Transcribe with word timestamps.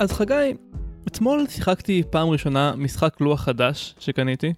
אז 0.00 0.12
חגי, 0.12 0.54
אתמול 1.06 1.46
שיחקתי 1.48 2.02
פעם 2.10 2.28
ראשונה 2.28 2.74
משחק 2.76 3.20
לוח 3.20 3.40
חדש 3.40 3.94
שקניתי, 3.98 4.52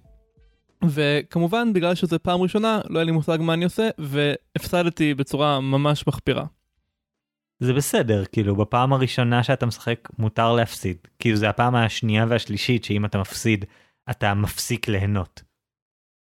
וכמובן 0.89 1.73
בגלל 1.73 1.95
שזו 1.95 2.17
פעם 2.21 2.41
ראשונה 2.41 2.81
לא 2.89 2.99
היה 2.99 3.05
לי 3.05 3.11
מושג 3.11 3.37
מה 3.41 3.53
אני 3.53 3.63
עושה, 3.63 3.89
והפסדתי 3.97 5.13
בצורה 5.13 5.59
ממש 5.59 6.07
מחפירה. 6.07 6.45
זה 7.59 7.73
בסדר, 7.73 8.25
כאילו 8.25 8.55
בפעם 8.55 8.93
הראשונה 8.93 9.43
שאתה 9.43 9.65
משחק 9.65 10.09
מותר 10.19 10.53
להפסיד, 10.53 10.97
כאילו 11.19 11.37
זה 11.37 11.49
הפעם 11.49 11.75
השנייה 11.75 12.25
והשלישית 12.29 12.83
שאם 12.83 13.05
אתה 13.05 13.17
מפסיד 13.17 13.65
אתה 14.09 14.33
מפסיק 14.33 14.87
ליהנות. 14.87 15.43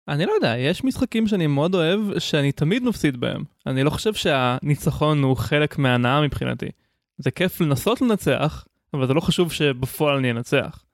אני 0.08 0.26
לא 0.26 0.32
יודע, 0.32 0.58
יש 0.58 0.84
משחקים 0.84 1.28
שאני 1.28 1.48
מאוד 1.48 1.76
אוהב 1.76 2.20
שאני 2.20 2.52
תמיד 2.52 2.84
מפסיד 2.84 3.18
בהם. 3.18 3.44
אני 3.66 3.84
לא 3.84 3.90
חושב 3.90 4.14
שהניצחון 4.14 5.24
הוא 5.24 5.38
חלק 5.38 5.78
מההנאה 5.78 6.22
מבחינתי. 6.22 6.70
זה 7.18 7.32
כיף 7.32 7.62
לנסות 7.62 8.02
לנצח, 8.02 8.66
אבל 8.94 9.08
זה 9.08 9.14
לא 9.14 9.22
חשוב 9.22 9.52
שבפועל 9.52 10.18
אני 10.18 10.32
אנצח. 10.32 10.86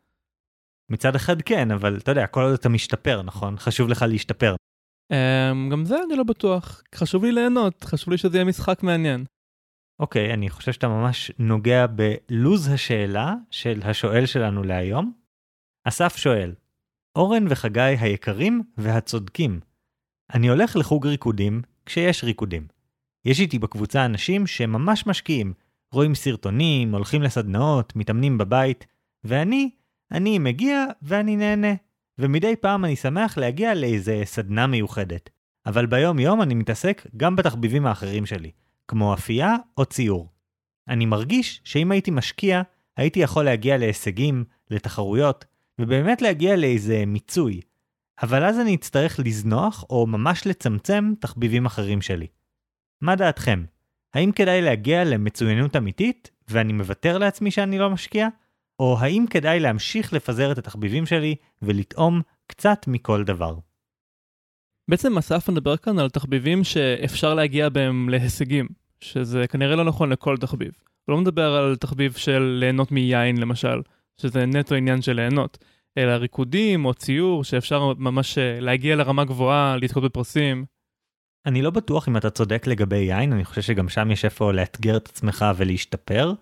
מצד 0.89 1.15
אחד 1.15 1.41
כן, 1.41 1.71
אבל 1.71 1.97
אתה 1.97 2.11
יודע, 2.11 2.27
כל 2.27 2.41
עוד 2.41 2.53
אתה 2.53 2.69
משתפר, 2.69 3.21
נכון? 3.21 3.57
חשוב 3.57 3.89
לך 3.89 4.05
להשתפר. 4.09 4.55
Um, 5.13 5.71
גם 5.71 5.85
זה 5.85 5.95
אני 6.07 6.15
לא 6.15 6.23
בטוח. 6.23 6.83
חשוב 6.95 7.23
לי 7.23 7.31
ליהנות, 7.31 7.83
חשוב 7.83 8.11
לי 8.11 8.17
שזה 8.17 8.38
יהיה 8.38 8.45
משחק 8.45 8.83
מעניין. 8.83 9.25
אוקיי, 9.99 10.33
אני 10.33 10.49
חושב 10.49 10.71
שאתה 10.71 10.88
ממש 10.88 11.31
נוגע 11.39 11.85
בלוז 11.88 12.67
השאלה 12.67 13.33
של 13.52 13.81
השואל 13.83 14.25
שלנו 14.25 14.63
להיום. 14.63 15.13
אסף 15.83 16.16
שואל, 16.17 16.55
אורן 17.16 17.45
וחגי 17.49 17.81
היקרים 17.81 18.63
והצודקים, 18.77 19.59
אני 20.33 20.50
הולך 20.50 20.75
לחוג 20.75 21.07
ריקודים 21.07 21.61
כשיש 21.85 22.23
ריקודים. 22.23 22.67
יש 23.25 23.39
איתי 23.39 23.59
בקבוצה 23.59 24.05
אנשים 24.05 24.47
שממש 24.47 25.07
משקיעים, 25.07 25.53
רואים 25.91 26.16
סרטונים, 26.16 26.95
הולכים 26.95 27.21
לסדנאות, 27.21 27.95
מתאמנים 27.95 28.38
בבית, 28.38 28.88
ואני, 29.23 29.69
אני 30.11 30.39
מגיע 30.39 30.85
ואני 31.02 31.35
נהנה. 31.35 31.73
ומדי 32.19 32.55
פעם 32.55 32.85
אני 32.85 32.95
שמח 32.95 33.38
להגיע 33.38 33.73
לאיזה 33.73 34.21
סדנה 34.25 34.67
מיוחדת. 34.67 35.29
אבל 35.66 35.85
ביום 35.85 36.19
יום 36.19 36.41
אני 36.41 36.53
מתעסק 36.53 37.07
גם 37.17 37.35
בתחביבים 37.35 37.85
האחרים 37.85 38.25
שלי, 38.25 38.52
כמו 38.88 39.13
אפייה 39.13 39.55
או 39.77 39.85
ציור. 39.85 40.29
אני 40.88 41.05
מרגיש 41.05 41.61
שאם 41.63 41.91
הייתי 41.91 42.11
משקיע, 42.11 42.61
הייתי 42.97 43.19
יכול 43.19 43.45
להגיע 43.45 43.77
להישגים, 43.77 44.44
לתחרויות, 44.72 45.45
ובאמת 45.79 46.22
להגיע 46.22 46.55
לאיזה 46.55 47.03
מיצוי. 47.07 47.61
אבל 48.23 48.44
אז 48.44 48.59
אני 48.59 48.75
אצטרך 48.75 49.19
לזנוח 49.19 49.85
או 49.89 50.07
ממש 50.07 50.47
לצמצם 50.47 51.13
תחביבים 51.19 51.66
אחרים 51.66 52.01
שלי. 52.01 52.27
מה 53.01 53.16
דעתכם? 53.16 53.63
האם 54.13 54.31
כדאי 54.31 54.61
להגיע 54.61 55.03
למצוינות 55.03 55.75
אמיתית, 55.75 56.31
ואני 56.50 56.73
מוותר 56.73 57.17
לעצמי 57.17 57.52
שאני 57.52 57.77
לא 57.77 57.89
משקיע? 57.89 58.27
או 58.80 58.97
האם 59.00 59.25
כדאי 59.30 59.59
להמשיך 59.59 60.13
לפזר 60.13 60.52
את 60.52 60.58
התחביבים 60.58 61.05
שלי 61.05 61.36
ולטעום 61.61 62.22
קצת 62.47 62.85
מכל 62.88 63.23
דבר? 63.23 63.55
בעצם 64.88 65.17
אסף 65.17 65.50
מדבר 65.50 65.78
כאן 65.78 66.00
על 66.00 66.09
תחביבים 66.09 66.63
שאפשר 66.63 67.33
להגיע 67.33 67.69
בהם 67.69 68.09
להישגים, 68.09 68.67
שזה 69.00 69.47
כנראה 69.47 69.75
לא 69.75 69.83
נכון 69.83 70.09
לכל 70.09 70.38
תחביב. 70.38 70.72
הוא 71.05 71.13
לא 71.13 71.22
מדבר 71.22 71.55
על 71.55 71.75
תחביב 71.75 72.13
של 72.13 72.58
ליהנות 72.59 72.91
מיין 72.91 73.38
למשל, 73.38 73.81
שזה 74.22 74.45
נטו 74.45 74.75
עניין 74.75 75.02
של 75.02 75.13
ליהנות, 75.13 75.58
אלא 75.97 76.11
ריקודים 76.11 76.85
או 76.85 76.94
ציור 76.94 77.44
שאפשר 77.44 77.94
ממש 77.97 78.38
אה, 78.38 78.59
להגיע 78.59 78.95
לרמה 78.95 79.25
גבוהה, 79.25 79.78
לזכות 79.78 80.03
בפרסים. 80.03 80.66
אני 81.45 81.61
לא 81.61 81.69
בטוח 81.69 82.07
אם 82.07 82.17
אתה 82.17 82.30
צודק 82.30 82.67
לגבי 82.67 82.97
יין, 82.97 83.33
אני 83.33 83.45
חושב 83.45 83.61
שגם 83.61 83.89
שם 83.89 84.12
יש 84.12 84.25
איפה 84.25 84.53
לאתגר 84.53 84.97
את 84.97 85.07
עצמך 85.07 85.45
ולהשתפר, 85.57 86.34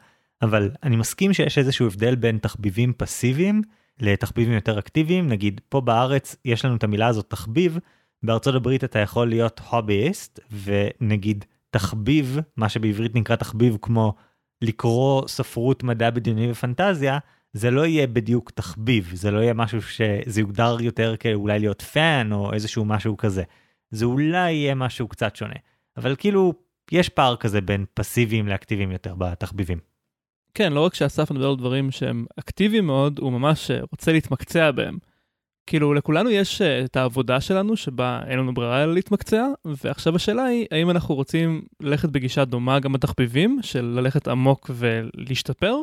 אבל 0.42 0.72
אני 0.84 0.96
מסכים 0.96 1.34
שיש 1.34 1.58
איזשהו 1.58 1.88
הבדל 1.88 2.16
בין 2.16 2.38
תחביבים 2.38 2.94
פסיביים 2.97 3.62
לתחביבים 4.00 4.53
יותר 4.53 4.80
אקטיביים, 4.80 5.28
נגיד 5.28 5.62
פה 5.70 5.81
בארץ 5.81 6.36
יש 6.46 6.66
לנו 6.66 6.75
את 6.75 6.84
המילה 6.84 7.08
הזאת 7.08 7.30
תחביב, 7.30 7.80
בארצות 8.24 8.56
הברית 8.56 8.84
אתה 8.84 9.00
יכול 9.00 9.30
להיות 9.30 9.62
hobbyist, 9.70 10.40
ונגיד 10.64 11.46
תחביב, 11.70 12.40
מה 12.58 12.70
שבעברית 12.70 13.16
נקרא 13.16 13.36
תחביב 13.36 13.78
כמו 13.81 14.14
לקרוא 14.62 15.28
ספרות 15.28 15.84
מדע 15.84 16.09
בדיוני 16.09 16.52
ופנטזיה, 16.52 17.18
זה 17.53 17.72
לא 17.72 17.86
יהיה 17.86 18.08
בדיוק 18.08 18.52
תחביב, 18.52 19.12
זה 19.14 19.31
לא 19.31 19.40
יהיה 19.40 19.53
משהו 19.53 19.81
שזה 19.81 20.41
יוגדר 20.41 20.78
יותר 20.81 21.16
כאולי 21.20 21.59
להיות 21.59 21.81
fan 21.81 22.31
או 22.31 22.53
איזשהו 22.53 22.86
משהו 22.86 23.18
כזה. 23.18 23.44
זה 23.91 24.06
אולי 24.06 24.51
יהיה 24.51 24.75
משהו 24.75 25.07
קצת 25.07 25.35
שונה. 25.35 25.56
אבל 25.97 26.16
כאילו, 26.16 26.53
יש 26.91 27.09
פער 27.09 27.35
כזה 27.35 27.62
בין 27.62 27.85
פסיביים 27.94 28.47
לאקטיביים 28.47 28.91
יותר 28.91 29.16
בתחביבים. 29.16 29.79
כן, 30.53 30.73
לא 30.73 30.85
רק 30.85 30.94
שאסף 30.94 31.31
מדבר 31.31 31.50
על 31.50 31.56
דברים 31.56 31.91
שהם 31.91 32.25
אקטיביים 32.40 32.85
מאוד, 32.85 33.19
הוא 33.19 33.31
ממש 33.31 33.72
אה, 33.72 33.79
רוצה 33.91 34.12
להתמקצע 34.12 34.72
בהם. 34.72 34.97
כאילו, 35.68 35.94
לכולנו 35.94 36.29
יש 36.29 36.62
אה, 36.62 36.85
את 36.85 36.96
העבודה 36.96 37.41
שלנו 37.41 37.78
שבה 37.78 38.22
אין 38.28 38.40
לנו 38.40 38.53
ברירה 38.53 38.84
אלא 38.84 38.94
להתמקצע, 38.94 39.46
ועכשיו 39.66 40.16
השאלה 40.16 40.44
היא, 40.44 40.66
האם 40.72 40.90
אנחנו 40.90 41.16
רוצים 41.16 41.62
ללכת 41.79 42.09
בגישה 42.09 42.46
דומה 42.46 42.79
גם 42.79 42.94
בתחביבים, 42.94 43.59
של 43.62 43.85
ללכת 43.85 44.28
עמוק 44.28 44.72
ולהשתפר, 44.73 45.75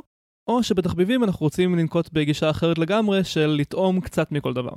או 0.47 0.63
שבתחביבים 0.63 1.25
אנחנו 1.25 1.47
רוצים 1.47 1.75
לנקוט 1.75 2.13
בגישה 2.13 2.51
אחרת 2.51 2.79
לגמרי 2.79 3.25
של 3.25 3.47
לטעום 3.47 4.01
קצת 4.01 4.33
מכל 4.33 4.53
דבר. 4.53 4.73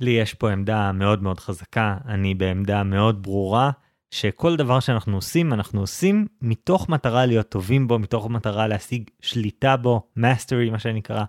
לי 0.00 0.10
יש 0.10 0.34
פה 0.34 0.50
עמדה 0.50 0.92
מאוד 0.92 1.22
מאוד 1.22 1.40
חזקה, 1.40 1.96
אני 2.08 2.34
בעמדה 2.34 2.82
מאוד 2.82 3.22
ברורה, 3.22 3.70
שכל 4.10 4.56
דבר 4.56 4.80
שאנחנו 4.80 5.16
עושים, 5.16 5.52
אנחנו 5.52 5.80
עושים 5.80 6.26
מתוך 6.42 6.88
מטרה 6.88 7.26
להיות 7.26 7.48
טובים 7.48 7.88
בו, 7.88 7.98
מתוך 7.98 8.30
מטרה 8.30 8.68
להשיג 8.68 9.10
שליטה 9.20 9.76
בו, 9.76 10.08
mastery 10.18 10.70
מה 10.70 10.78
שנקרא, 10.78 11.24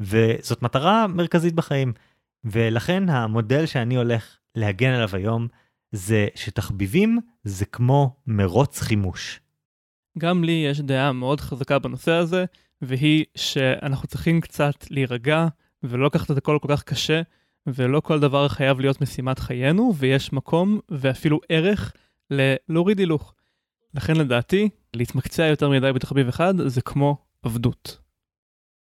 וזאת 0.00 0.62
מטרה 0.62 1.06
מרכזית 1.06 1.54
בחיים. 1.54 1.92
ולכן 2.44 3.08
המודל 3.08 3.66
שאני 3.66 3.96
הולך 3.96 4.36
להגן 4.54 4.90
עליו 4.90 5.08
היום, 5.12 5.48
זה 5.92 6.28
שתחביבים 6.34 7.18
זה 7.44 7.66
כמו 7.66 8.16
מרוץ 8.26 8.80
חימוש. 8.80 9.40
גם 10.18 10.44
לי 10.44 10.66
יש 10.70 10.80
דעה 10.80 11.12
מאוד 11.12 11.40
חזקה 11.40 11.78
בנושא 11.78 12.12
הזה, 12.12 12.44
והיא 12.82 13.24
שאנחנו 13.34 14.08
צריכים 14.08 14.40
קצת 14.40 14.90
להירגע 14.90 15.46
ולא 15.82 16.06
לקחת 16.06 16.30
את 16.30 16.36
הכל 16.36 16.58
כל 16.62 16.68
כך 16.76 16.82
קשה, 16.82 17.22
ולא 17.74 18.00
כל 18.00 18.20
דבר 18.20 18.48
חייב 18.48 18.80
להיות 18.80 19.00
משימת 19.00 19.38
חיינו, 19.38 19.92
ויש 19.96 20.32
מקום 20.32 20.80
ואפילו 20.88 21.40
ערך 21.48 21.92
להוריד 22.68 22.98
הילוך. 22.98 23.34
לכן 23.94 24.16
לדעתי, 24.16 24.68
להתמקצע 24.94 25.46
יותר 25.46 25.68
מדי 25.68 25.92
בתחביב 25.92 26.28
אחד 26.28 26.54
זה 26.66 26.82
כמו 26.82 27.16
עבדות. 27.42 27.98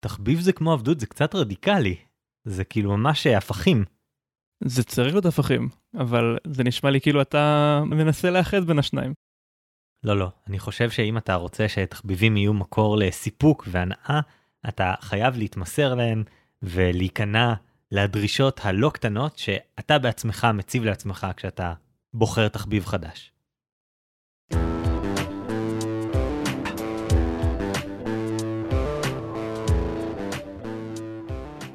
תחביב 0.01 0.41
זה 0.41 0.53
כמו 0.53 0.73
עבדות 0.73 1.01
זה 1.01 1.07
קצת 1.07 1.35
רדיקלי. 1.35 1.97
זה 2.45 2.65
כאילו 2.65 2.97
ממש 2.97 3.27
הפכים. 3.27 3.85
זה 4.65 4.85
צריך 4.85 5.13
להיות 5.13 5.27
הפכים, 5.27 5.69
אבל 5.99 6.39
זה 6.47 6.65
נשמע 6.65 6.91
לי 6.91 7.01
כאילו 7.01 7.23
אתה 7.23 7.83
מנסה 7.87 8.31
לאחד 8.31 8.65
בין 8.65 8.79
השניים. 8.79 9.15
לא, 10.05 10.19
לא. 10.19 10.29
אני 10.49 10.59
חושב 10.59 10.91
שאם 10.91 11.19
אתה 11.19 11.35
רוצה 11.35 11.69
שתחביבים 11.69 12.37
יהיו 12.37 12.55
מקור 12.55 12.97
לסיפוק 12.97 13.69
והנאה, 13.71 14.21
אתה 14.69 14.95
חייב 15.01 15.37
להתמסר 15.37 15.95
להם 15.95 16.25
ולהיכנע 16.63 17.55
לדרישות 17.97 18.61
הלא 18.63 18.91
קטנות 18.95 19.39
שאתה 19.39 19.99
בעצמך 19.99 20.47
מציב 20.55 20.85
לעצמך 20.85 21.27
כשאתה 21.37 21.75
בוחר 22.15 22.49
תחביב 22.49 22.87
חדש. 22.87 23.33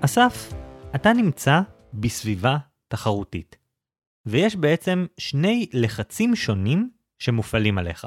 אסף, 0.06 0.54
אתה 0.96 1.14
נמצא 1.14 1.62
בסביבה 1.94 2.58
תחרותית, 2.88 3.58
ויש 4.26 4.56
בעצם 4.56 5.06
שני 5.18 5.70
לחצים 5.74 6.36
שונים 6.36 6.90
שמופעלים 7.20 7.78
עליך. 7.78 8.06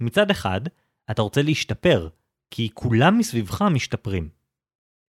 מצד 0.00 0.30
אחד, 0.30 0.60
אתה 1.10 1.22
רוצה 1.22 1.42
להשתפר, 1.42 2.08
כי 2.50 2.70
כולם 2.74 3.18
מסביבך 3.18 3.62
משתפרים. 3.62 4.28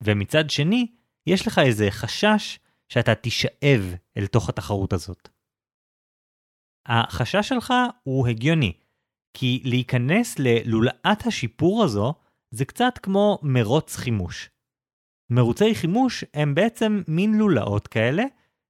ומצד 0.03 0.49
שני, 0.49 0.87
יש 1.27 1.47
לך 1.47 1.59
איזה 1.59 1.87
חשש 1.91 2.59
שאתה 2.89 3.15
תישאב 3.15 3.95
אל 4.17 4.27
תוך 4.27 4.49
התחרות 4.49 4.93
הזאת. 4.93 5.29
החשש 6.85 7.49
שלך 7.49 7.73
הוא 8.03 8.27
הגיוני, 8.27 8.73
כי 9.33 9.61
להיכנס 9.65 10.35
ללולאת 10.39 11.27
השיפור 11.27 11.83
הזו 11.83 12.13
זה 12.51 12.65
קצת 12.65 12.99
כמו 13.03 13.39
מרוץ 13.41 13.95
חימוש. 13.95 14.49
מרוצי 15.29 15.75
חימוש 15.75 16.23
הם 16.33 16.55
בעצם 16.55 17.01
מין 17.07 17.37
לולאות 17.37 17.87
כאלה, 17.87 18.23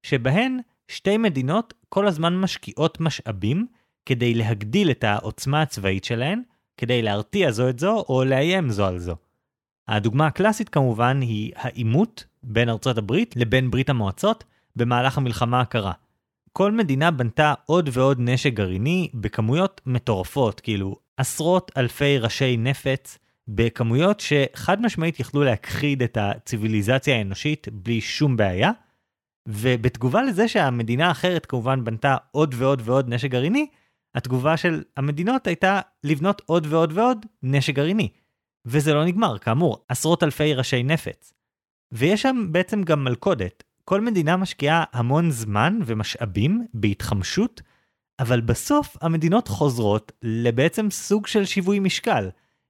שבהן 0.03 0.59
שתי 0.87 1.17
מדינות 1.17 1.73
כל 1.89 2.07
הזמן 2.07 2.37
משקיעות 2.37 2.99
משאבים 2.99 3.67
כדי 4.05 4.33
להגדיל 4.33 4.91
את 4.91 5.03
העוצמה 5.03 5.61
הצבאית 5.61 6.03
שלהן, 6.03 6.41
כדי 6.77 7.01
להרתיע 7.01 7.51
זו 7.51 7.69
את 7.69 7.79
זו 7.79 8.05
או 8.09 8.23
לאיים 8.23 8.69
זו 8.69 8.85
על 8.85 8.99
זו. 8.99 9.15
הדוגמה 9.87 10.27
הקלאסית 10.27 10.69
כמובן 10.69 11.21
היא 11.21 11.51
העימות 11.55 12.23
בין 12.43 12.69
ארצות 12.69 12.97
הברית 12.97 13.35
לבין 13.35 13.71
ברית 13.71 13.89
המועצות 13.89 14.43
במהלך 14.75 15.17
המלחמה 15.17 15.61
הקרה. 15.61 15.91
כל 16.53 16.71
מדינה 16.71 17.11
בנתה 17.11 17.53
עוד 17.65 17.89
ועוד 17.93 18.17
נשק 18.21 18.53
גרעיני 18.53 19.09
בכמויות 19.13 19.81
מטורפות, 19.85 20.59
כאילו 20.59 20.95
עשרות 21.17 21.71
אלפי 21.77 22.17
ראשי 22.17 22.57
נפץ 22.57 23.17
בכמויות 23.47 24.19
שחד 24.19 24.81
משמעית 24.81 25.19
יכלו 25.19 25.43
להכחיד 25.43 26.03
את 26.03 26.17
הציוויליזציה 26.21 27.17
האנושית 27.17 27.67
בלי 27.71 28.01
שום 28.01 28.37
בעיה. 28.37 28.71
ובתגובה 29.47 30.23
לזה 30.23 30.47
שהמדינה 30.47 31.07
האחרת 31.07 31.45
כמובן 31.45 31.83
בנתה 31.83 32.17
עוד 32.31 32.55
ועוד 32.57 32.81
ועוד 32.85 33.09
נשק 33.09 33.29
גרעיני, 33.29 33.67
התגובה 34.15 34.57
של 34.57 34.83
המדינות 34.97 35.47
הייתה 35.47 35.79
לבנות 36.03 36.41
עוד 36.45 36.67
ועוד 36.69 36.97
ועוד 36.97 37.25
נשק 37.43 37.75
גרעיני. 37.75 38.09
וזה 38.65 38.93
לא 38.93 39.05
נגמר, 39.05 39.37
כאמור, 39.37 39.85
עשרות 39.89 40.23
אלפי 40.23 40.53
ראשי 40.53 40.83
נפץ. 40.83 41.33
ויש 41.91 42.21
שם 42.21 42.47
בעצם 42.51 42.83
גם 42.83 43.03
מלכודת. 43.03 43.63
כל 43.85 44.01
מדינה 44.01 44.37
משקיעה 44.37 44.83
המון 44.93 45.31
זמן 45.31 45.79
ומשאבים 45.85 46.65
בהתחמשות, 46.73 47.61
אבל 48.19 48.41
בסוף 48.41 48.97
המדינות 49.01 49.47
חוזרות 49.47 50.11
לבעצם 50.21 50.89
סוג 50.91 51.27
של 51.27 51.45
שיווי 51.45 51.79
משקל. 51.79 52.29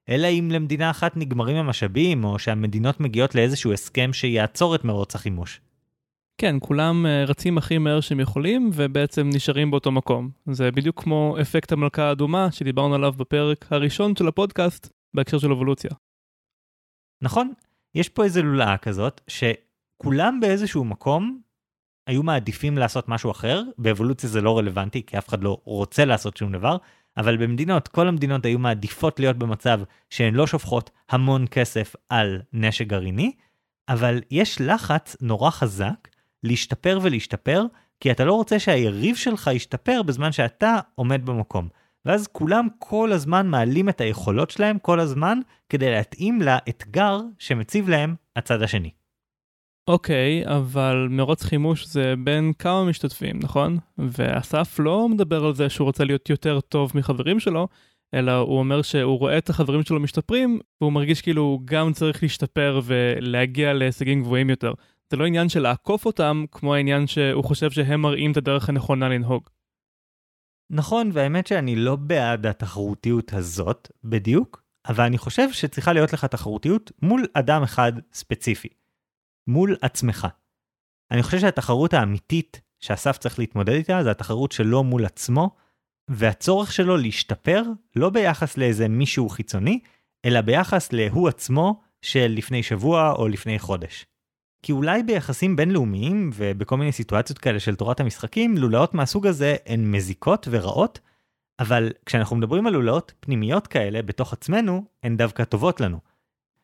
אלא 0.10 0.28
אם 0.28 0.50
למדינה 0.52 0.90
אחת 0.90 1.18
נגמרים 1.18 1.56
המשאבים, 1.56 2.24
או 2.24 2.40
שהמדינות 2.40 3.00
מגיעות 3.00 3.36
לאיזשהו 3.36 3.74
הסכם 3.74 4.14
שיעצור 4.14 4.76
את 4.76 4.84
מרוץ 4.84 5.16
החימוש. 5.16 5.62
כן, 6.38 6.56
כולם 6.60 7.06
אה, 7.06 7.26
רצים 7.28 7.58
הכי 7.58 7.78
מהר 7.78 8.00
שהם 8.00 8.20
יכולים, 8.20 8.70
ובעצם 8.74 9.30
נשארים 9.34 9.72
באותו 9.72 9.92
מקום. 9.92 10.30
זה 10.52 10.72
בדיוק 10.72 11.04
כמו 11.04 11.38
אפקט 11.42 11.72
המלכה 11.72 12.04
האדומה, 12.04 12.52
שדיברנו 12.52 12.96
עליו 12.96 13.14
בפרק 13.18 13.66
הראשון 13.72 14.16
של 14.16 14.28
הפודקאסט, 14.28 14.90
בהקשר 15.14 15.40
של 15.40 15.52
אבולוציה. 15.52 15.92
נכון, 17.22 17.54
יש 17.96 18.10
פה 18.10 18.24
איזה 18.24 18.42
לולאה 18.42 18.78
כזאת, 18.78 19.22
שכולם 19.28 20.40
באיזשהו 20.40 20.86
מקום 20.86 21.42
היו 22.08 22.24
מעדיפים 22.24 22.78
לעשות 22.78 23.10
משהו 23.10 23.32
אחר, 23.32 23.62
באבולוציה 23.78 24.30
זה 24.30 24.42
לא 24.42 24.58
רלוונטי, 24.58 25.06
כי 25.06 25.18
אף 25.18 25.30
אחד 25.30 25.44
לא 25.44 25.62
רוצה 25.64 26.06
לעשות 26.06 26.38
שום 26.38 26.52
דבר, 26.52 26.78
אבל 27.18 27.38
במדינות, 27.38 27.88
כל 27.88 28.08
המדינות 28.08 28.46
היו 28.46 28.60
מעדיפות 28.60 29.20
להיות 29.20 29.38
במצב 29.38 29.82
שהן 30.10 30.34
לא 30.34 30.48
שופכות 30.48 30.90
המון 31.10 31.46
כסף 31.52 31.96
על 32.10 32.42
נשק 32.54 32.88
גרעיני, 32.88 33.32
אבל 33.90 34.22
יש 34.32 34.62
לחץ 34.62 35.16
נורא 35.22 35.50
חזק 35.50 36.08
להשתפר 36.44 37.00
ולהשתפר, 37.02 37.66
כי 38.00 38.12
אתה 38.12 38.26
לא 38.26 38.34
רוצה 38.34 38.60
שהיריב 38.60 39.16
שלך 39.16 39.50
ישתפר 39.54 40.04
בזמן 40.04 40.32
שאתה 40.32 40.80
עומד 40.96 41.26
במקום. 41.26 41.70
ואז 42.06 42.28
כולם 42.28 42.68
כל 42.80 43.12
הזמן 43.12 43.48
מעלים 43.48 43.90
את 43.90 44.02
היכולות 44.02 44.50
שלהם 44.50 44.80
כל 44.80 45.00
הזמן 45.00 45.40
כדי 45.70 45.92
להתאים 45.92 46.42
לאתגר 46.42 47.20
שמציב 47.40 47.90
להם 47.90 48.16
הצד 48.36 48.62
השני. 48.62 48.92
אוקיי, 49.88 50.44
okay, 50.46 50.50
אבל 50.50 51.08
מרוץ 51.10 51.44
חימוש 51.44 51.88
זה 51.88 52.14
בין 52.24 52.54
כמה 52.60 52.86
משתתפים, 52.86 53.40
נכון? 53.44 53.78
ואסף 53.98 54.80
לא 54.80 55.10
מדבר 55.10 55.46
על 55.46 55.54
זה 55.54 55.70
שהוא 55.70 55.86
רוצה 55.86 56.04
להיות 56.04 56.30
יותר 56.30 56.60
טוב 56.62 56.92
מחברים 56.96 57.40
שלו, 57.40 57.68
אלא 58.14 58.32
הוא 58.32 58.60
אומר 58.60 58.82
שהוא 58.82 59.20
רואה 59.20 59.38
את 59.38 59.50
החברים 59.50 59.84
שלו 59.84 60.00
משתפרים, 60.00 60.60
והוא 60.82 60.94
מרגיש 60.94 61.22
כאילו 61.22 61.42
הוא 61.42 61.62
גם 61.66 61.94
צריך 61.94 62.24
להשתפר 62.24 62.80
ולהגיע 62.84 63.74
להישגים 63.74 64.22
גבוהים 64.22 64.50
יותר. 64.50 64.74
זה 65.12 65.18
לא 65.18 65.26
עניין 65.26 65.50
של 65.50 65.60
לעקוף 65.60 66.06
אותם, 66.06 66.46
כמו 66.52 66.74
העניין 66.74 67.08
שהוא 67.08 67.44
חושב 67.44 67.72
שהם 67.72 68.02
מראים 68.02 68.32
את 68.32 68.38
הדרך 68.38 68.70
הנכונה 68.70 69.10
לנהוג. 69.10 69.50
נכון, 70.76 71.10
והאמת 71.14 71.48
שאני 71.48 71.76
לא 71.76 71.96
בעד 71.96 72.46
התחרותיות 72.46 73.34
הזאת 73.34 73.92
בדיוק, 74.04 74.64
אבל 74.88 75.04
אני 75.04 75.18
חושב 75.18 75.52
שצריכה 75.52 75.94
להיות 75.94 76.14
לך 76.14 76.26
תחרותיות 76.26 76.92
מול 77.02 77.26
אדם 77.34 77.64
אחד 77.64 77.94
ספציפי. 78.14 78.68
מול 79.48 79.76
עצמך. 79.82 80.28
אני 81.12 81.24
חושב 81.24 81.40
שהתחרות 81.40 81.94
האמיתית 81.94 82.62
שאסף 82.80 83.18
צריך 83.18 83.40
להתמודד 83.40 83.74
איתה 83.74 84.04
זה 84.04 84.12
התחרות 84.12 84.52
שלו 84.52 84.84
מול 84.84 85.06
עצמו, 85.06 85.56
והצורך 86.10 86.72
שלו 86.72 86.98
להשתפר 86.98 87.64
לא 87.96 88.10
ביחס 88.10 88.58
לאיזה 88.58 88.88
מישהו 88.88 89.30
חיצוני, 89.30 89.80
אלא 90.26 90.42
ביחס 90.42 90.94
להוא 90.94 91.30
עצמו 91.30 91.82
של 92.02 92.34
לפני 92.38 92.64
שבוע 92.64 93.12
או 93.12 93.28
לפני 93.28 93.60
חודש. 93.60 94.06
כי 94.64 94.72
אולי 94.72 95.04
ביחסים 95.04 95.56
בינלאומיים 95.56 96.30
ובכל 96.34 96.78
מיני 96.78 96.92
סיטואציות 96.92 97.38
כאלה 97.40 97.60
של 97.60 97.76
תורת 97.76 98.00
המשחקים, 98.00 98.58
לולאות 98.58 98.94
מהסוג 98.94 99.28
הזה 99.28 99.56
הן 99.66 99.92
מזיקות 99.92 100.48
ורעות, 100.52 101.00
אבל 101.60 101.92
כשאנחנו 102.06 102.36
מדברים 102.36 102.68
על 102.68 102.74
לולאות 102.74 103.14
פנימיות 103.20 103.68
כאלה 103.68 104.02
בתוך 104.02 104.34
עצמנו, 104.34 104.86
הן 105.04 105.18
דווקא 105.18 105.44
טובות 105.44 105.82
לנו. 105.82 106.00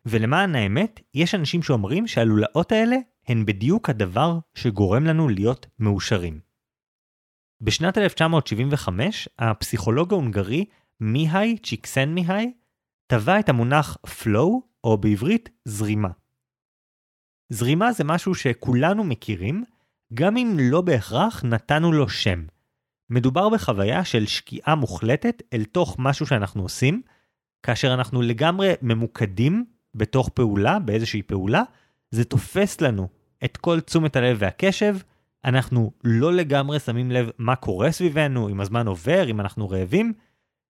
ולמען 0.06 0.56
האמת, 0.56 1.00
יש 1.14 1.36
אנשים 1.36 1.64
שאומרים 1.64 2.08
שהלולאות 2.08 2.72
האלה 2.72 2.96
הן 3.28 3.46
בדיוק 3.46 3.90
הדבר 3.90 4.40
שגורם 4.56 5.06
לנו 5.06 5.30
להיות 5.30 5.68
מאושרים. 5.80 6.40
בשנת 7.62 7.98
1975, 7.98 9.30
הפסיכולוג 9.40 10.14
ההונגרי 10.14 10.66
מיהי 11.00 11.58
צ'יקסן 11.58 12.10
מיהי 12.10 12.52
טבע 13.08 13.40
את 13.40 13.50
המונח 13.50 13.98
flow, 14.06 14.50
או 14.84 14.98
בעברית 14.98 15.50
זרימה. 15.66 16.10
זרימה 17.50 17.92
זה 17.92 18.04
משהו 18.04 18.36
שכולנו 18.36 19.04
מכירים, 19.04 19.64
גם 20.14 20.38
אם 20.38 20.58
לא 20.60 20.82
בהכרח 20.82 21.44
נתנו 21.44 21.92
לו 21.92 22.10
שם. 22.10 22.44
מדובר 23.10 23.50
בחוויה 23.50 24.06
של 24.06 24.26
שקיעה 24.26 24.76
מוחלטת 24.76 25.44
אל 25.54 25.64
תוך 25.64 25.96
משהו 26.00 26.26
שאנחנו 26.26 26.62
עושים, 26.62 27.02
כאשר 27.64 27.94
אנחנו 27.94 28.22
לגמרי 28.22 28.74
ממוקדים 28.82 29.66
בתוך 29.96 30.30
פעולה, 30.30 30.80
באיזושהי 30.80 31.22
פעולה, 31.22 31.64
זה 32.12 32.24
תופס 32.24 32.82
לנו 32.82 33.08
את 33.46 33.58
כל 33.58 33.80
תשומת 33.80 34.16
הלב 34.16 34.38
והקשב, 34.40 34.98
אנחנו 35.46 35.92
לא 36.04 36.34
לגמרי 36.34 36.80
שמים 36.80 37.12
לב 37.12 37.30
מה 37.38 37.56
קורה 37.56 37.92
סביבנו, 37.92 38.50
אם 38.50 38.62
הזמן 38.62 38.88
עובר, 38.88 39.30
אם 39.30 39.40
אנחנו 39.40 39.70
רעבים, 39.70 40.14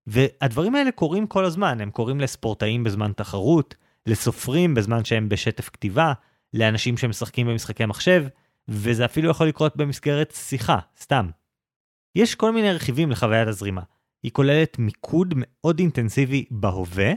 והדברים 0.08 0.76
האלה 0.76 0.92
קורים 0.92 1.28
כל 1.28 1.46
הזמן, 1.46 1.81
הם 1.81 1.92
קורים 1.92 2.20
לספורטאים 2.20 2.84
בזמן 2.84 3.12
תחרות, 3.16 3.76
לסופרים 4.06 4.76
בזמן 4.76 5.06
שהם 5.06 5.30
בשטף 5.30 5.70
כתיבה, 5.70 6.14
לאנשים 6.54 6.98
שמשחקים 6.98 7.48
במשחקי 7.48 7.86
מחשב, 7.86 8.25
וזה 8.68 9.06
אפילו 9.06 9.30
יכול 9.30 9.48
לקרות 9.48 9.78
במסגרת 9.78 10.34
שיחה, 10.36 10.80
סתם. 11.00 11.30
יש 12.16 12.36
כל 12.36 12.51
מיני 12.51 12.74
רכיבים 12.74 13.12
לחוויית 13.12 13.48
הזרימה. 13.48 13.81
היא 14.24 14.31
כוללת 14.31 14.80
מיקוד 14.80 15.34
מאוד 15.38 15.80
אינטנסיבי 15.80 16.46
בהווה, 16.51 17.12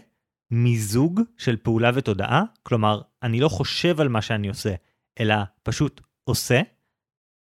מיזוג 0.51 1.21
של 1.39 1.57
פעולה 1.57 1.91
ותודעה, 1.95 2.43
כלומר, 2.63 3.01
אני 3.23 3.41
לא 3.41 3.49
חושב 3.49 4.01
על 4.01 4.09
מה 4.09 4.23
שאני 4.23 4.49
עושה, 4.49 4.75
אלא 5.21 5.35
פשוט 5.63 6.01
עושה, 6.25 6.61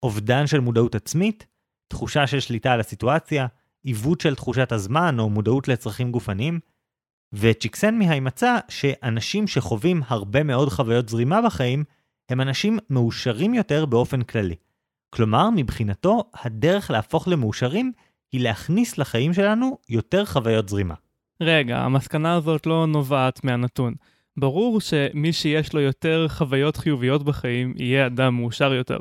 אובדן 0.03 0.47
של 0.47 0.59
מודעות 0.59 0.95
עצמית, 0.95 1.47
תחושה 1.87 2.27
של 2.27 2.39
שליטה 2.39 2.73
על 2.73 2.79
הסיטואציה, 2.79 3.47
עיוות 3.83 4.21
של 4.21 4.35
תחושת 4.35 4.71
הזמן 4.71 5.19
או 5.19 5.29
מודעות 5.29 5.67
לצרכים 5.67 6.11
גופניים, 6.11 6.59
וצ'יקסנמי 7.33 8.19
מצא 8.19 8.57
שאנשים 8.69 9.47
שחווים 9.47 10.01
הרבה 10.07 10.43
מאוד 10.43 10.69
חוויות 10.69 11.09
זרימה 11.09 11.41
בחיים, 11.41 11.83
הם 12.29 12.41
אנשים 12.41 12.79
מאושרים 12.89 13.53
יותר 13.53 13.85
באופן 13.85 14.21
כללי. 14.23 14.55
כלומר, 15.09 15.49
מבחינתו, 15.55 16.23
הדרך 16.43 16.91
להפוך 16.91 17.27
למאושרים 17.27 17.91
היא 18.31 18.41
להכניס 18.41 18.97
לחיים 18.97 19.33
שלנו 19.33 19.77
יותר 19.89 20.25
חוויות 20.25 20.69
זרימה. 20.69 20.93
רגע, 21.41 21.77
המסקנה 21.77 22.35
הזאת 22.35 22.65
לא 22.65 22.85
נובעת 22.87 23.43
מהנתון. 23.43 23.93
ברור 24.37 24.81
שמי 24.81 25.33
שיש 25.33 25.73
לו 25.73 25.81
יותר 25.81 26.25
חוויות 26.29 26.77
חיוביות 26.77 27.23
בחיים, 27.23 27.73
יהיה 27.77 28.05
אדם 28.05 28.35
מאושר 28.35 28.73
יותר. 28.73 28.97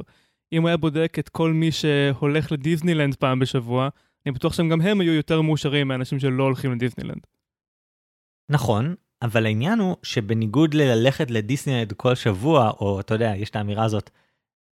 אם 0.52 0.62
הוא 0.62 0.68
היה 0.68 0.76
בודק 0.76 1.16
את 1.18 1.28
כל 1.28 1.52
מי 1.52 1.72
שהולך 1.72 2.52
לדיסנילנד 2.52 3.14
פעם 3.14 3.38
בשבוע, 3.38 3.88
אני 4.26 4.32
בטוח 4.32 4.52
שגם 4.52 4.80
הם 4.80 5.00
היו 5.00 5.12
יותר 5.12 5.40
מאושרים 5.40 5.88
מאנשים 5.88 6.18
שלא 6.18 6.42
הולכים 6.42 6.72
לדיסנילנד. 6.72 7.20
נכון, 8.48 8.94
אבל 9.22 9.46
העניין 9.46 9.78
הוא 9.78 9.96
שבניגוד 10.02 10.74
לללכת 10.74 11.30
לדיסנילנד 11.30 11.92
כל 11.92 12.14
שבוע, 12.14 12.70
או 12.70 13.00
אתה 13.00 13.14
יודע, 13.14 13.32
יש 13.36 13.50
את 13.50 13.56
האמירה 13.56 13.84
הזאת, 13.84 14.10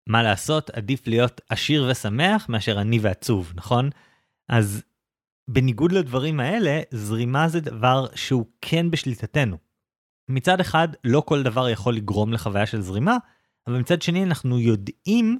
מה 0.08 0.22
לעשות, 0.22 0.70
עדיף 0.70 1.06
להיות 1.06 1.40
עשיר 1.48 1.88
ושמח 1.90 2.48
מאשר 2.48 2.78
עני 2.78 2.98
ועצוב, 2.98 3.52
נכון? 3.56 3.90
אז 4.48 4.82
בניגוד 5.50 5.92
לדברים 5.92 6.40
האלה, 6.40 6.80
זרימה 6.90 7.48
זה 7.48 7.60
דבר 7.60 8.06
שהוא 8.14 8.46
כן 8.60 8.90
בשליטתנו. 8.90 9.56
מצד 10.28 10.60
אחד, 10.60 10.88
לא 11.04 11.22
כל 11.26 11.42
דבר 11.42 11.68
יכול 11.68 11.94
לגרום 11.96 12.32
לחוויה 12.32 12.66
של 12.66 12.80
זרימה, 12.80 13.16
אבל 13.66 13.78
מצד 13.78 14.02
שני 14.02 14.24
אנחנו 14.24 14.58
יודעים 14.58 15.38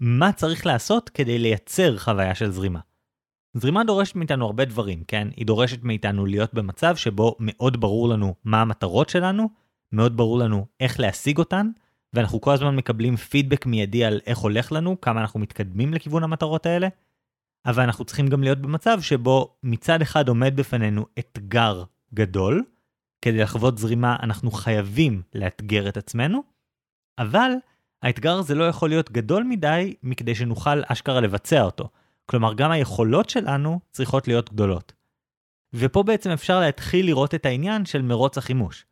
מה 0.00 0.32
צריך 0.32 0.66
לעשות 0.66 1.08
כדי 1.08 1.38
לייצר 1.38 1.98
חוויה 1.98 2.34
של 2.34 2.50
זרימה. 2.50 2.80
זרימה 3.54 3.84
דורשת 3.84 4.14
מאיתנו 4.16 4.46
הרבה 4.46 4.64
דברים, 4.64 5.04
כן? 5.04 5.28
היא 5.36 5.46
דורשת 5.46 5.82
מאיתנו 5.82 6.26
להיות 6.26 6.54
במצב 6.54 6.96
שבו 6.96 7.36
מאוד 7.40 7.80
ברור 7.80 8.08
לנו 8.08 8.34
מה 8.44 8.60
המטרות 8.60 9.08
שלנו, 9.08 9.48
מאוד 9.92 10.16
ברור 10.16 10.38
לנו 10.38 10.66
איך 10.80 11.00
להשיג 11.00 11.38
אותן, 11.38 11.70
ואנחנו 12.12 12.40
כל 12.40 12.52
הזמן 12.52 12.76
מקבלים 12.76 13.16
פידבק 13.16 13.66
מיידי 13.66 14.04
על 14.04 14.20
איך 14.26 14.38
הולך 14.38 14.72
לנו, 14.72 15.00
כמה 15.00 15.20
אנחנו 15.20 15.40
מתקדמים 15.40 15.94
לכיוון 15.94 16.22
המטרות 16.22 16.66
האלה, 16.66 16.88
אבל 17.66 17.82
אנחנו 17.82 18.04
צריכים 18.04 18.26
גם 18.28 18.42
להיות 18.42 18.58
במצב 18.58 19.00
שבו 19.00 19.56
מצד 19.62 20.02
אחד 20.02 20.28
עומד 20.28 20.56
בפנינו 20.56 21.06
אתגר 21.18 21.84
גדול, 22.14 22.64
כדי 23.22 23.38
לחוות 23.38 23.78
זרימה 23.78 24.16
אנחנו 24.22 24.50
חייבים 24.50 25.22
לאתגר 25.34 25.88
את 25.88 25.96
עצמנו, 25.96 26.42
אבל 27.18 27.50
האתגר 28.02 28.38
הזה 28.38 28.54
לא 28.54 28.64
יכול 28.64 28.88
להיות 28.88 29.10
גדול 29.10 29.44
מדי 29.44 29.94
מכדי 30.02 30.34
שנוכל 30.34 30.82
אשכרה 30.86 31.20
לבצע 31.20 31.62
אותו. 31.62 31.88
כלומר, 32.30 32.54
גם 32.54 32.70
היכולות 32.70 33.30
שלנו 33.30 33.80
צריכות 33.90 34.28
להיות 34.28 34.52
גדולות. 34.52 34.92
ופה 35.74 36.02
בעצם 36.02 36.30
אפשר 36.30 36.60
להתחיל 36.60 37.06
לראות 37.06 37.34
את 37.34 37.46
העניין 37.46 37.84
של 37.84 38.02
מרוץ 38.02 38.38
החימוש. 38.38 38.86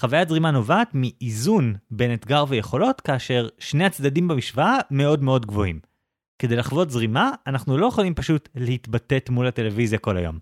חוויית 0.00 0.28
זרימה 0.28 0.50
נובעת 0.50 0.88
מאיזון 0.94 1.74
בין 1.90 2.14
אתגר 2.14 2.44
ויכולות, 2.48 3.00
כאשר 3.00 3.48
שני 3.58 3.84
הצדדים 3.84 4.28
במשוואה 4.28 4.78
מאוד 4.90 5.22
מאוד 5.22 5.46
גבוהים. 5.46 5.80
כדי 6.38 6.56
לחוות 6.56 6.90
זרימה, 6.90 7.30
אנחנו 7.46 7.78
לא 7.78 7.86
יכולים 7.86 8.14
פשוט 8.14 8.48
להתבטאת 8.54 9.30
מול 9.30 9.46
הטלוויזיה 9.46 9.98
כל 9.98 10.16
היום. 10.16 10.38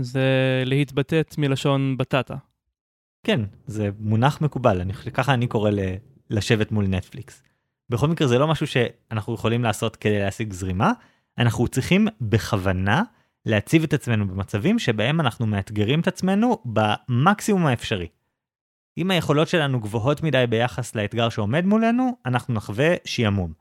זה 0.00 0.22
להתבטאת 0.66 1.38
מלשון 1.38 1.96
בטטה. 1.96 2.36
כן, 3.26 3.40
זה 3.66 3.90
מונח 3.98 4.40
מקובל, 4.40 4.80
אני 4.80 4.92
שככה 4.94 5.34
אני 5.34 5.46
קורא 5.46 5.70
ל... 5.70 5.78
לשבת 6.30 6.72
מול 6.72 6.86
נטפליקס. 6.86 7.42
בכל 7.90 8.08
מקרה 8.08 8.28
זה 8.28 8.38
לא 8.38 8.48
משהו 8.48 8.66
שאנחנו 8.66 9.34
יכולים 9.34 9.62
לעשות 9.62 9.96
כדי 9.96 10.18
להשיג 10.18 10.52
זרימה, 10.52 10.92
אנחנו 11.38 11.68
צריכים 11.68 12.08
בכוונה 12.20 13.02
להציב 13.46 13.82
את 13.82 13.92
עצמנו 13.92 14.28
במצבים 14.28 14.78
שבהם 14.78 15.20
אנחנו 15.20 15.46
מאתגרים 15.46 16.00
את 16.00 16.08
עצמנו 16.08 16.58
במקסימום 16.64 17.66
האפשרי. 17.66 18.06
אם 18.98 19.10
היכולות 19.10 19.48
שלנו 19.48 19.80
גבוהות 19.80 20.22
מדי 20.22 20.44
ביחס 20.48 20.94
לאתגר 20.94 21.28
שעומד 21.28 21.64
מולנו, 21.64 22.16
אנחנו 22.26 22.54
נחווה 22.54 22.94
שעמום. 23.04 23.52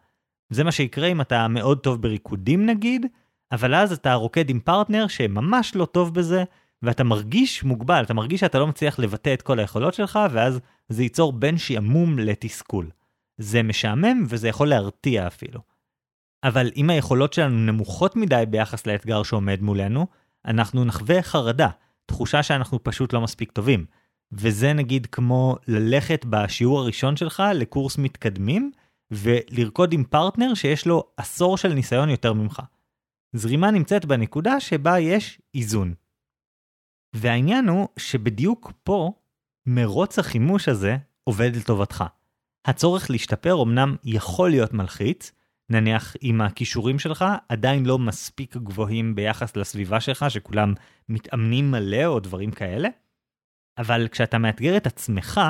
זה 0.50 0.64
מה 0.64 0.72
שיקרה 0.72 1.08
אם 1.08 1.22
אתה 1.22 1.48
מאוד 1.48 1.80
טוב 1.80 2.02
בריקודים 2.02 2.66
נגיד, 2.66 3.06
אבל 3.52 3.76
אז 3.76 3.92
אתה 3.92 4.14
רוקד 4.14 4.50
עם 4.50 4.60
פרטנר 4.60 5.08
שממש 5.08 5.76
לא 5.76 5.86
טוב 5.86 6.14
בזה, 6.14 6.44
ואתה 6.82 7.04
מרגיש 7.04 7.64
מוגבל, 7.64 8.04
אתה 8.04 8.14
מרגיש 8.14 8.40
שאתה 8.40 8.60
לא 8.60 8.68
מצליח 8.68 9.00
לבטא 9.00 9.34
את 9.34 9.42
כל 9.42 9.60
היכולות 9.60 9.94
שלך, 9.94 10.20
ואז 10.32 10.60
זה 10.90 11.04
ייצור 11.04 11.34
בין 11.34 11.58
שעמום 11.58 12.20
לתסכול. 12.20 12.90
זה 13.38 13.64
משעמם 13.64 14.24
וזה 14.30 14.48
יכול 14.48 14.68
להרתיע 14.68 15.28
אפילו. 15.28 15.73
אבל 16.44 16.72
אם 16.76 16.90
היכולות 16.90 17.34
שלנו 17.34 17.58
נמוכות 17.58 18.16
מדי 18.16 18.44
ביחס 18.50 18.88
לאתגר 18.88 19.24
שעומד 19.24 19.62
מולנו, 19.62 20.08
אנחנו 20.46 20.86
נחווה 20.86 21.22
חרדה, 21.22 21.70
תחושה 22.06 22.44
שאנחנו 22.44 22.84
פשוט 22.84 23.14
לא 23.14 23.22
מספיק 23.22 23.52
טובים. 23.52 23.86
וזה 24.32 24.74
נגיד 24.74 25.06
כמו 25.06 25.56
ללכת 25.68 26.26
בשיעור 26.30 26.80
הראשון 26.80 27.18
שלך 27.18 27.44
לקורס 27.54 27.98
מתקדמים, 27.98 28.72
ולרקוד 29.12 29.94
עם 29.94 30.04
פרטנר 30.04 30.54
שיש 30.54 30.88
לו 30.88 31.04
עשור 31.18 31.58
של 31.58 31.74
ניסיון 31.74 32.10
יותר 32.10 32.34
ממך. 32.34 32.62
זרימה 33.34 33.72
נמצאת 33.72 34.06
בנקודה 34.06 34.60
שבה 34.60 35.00
יש 35.00 35.42
איזון. 35.56 35.94
והעניין 37.16 37.68
הוא 37.68 37.88
שבדיוק 38.00 38.72
פה, 38.84 39.12
מרוץ 39.66 40.20
החימוש 40.20 40.70
הזה 40.70 40.98
עובד 41.24 41.56
לטובתך. 41.56 42.04
הצורך 42.66 43.10
להשתפר 43.10 43.64
אמנם 43.64 43.96
יכול 44.04 44.50
להיות 44.50 44.74
מלחיץ, 44.74 45.32
נניח 45.70 46.16
אם 46.24 46.42
הכישורים 46.42 47.00
שלך 47.00 47.26
עדיין 47.50 47.86
לא 47.86 48.00
מספיק 48.00 48.58
גבוהים 48.58 49.16
ביחס 49.16 49.56
לסביבה 49.56 50.00
שלך, 50.00 50.26
שכולם 50.30 50.74
מתאמנים 51.10 51.72
מלא 51.72 52.06
או 52.06 52.20
דברים 52.20 52.52
כאלה, 52.52 52.90
אבל 53.78 54.08
כשאתה 54.12 54.38
מאתגר 54.38 54.78
את 54.78 54.88
עצמך, 54.88 55.42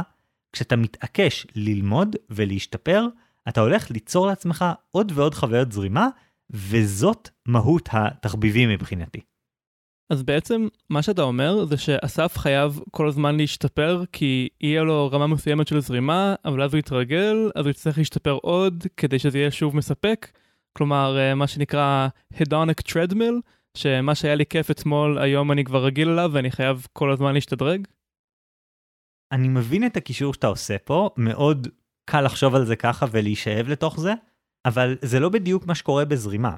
כשאתה 0.53 0.75
מתעקש 0.75 1.47
ללמוד 1.55 2.15
ולהשתפר, 2.29 3.07
אתה 3.47 3.61
הולך 3.61 3.91
ליצור 3.91 4.27
לעצמך 4.27 4.65
עוד 4.91 5.11
ועוד 5.15 5.35
חוויות 5.35 5.71
זרימה, 5.71 6.07
וזאת 6.49 7.29
מהות 7.45 7.89
התחביבים 7.91 8.69
מבחינתי. 8.69 9.21
אז 10.09 10.23
בעצם 10.23 10.67
מה 10.89 11.01
שאתה 11.01 11.21
אומר 11.21 11.65
זה 11.65 11.77
שאסף 11.77 12.37
חייב 12.37 12.79
כל 12.91 13.07
הזמן 13.07 13.37
להשתפר 13.37 14.03
כי 14.11 14.49
יהיה 14.61 14.83
לו 14.83 15.09
רמה 15.11 15.27
מסוימת 15.27 15.67
של 15.67 15.79
זרימה, 15.79 16.35
אבל 16.45 16.61
אז 16.61 16.73
הוא 16.73 16.79
יתרגל, 16.79 17.51
אז 17.55 17.65
הוא 17.65 17.69
יצטרך 17.69 17.97
להשתפר 17.97 18.37
עוד 18.41 18.83
כדי 18.97 19.19
שזה 19.19 19.37
יהיה 19.37 19.51
שוב 19.51 19.75
מספק. 19.75 20.31
כלומר, 20.77 21.17
אה, 21.17 21.35
מה 21.35 21.47
שנקרא 21.47 22.07
hedonic 22.33 22.91
treadmill, 22.91 23.41
שמה 23.77 24.15
שהיה 24.15 24.35
לי 24.35 24.45
כיף 24.45 24.71
אתמול, 24.71 25.17
היום 25.17 25.51
אני 25.51 25.63
כבר 25.63 25.85
רגיל 25.85 26.09
אליו 26.09 26.29
ואני 26.33 26.51
חייב 26.51 26.87
כל 26.93 27.11
הזמן 27.11 27.33
להשתדרג. 27.33 27.87
אני 29.31 29.47
מבין 29.47 29.85
את 29.85 29.97
הקישור 29.97 30.33
שאתה 30.33 30.47
עושה 30.47 30.77
פה, 30.77 31.09
מאוד 31.17 31.67
קל 32.05 32.21
לחשוב 32.21 32.55
על 32.55 32.65
זה 32.65 32.75
ככה 32.75 33.05
ולהישאב 33.11 33.67
לתוך 33.69 33.99
זה, 33.99 34.13
אבל 34.65 34.97
זה 35.01 35.19
לא 35.19 35.29
בדיוק 35.29 35.67
מה 35.67 35.75
שקורה 35.75 36.05
בזרימה. 36.05 36.55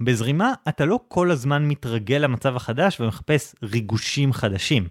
בזרימה 0.00 0.52
אתה 0.68 0.84
לא 0.84 1.00
כל 1.08 1.30
הזמן 1.30 1.68
מתרגל 1.68 2.16
למצב 2.16 2.56
החדש 2.56 3.00
ומחפש 3.00 3.54
ריגושים 3.62 4.32
חדשים. 4.32 4.88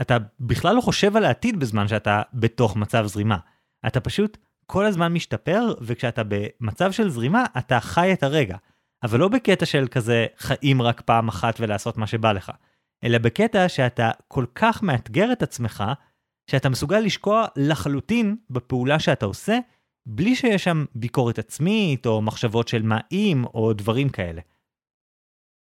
אתה 0.00 0.16
בכלל 0.40 0.76
לא 0.76 0.80
חושב 0.80 1.16
על 1.16 1.24
העתיד 1.24 1.60
בזמן 1.60 1.88
שאתה 1.88 2.22
בתוך 2.34 2.76
מצב 2.76 3.06
זרימה. 3.06 3.36
אתה 3.86 4.00
פשוט 4.00 4.38
כל 4.66 4.86
הזמן 4.86 5.12
משתפר, 5.12 5.74
וכשאתה 5.80 6.22
במצב 6.28 6.92
של 6.92 7.08
זרימה, 7.08 7.44
אתה 7.58 7.80
חי 7.80 8.12
את 8.12 8.22
הרגע. 8.22 8.56
אבל 9.02 9.18
לא 9.18 9.28
בקטע 9.28 9.66
של 9.66 9.86
כזה 9.90 10.26
חיים 10.38 10.82
רק 10.82 11.00
פעם 11.00 11.28
אחת 11.28 11.60
ולעשות 11.60 11.98
מה 11.98 12.06
שבא 12.06 12.32
לך, 12.32 12.52
אלא 13.04 13.18
בקטע 13.18 13.68
שאתה 13.68 14.10
כל 14.28 14.44
כך 14.54 14.82
מאתגר 14.82 15.32
את 15.32 15.42
עצמך, 15.42 15.84
שאתה 16.50 16.68
מסוגל 16.68 16.98
לשקוע 16.98 17.46
לחלוטין 17.56 18.36
בפעולה 18.50 18.98
שאתה 18.98 19.26
עושה, 19.26 19.58
בלי 20.10 20.36
שיש 20.36 20.64
שם 20.64 20.84
ביקורת 20.94 21.38
עצמית, 21.38 22.06
או 22.06 22.22
מחשבות 22.22 22.68
של 22.68 22.82
מה 22.82 22.98
אם, 23.12 23.44
או 23.44 23.72
דברים 23.72 24.08
כאלה. 24.08 24.40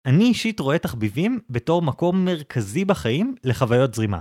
אני 0.07 0.25
אישית 0.25 0.61
רואה 0.61 0.79
תחביבים 0.79 1.41
בתור 1.51 1.83
מקום 1.83 2.25
מרכזי 2.25 2.85
בחיים 2.85 3.35
לחוויות 3.45 3.95
זרימה. 3.95 4.19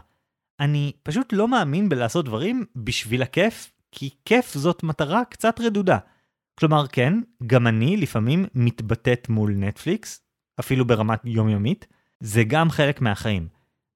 אני 0.59 0.91
פשוט 1.03 1.33
לא 1.33 1.47
מאמין 1.47 1.89
בלעשות 1.89 2.25
דברים 2.25 2.65
בשביל 2.75 3.21
הכיף, 3.21 3.71
כי 3.91 4.09
כיף 4.25 4.53
זאת 4.53 4.83
מטרה 4.83 5.25
קצת 5.25 5.59
רדודה. 5.59 5.97
כלומר, 6.59 6.87
כן, 6.87 7.13
גם 7.47 7.67
אני 7.67 7.97
לפעמים 7.97 8.45
מתבטאת 8.55 9.29
מול 9.29 9.51
נטפליקס, 9.51 10.21
אפילו 10.59 10.85
ברמת 10.85 11.19
יומיומית, 11.25 11.87
זה 12.19 12.43
גם 12.43 12.69
חלק 12.69 13.01
מהחיים. 13.01 13.47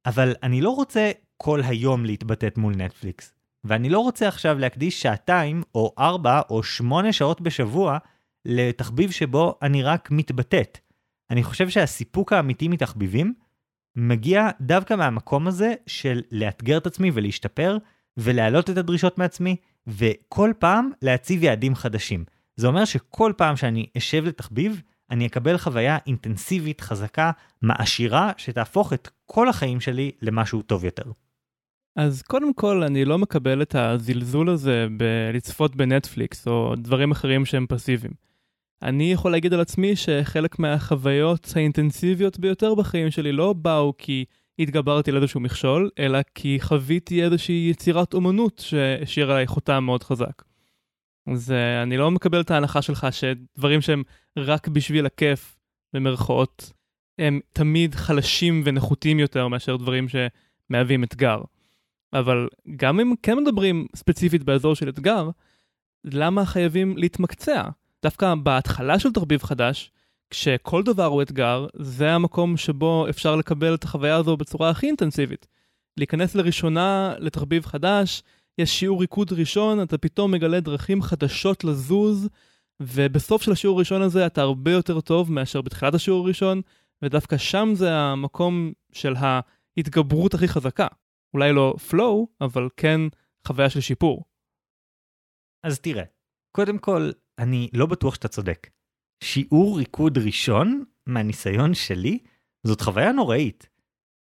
אבל 0.06 0.34
אני 0.44 0.62
לא 0.62 0.70
רוצה 0.70 1.12
כל 1.38 1.62
היום 1.63 2.06
להתבטאת 2.06 2.58
מול 2.58 2.75
נטפליקס. 2.75 3.34
ואני 3.63 3.89
לא 3.89 4.00
רוצה 4.00 4.27
עכשיו 4.27 4.60
להקדיש 4.60 5.01
שעתיים, 5.01 5.63
או 5.75 5.94
ארבע, 6.00 6.41
או 6.50 6.63
שמונה 6.63 7.13
שעות 7.13 7.41
בשבוע, 7.41 7.98
לתחביב 8.46 9.12
שבו 9.12 9.56
אני 9.62 9.84
רק 9.84 10.12
מתבטאת. 10.12 10.77
אני 11.30 11.44
חושב 11.44 11.70
שהסיפוק 11.70 12.34
האמיתי 12.34 12.68
מתחביבים 12.68 13.34
מגיע 13.96 14.50
דווקא 14.62 14.94
מהמקום 14.94 15.48
הזה 15.48 15.74
של 15.88 16.22
לאתגר 16.32 16.77
את 16.77 16.86
עצמי 16.86 17.12
ולהשתפר, 17.13 17.77
ולהעלות 18.18 18.70
את 18.70 18.77
הדרישות 18.77 19.18
מעצמי, 19.18 19.56
וכל 19.88 20.51
פעם 20.60 20.91
להציב 21.01 21.44
יעדים 21.44 21.75
חדשים. 21.75 22.25
זה 22.56 22.68
אומר 22.68 22.86
שכל 22.86 23.34
פעם 23.38 23.56
שאני 23.56 23.86
אשב 23.98 24.25
לתחביב, 24.25 24.82
אני 25.12 25.27
אקבל 25.27 25.58
חוויה 25.58 25.98
אינטנסיבית, 26.08 26.82
חזקה, 26.82 27.32
מעשירה, 27.62 28.32
שתהפוך 28.38 28.94
את 28.94 29.10
כל 29.25 29.50
החיים 29.50 29.80
שלי 29.80 30.12
למשהו 30.22 30.62
טוב 30.62 30.86
יותר. 30.86 31.03
אז 31.95 32.21
קודם 32.21 32.53
כל, 32.53 32.83
אני 32.83 33.05
לא 33.05 33.17
מקבל 33.17 33.62
את 33.62 33.75
הזלזול 33.75 34.50
הזה 34.50 34.88
בלצפות 34.98 35.75
בנטפליקס 35.75 36.48
או 36.48 36.74
דברים 36.77 37.12
אחרים 37.12 37.45
שהם 37.45 37.65
פסיביים. 37.69 38.13
אני 38.81 39.12
יכול 39.12 39.31
להגיד 39.31 39.53
על 39.53 39.62
עצמי 39.62 39.95
שחלק 39.95 40.60
מהחוויות 40.60 41.53
האינטנסיביות 41.55 42.39
ביותר 42.39 42.75
בחיים 42.75 43.12
שלי 43.12 43.31
לא 43.31 43.53
באו 43.53 43.93
כי 43.98 44.25
התגברתי 44.60 45.12
על 45.12 45.17
איזשהו 45.17 45.39
מכשול, 45.39 45.89
אלא 46.00 46.19
כי 46.36 46.57
חוויתי 46.62 47.24
איזושהי 47.24 47.67
יצירת 47.71 48.13
אומנות 48.13 48.60
שהשאירה 48.65 49.33
עליי 49.33 49.48
חותם 49.48 49.83
מאוד 49.83 50.03
חזק. 50.03 50.41
אז 51.27 51.50
uh, 51.50 51.83
אני 51.83 51.98
לא 51.98 52.12
מקבל 52.12 52.41
את 52.41 52.51
ההנחה 52.51 52.81
שלך 52.81 53.07
שדברים 53.12 53.81
שהם 53.81 54.03
רק 54.38 54.67
בשביל 54.67 55.05
הכיף, 55.05 55.57
במרכאות, 55.93 56.71
הם 57.19 57.39
תמיד 57.53 57.95
חלשים 57.95 58.62
ונחותים 58.65 59.19
יותר 59.19 59.48
מאשר 59.48 59.75
דברים 59.75 60.05
שמהווים 60.10 61.03
אתגר. 61.03 61.41
אבל 62.13 62.48
גם 62.75 63.00
אם 63.00 63.13
כן 63.24 63.38
מדברים 63.38 63.88
ספציפית 63.96 64.44
באזור 64.44 64.75
של 64.75 64.89
אתגר, 64.89 65.30
למה 66.03 66.46
חייבים 66.46 66.98
להתמקצע? 66.98 67.63
דווקא 68.03 68.36
בהתחלה 68.36 69.00
של 69.00 69.12
תחביב 69.12 69.44
חדש, 69.44 69.91
כשכל 70.30 70.84
דבר 70.84 71.06
הוא 71.06 71.22
אתגר, 71.22 71.68
זה 71.74 72.12
המקום 72.12 72.58
שבו 72.58 73.10
אפשר 73.10 73.36
לקבל 73.36 73.74
את 73.74 73.84
החוויה 73.84 74.15
הזו 74.15 74.38
בצורה 74.38 74.70
הכי 74.70 74.88
אינטנסיבית. 74.88 75.48
להיכנס 75.98 76.36
לראשונה 76.36 77.13
לתחביב 77.20 77.65
חדש, 77.65 78.24
יש 78.58 78.80
שיעור 78.80 79.01
ריקוד 79.01 79.34
ראשון, 79.34 79.82
אתה 79.82 79.98
פתאום 79.98 80.32
מגלה 80.32 80.60
דרכים 80.60 81.01
חדשות 81.01 81.63
לזוז, 81.63 82.30
ובסוף 82.80 83.41
של 83.41 83.51
השיעור 83.51 83.77
הראשון 83.77 84.01
הזה 84.01 84.25
אתה 84.25 84.41
הרבה 84.41 84.72
יותר 84.72 85.01
טוב 85.01 85.32
מאשר 85.32 85.62
בתחילת 85.62 85.94
השיעור 85.94 86.25
הראשון, 86.25 86.62
ודווקא 87.01 87.38
שם 87.38 87.72
זה 87.74 87.94
המקום 87.96 88.72
של 88.91 89.13
ההתגברות 89.18 90.34
הכי 90.34 90.48
חזקה. 90.48 90.88
אולי 91.34 91.54
לא 91.54 91.76
flow, 91.90 92.26
אבל 92.42 92.70
כן 92.78 93.02
חוויה 93.48 93.70
של 93.70 93.82
שיפור. 93.82 94.26
אז 95.66 95.80
תראה, 95.80 96.04
קודם 96.56 96.78
כל, 96.78 97.12
אני 97.40 97.70
לא 97.74 97.86
בטוח 97.86 98.16
שאתה 98.16 98.28
צודק. 98.28 98.70
שיעור 99.24 99.78
ריקוד 99.78 100.18
ראשון, 100.18 100.84
מהניסיון 101.08 101.74
שלי, 101.74 102.20
זאת 102.68 102.82
חוויה 102.82 103.12
נוראית. 103.12 103.70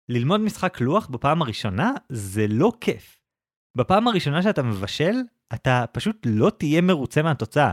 ללמוד 0.09 0.41
משחק 0.41 0.81
לוח 0.81 1.07
בפעם 1.07 1.41
הראשונה 1.41 1.91
זה 2.09 2.45
לא 2.49 2.71
כיף. 2.81 3.19
בפעם 3.77 4.07
הראשונה 4.07 4.43
שאתה 4.43 4.63
מבשל, 4.63 5.15
אתה 5.53 5.85
פשוט 5.91 6.17
לא 6.25 6.49
תהיה 6.49 6.81
מרוצה 6.81 7.23
מהתוצאה. 7.23 7.71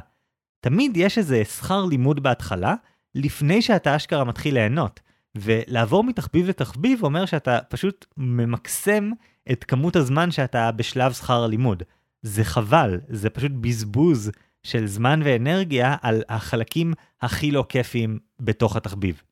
תמיד 0.61 0.97
יש 0.97 1.19
איזה 1.19 1.45
שכר 1.45 1.85
לימוד 1.85 2.23
בהתחלה, 2.23 2.75
לפני 3.15 3.63
שאתה 3.63 3.97
אשכרה 3.97 4.25
מתחיל 4.25 4.55
ליהנות, 4.55 5.01
ולעבור 5.35 6.05
מתחביב 6.05 6.49
לתחביב 6.49 7.03
אומר 7.03 7.27
שאתה 7.27 7.59
פשוט 7.69 8.07
ממקסם 8.17 9.11
את 9.53 9.65
כמות 9.65 9.97
הזמן 9.97 10.31
שאתה 10.31 10.73
בשלב 10.73 11.13
שכר 11.13 11.45
הלימוד. 11.45 11.83
זה 12.23 12.45
חבל, 12.45 13.01
זה 13.09 13.31
פשוט 13.31 13.53
בזבוז 13.61 14.31
של 14.63 14.87
זמן 14.87 15.21
ואנרגיה 15.25 15.97
על 16.03 16.23
החלקים 16.29 16.95
הכי 17.21 17.51
לא 17.51 17.65
כיפיים 17.69 18.19
בתוך 18.41 18.77
התחביב. 18.77 19.23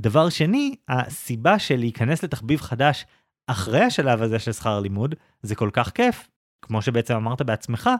דבר 0.00 0.28
שני, 0.28 0.74
הסיבה 0.88 1.58
של 1.58 1.76
להיכנס 1.76 2.22
לתחביב 2.22 2.60
חדש 2.60 3.06
אחרי 3.46 3.80
השלב 3.80 4.22
הזה 4.22 4.38
של 4.38 4.52
שכר 4.52 4.80
לימוד, 4.80 5.14
זה 5.42 5.54
כל 5.54 5.70
כך 5.72 5.90
כיף, 5.90 6.28
כמו 6.62 6.82
שבעצם 6.82 7.14
אמרת 7.14 7.42
בעצמך, 7.42 7.90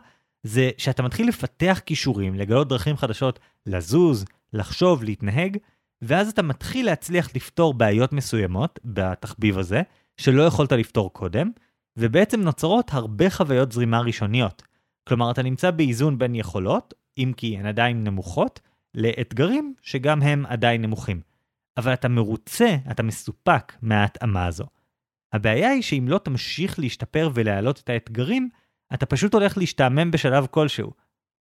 זה 0.42 0.70
שאתה 0.78 1.02
מתחיל 1.02 1.28
לפתח 1.28 1.80
כישורים, 1.86 2.34
לגלות 2.34 2.68
דרכים 2.68 2.96
חדשות 2.96 3.38
לזוז, 3.66 4.24
לחשוב, 4.52 5.04
להתנהג, 5.04 5.56
ואז 6.02 6.28
אתה 6.28 6.42
מתחיל 6.42 6.86
להצליח 6.86 7.36
לפתור 7.36 7.74
בעיות 7.74 8.12
מסוימות 8.12 8.78
בתחביב 8.84 9.58
הזה, 9.58 9.82
שלא 10.16 10.42
יכולת 10.42 10.72
לפתור 10.72 11.12
קודם, 11.12 11.50
ובעצם 11.96 12.40
נוצרות 12.40 12.90
הרבה 12.92 13.30
חוויות 13.30 13.72
זרימה 13.72 14.00
ראשוניות. 14.00 14.62
כלומר, 15.08 15.30
אתה 15.30 15.42
נמצא 15.42 15.70
באיזון 15.70 16.18
בין 16.18 16.34
יכולות, 16.34 16.94
אם 17.18 17.32
כי 17.36 17.56
הן 17.56 17.66
עדיין 17.66 18.04
נמוכות, 18.04 18.60
לאתגרים 18.94 19.74
שגם 19.82 20.22
הם 20.22 20.46
עדיין 20.46 20.82
נמוכים. 20.82 21.20
אבל 21.76 21.92
אתה 21.92 22.08
מרוצה, 22.08 22.76
אתה 22.90 23.02
מסופק 23.02 23.72
מההתאמה 23.82 24.46
הזו. 24.46 24.64
הבעיה 25.32 25.70
היא 25.70 25.82
שאם 25.82 26.06
לא 26.08 26.18
תמשיך 26.18 26.78
להשתפר 26.78 27.30
ולהעלות 27.34 27.80
את 27.80 27.88
האתגרים, 27.88 28.48
אתה 28.94 29.06
פשוט 29.06 29.34
הולך 29.34 29.58
להשתעמם 29.58 30.10
בשלב 30.10 30.46
כלשהו. 30.50 30.92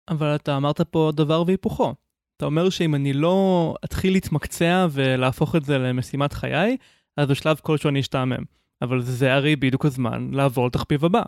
אבל 0.10 0.36
אתה 0.36 0.58
אמרת 0.58 0.82
פה 0.82 1.12
דבר 1.16 1.44
והיפוכו. 1.48 1.96
אתה 2.38 2.46
אומר 2.46 2.70
שאם 2.70 2.96
אני 2.96 3.14
לא 3.14 3.76
אתחיל 3.86 4.14
להתמקצע 4.14 4.88
ולהפוך 4.92 5.56
את 5.56 5.66
זה 5.66 5.78
למשימת 5.78 6.34
חיי, 6.34 6.78
אז 7.18 7.28
בשלב 7.30 7.60
כלשהו 7.60 7.90
אני 7.90 8.00
אשתעמם. 8.00 8.44
אבל 8.82 9.02
זה 9.02 9.34
הרי 9.34 9.56
בדיוק 9.56 9.86
הזמן 9.86 10.32
לעבור 10.32 10.68
לתחביב 10.68 11.06
הבא. 11.06 11.22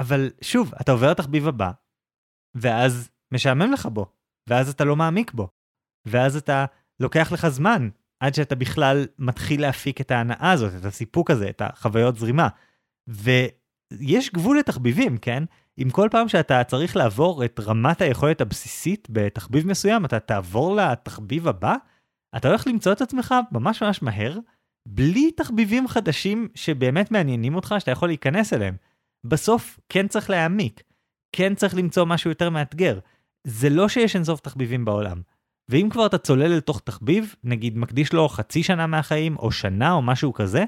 אבל 0.00 0.30
שוב, 0.40 0.72
אתה 0.80 0.92
עובר 0.92 1.10
לתחביב 1.10 1.48
הבא, 1.48 1.70
ואז 2.54 3.10
משעמם 3.32 3.72
לך 3.72 3.86
בו, 3.86 4.06
ואז 4.48 4.70
אתה 4.70 4.84
לא 4.84 4.96
מעמיק 4.96 5.32
בו, 5.32 5.48
ואז 6.06 6.36
אתה 6.36 6.64
לוקח 7.00 7.32
לך 7.32 7.48
זמן 7.48 7.88
עד 8.20 8.34
שאתה 8.34 8.54
בכלל 8.54 9.06
מתחיל 9.18 9.60
להפיק 9.60 10.00
את 10.00 10.10
ההנאה 10.10 10.52
הזאת, 10.52 10.72
את 10.80 10.84
הסיפוק 10.84 11.30
הזה, 11.30 11.48
את 11.48 11.62
החוויות 11.64 12.16
זרימה. 12.16 12.48
ויש 13.06 14.30
גבול 14.32 14.58
לתחביבים, 14.58 15.18
כן? 15.18 15.44
אם 15.82 15.90
כל 15.90 16.08
פעם 16.10 16.28
שאתה 16.28 16.64
צריך 16.64 16.96
לעבור 16.96 17.44
את 17.44 17.60
רמת 17.60 18.00
היכולת 18.00 18.40
הבסיסית 18.40 19.08
בתחביב 19.10 19.66
מסוים, 19.66 20.04
אתה 20.04 20.20
תעבור 20.20 20.76
לתחביב 20.76 21.48
הבא, 21.48 21.74
אתה 22.36 22.48
הולך 22.48 22.66
למצוא 22.66 22.92
את 22.92 23.00
עצמך 23.00 23.34
ממש 23.52 23.82
ממש 23.82 24.02
מהר, 24.02 24.38
בלי 24.88 25.30
תחביבים 25.32 25.88
חדשים 25.88 26.48
שבאמת 26.54 27.10
מעניינים 27.10 27.54
אותך, 27.54 27.74
שאתה 27.78 27.90
יכול 27.90 28.08
להיכנס 28.08 28.52
אליהם. 28.52 28.76
בסוף 29.24 29.80
כן 29.88 30.08
צריך 30.08 30.30
להעמיק, 30.30 30.82
כן 31.32 31.54
צריך 31.54 31.74
למצוא 31.74 32.04
משהו 32.04 32.30
יותר 32.30 32.50
מאתגר. 32.50 32.98
זה 33.46 33.70
לא 33.70 33.88
שיש 33.88 34.16
אינסוף 34.16 34.40
תחביבים 34.40 34.84
בעולם. 34.84 35.22
ואם 35.68 35.88
כבר 35.90 36.06
אתה 36.06 36.18
צולל 36.18 36.56
לתוך 36.56 36.80
תחביב, 36.80 37.34
נגיד 37.44 37.78
מקדיש 37.78 38.12
לו 38.12 38.28
חצי 38.28 38.62
שנה 38.62 38.86
מהחיים, 38.86 39.36
או 39.36 39.52
שנה, 39.52 39.92
או 39.92 40.02
משהו 40.02 40.32
כזה, 40.32 40.64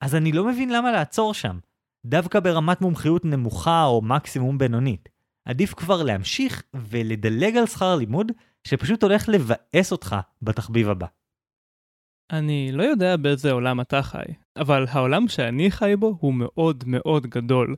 אז 0.00 0.14
אני 0.14 0.32
לא 0.32 0.44
מבין 0.44 0.72
למה 0.72 0.92
לעצור 0.92 1.34
שם. 1.34 1.58
דווקא 2.08 2.40
ברמת 2.40 2.80
מומחיות 2.80 3.24
נמוכה 3.24 3.84
או 3.84 4.02
מקסימום 4.02 4.58
בינונית. 4.58 5.08
עדיף 5.44 5.74
כבר 5.74 6.02
להמשיך 6.02 6.62
ולדלג 6.74 7.56
על 7.56 7.66
שכר 7.66 7.96
לימוד, 7.96 8.32
שפשוט 8.64 9.02
הולך 9.02 9.28
לבאס 9.28 9.92
אותך 9.92 10.16
בתחביב 10.42 10.88
הבא. 10.88 11.06
אני 12.30 12.70
לא 12.72 12.82
יודע 12.82 13.16
באיזה 13.16 13.52
עולם 13.52 13.80
אתה 13.80 14.02
חי, 14.02 14.24
אבל 14.56 14.86
העולם 14.88 15.28
שאני 15.28 15.70
חי 15.70 15.94
בו 15.98 16.16
הוא 16.20 16.34
מאוד 16.34 16.84
מאוד 16.86 17.26
גדול. 17.26 17.76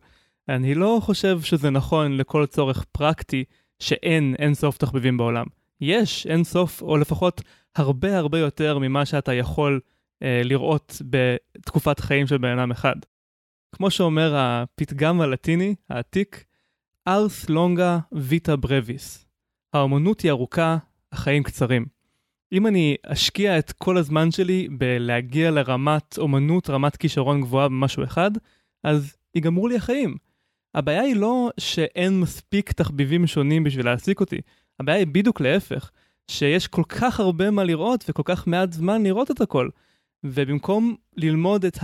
אני 0.48 0.74
לא 0.74 0.98
חושב 1.02 1.40
שזה 1.40 1.70
נכון 1.70 2.16
לכל 2.16 2.46
צורך 2.46 2.84
פרקטי 2.92 3.44
שאין 3.78 4.34
אין 4.38 4.54
סוף 4.54 4.78
תחביבים 4.78 5.16
בעולם. 5.16 5.46
יש 5.80 6.26
אין 6.26 6.44
סוף, 6.44 6.82
או 6.82 6.96
לפחות 6.96 7.42
הרבה 7.76 8.18
הרבה 8.18 8.38
יותר 8.38 8.78
ממה 8.78 9.06
שאתה 9.06 9.34
יכול 9.34 9.80
אה, 10.22 10.40
לראות 10.44 11.02
בתקופת 11.10 12.00
חיים 12.00 12.26
של 12.26 12.38
בן 12.38 12.58
אדם 12.58 12.70
אחד. 12.70 12.96
כמו 13.72 13.90
שאומר 13.90 14.34
הפתגם 14.36 15.20
הלטיני 15.20 15.74
העתיק, 15.88 16.44
ארס 17.08 17.48
לונגה 17.50 17.98
ויטה 18.12 18.56
ברביס. 18.56 19.26
האמנות 19.72 20.20
היא 20.20 20.30
ארוכה, 20.30 20.76
החיים 21.12 21.42
קצרים. 21.42 21.86
אם 22.52 22.66
אני 22.66 22.96
אשקיע 23.06 23.58
את 23.58 23.72
כל 23.72 23.96
הזמן 23.96 24.30
שלי 24.30 24.68
בלהגיע 24.78 25.50
לרמת 25.50 26.18
אומנות, 26.18 26.70
רמת 26.70 26.96
כישרון 26.96 27.40
גבוהה 27.40 27.68
במשהו 27.68 28.04
אחד, 28.04 28.30
אז 28.84 29.16
ייגמרו 29.34 29.68
לי 29.68 29.76
החיים. 29.76 30.16
הבעיה 30.74 31.02
היא 31.02 31.16
לא 31.16 31.50
שאין 31.60 32.20
מספיק 32.20 32.72
תחביבים 32.72 33.26
שונים 33.26 33.64
בשביל 33.64 33.86
להעסיק 33.86 34.20
אותי, 34.20 34.40
הבעיה 34.80 34.98
היא 34.98 35.06
בדיוק 35.06 35.40
להפך, 35.40 35.90
שיש 36.30 36.66
כל 36.66 36.84
כך 36.88 37.20
הרבה 37.20 37.50
מה 37.50 37.64
לראות 37.64 38.04
וכל 38.08 38.22
כך 38.24 38.46
מעט 38.46 38.72
זמן 38.72 39.02
לראות 39.02 39.30
את 39.30 39.40
הכל. 39.40 39.68
ובמקום 40.24 40.96
ללמוד 41.16 41.64
את 41.64 41.78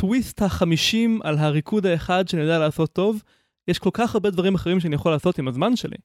הטוויסט 0.00 0.42
החמישים 0.42 1.20
על 1.24 1.38
הריקוד 1.38 1.86
האחד 1.86 2.28
שאני 2.28 2.42
יודע 2.42 2.58
לעשות 2.58 2.92
טוב, 2.92 3.22
יש 3.68 3.78
כל 3.78 3.90
כך 3.92 4.14
הרבה 4.14 4.30
דברים 4.30 4.54
אחרים 4.54 4.80
שאני 4.80 4.94
יכול 4.94 5.12
לעשות 5.12 5.38
עם 5.38 5.48
הזמן 5.48 5.76
שלי. 5.76 5.96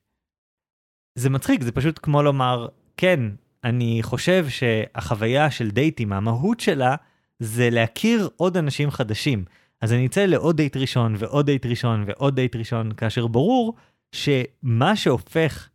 זה 1.15 1.29
מצחיק, 1.29 1.63
זה 1.63 1.71
פשוט 1.71 1.99
כמו 2.03 2.23
לומר, 2.23 2.67
כן, 2.97 3.19
אני 3.63 3.99
חושב 4.03 4.45
שהחוויה 4.49 5.51
של 5.51 5.71
דייטים, 5.71 6.13
המהות 6.13 6.59
שלה, 6.59 6.95
זה 7.39 7.69
להכיר 7.69 8.29
עוד 8.37 8.57
אנשים 8.57 8.91
חדשים. 8.91 9.45
אז 9.81 9.93
אני 9.93 10.05
אצא 10.05 10.25
לעוד 10.25 10.57
דייט 10.57 10.77
ראשון 10.77 11.15
ועוד 11.19 11.45
דייט 11.45 11.65
ראשון 11.65 12.03
ועוד 12.07 12.35
דייט 12.35 12.55
ראשון, 12.55 12.91
כאשר 12.93 13.27
ברור 13.27 13.75
שמה 14.11 14.95
שהופך 14.95 15.69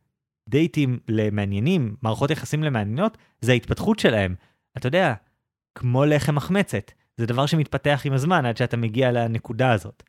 דייטים 0.48 0.98
למעניינים, 1.09 1.96
מערכות 2.02 2.30
יחסים 2.30 2.64
למעניינות, 2.64 3.18
זה 3.40 3.52
ההתפתחות 3.52 3.98
שלהם. 3.98 4.35
אתה 4.76 4.87
יודע, 4.87 5.14
כמו 5.74 6.04
לחם 6.04 6.35
מחמצת, 6.35 6.90
זה 7.20 7.26
דבר 7.26 7.46
שמתפתח 7.46 8.02
עם 8.04 8.12
הזמן 8.12 8.46
עד 8.46 8.56
שאתה 8.56 8.76
מגיע 8.76 9.12
לנקודה 9.12 9.72
הזאת. 9.72 10.02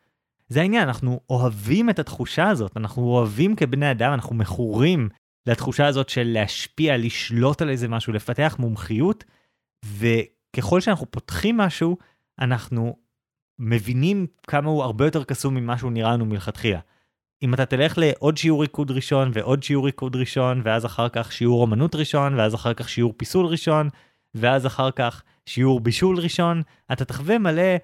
זה 0.48 0.62
העניין, 0.62 0.88
אנחנו 0.88 1.20
אוהבים 1.30 1.90
את 1.90 2.00
התחושה 2.00 2.50
הזאת, 2.50 2.78
אנחנו 2.78 3.04
אוהבים 3.04 3.56
כבני 3.56 3.92
אדם, 3.92 4.14
אנחנו 4.14 4.36
מכורים 4.36 5.10
לתחושה 5.46 5.88
הזאת 5.88 6.10
של 6.10 6.24
להשפיע, 6.26 6.98
לשלוט 6.98 7.62
על 7.62 7.70
איזה 7.70 7.88
משהו, 7.88 8.14
לפתח 8.14 8.56
מומחיות, 8.60 9.24
וככל 9.86 10.82
שאנחנו 10.82 11.12
פותחים 11.12 11.58
משהו, 11.58 11.98
אנחנו 12.40 12.96
מבינים 13.60 14.28
כמה 14.48 14.70
הוא 14.70 14.84
הרבה 14.84 15.06
יותר 15.06 15.24
קסום 15.24 15.56
ממה 15.56 15.78
שהוא 15.78 15.92
נראה 15.92 16.14
לנו 16.14 16.26
מלכתחילה. 16.26 16.80
אם 17.44 17.54
אתה 17.54 17.66
תלך 17.66 17.98
לעוד 17.98 18.38
שיעור 18.38 18.62
ריקוד 18.62 18.92
ראשון 18.92 19.32
ועוד 19.34 19.64
שיעור 19.64 19.86
ריקוד 19.86 20.16
ראשון, 20.16 20.62
ואז 20.66 20.86
אחר 20.86 21.10
כך 21.10 21.32
שיעור 21.32 21.66
אמנות 21.66 21.96
ראשון, 21.96 22.40
ואז 22.40 22.56
אחר 22.56 22.74
כך 22.74 22.90
שיעור 22.90 23.14
פיסול 23.18 23.46
ראשון, 23.46 23.90
ואז 24.36 24.66
אחר 24.66 24.92
כך 24.92 25.24
שיעור 25.46 25.80
בישול 25.80 26.20
ראשון, 26.20 26.62
אתה 26.92 27.06
תחווה 27.06 27.38
מלא 27.38 27.78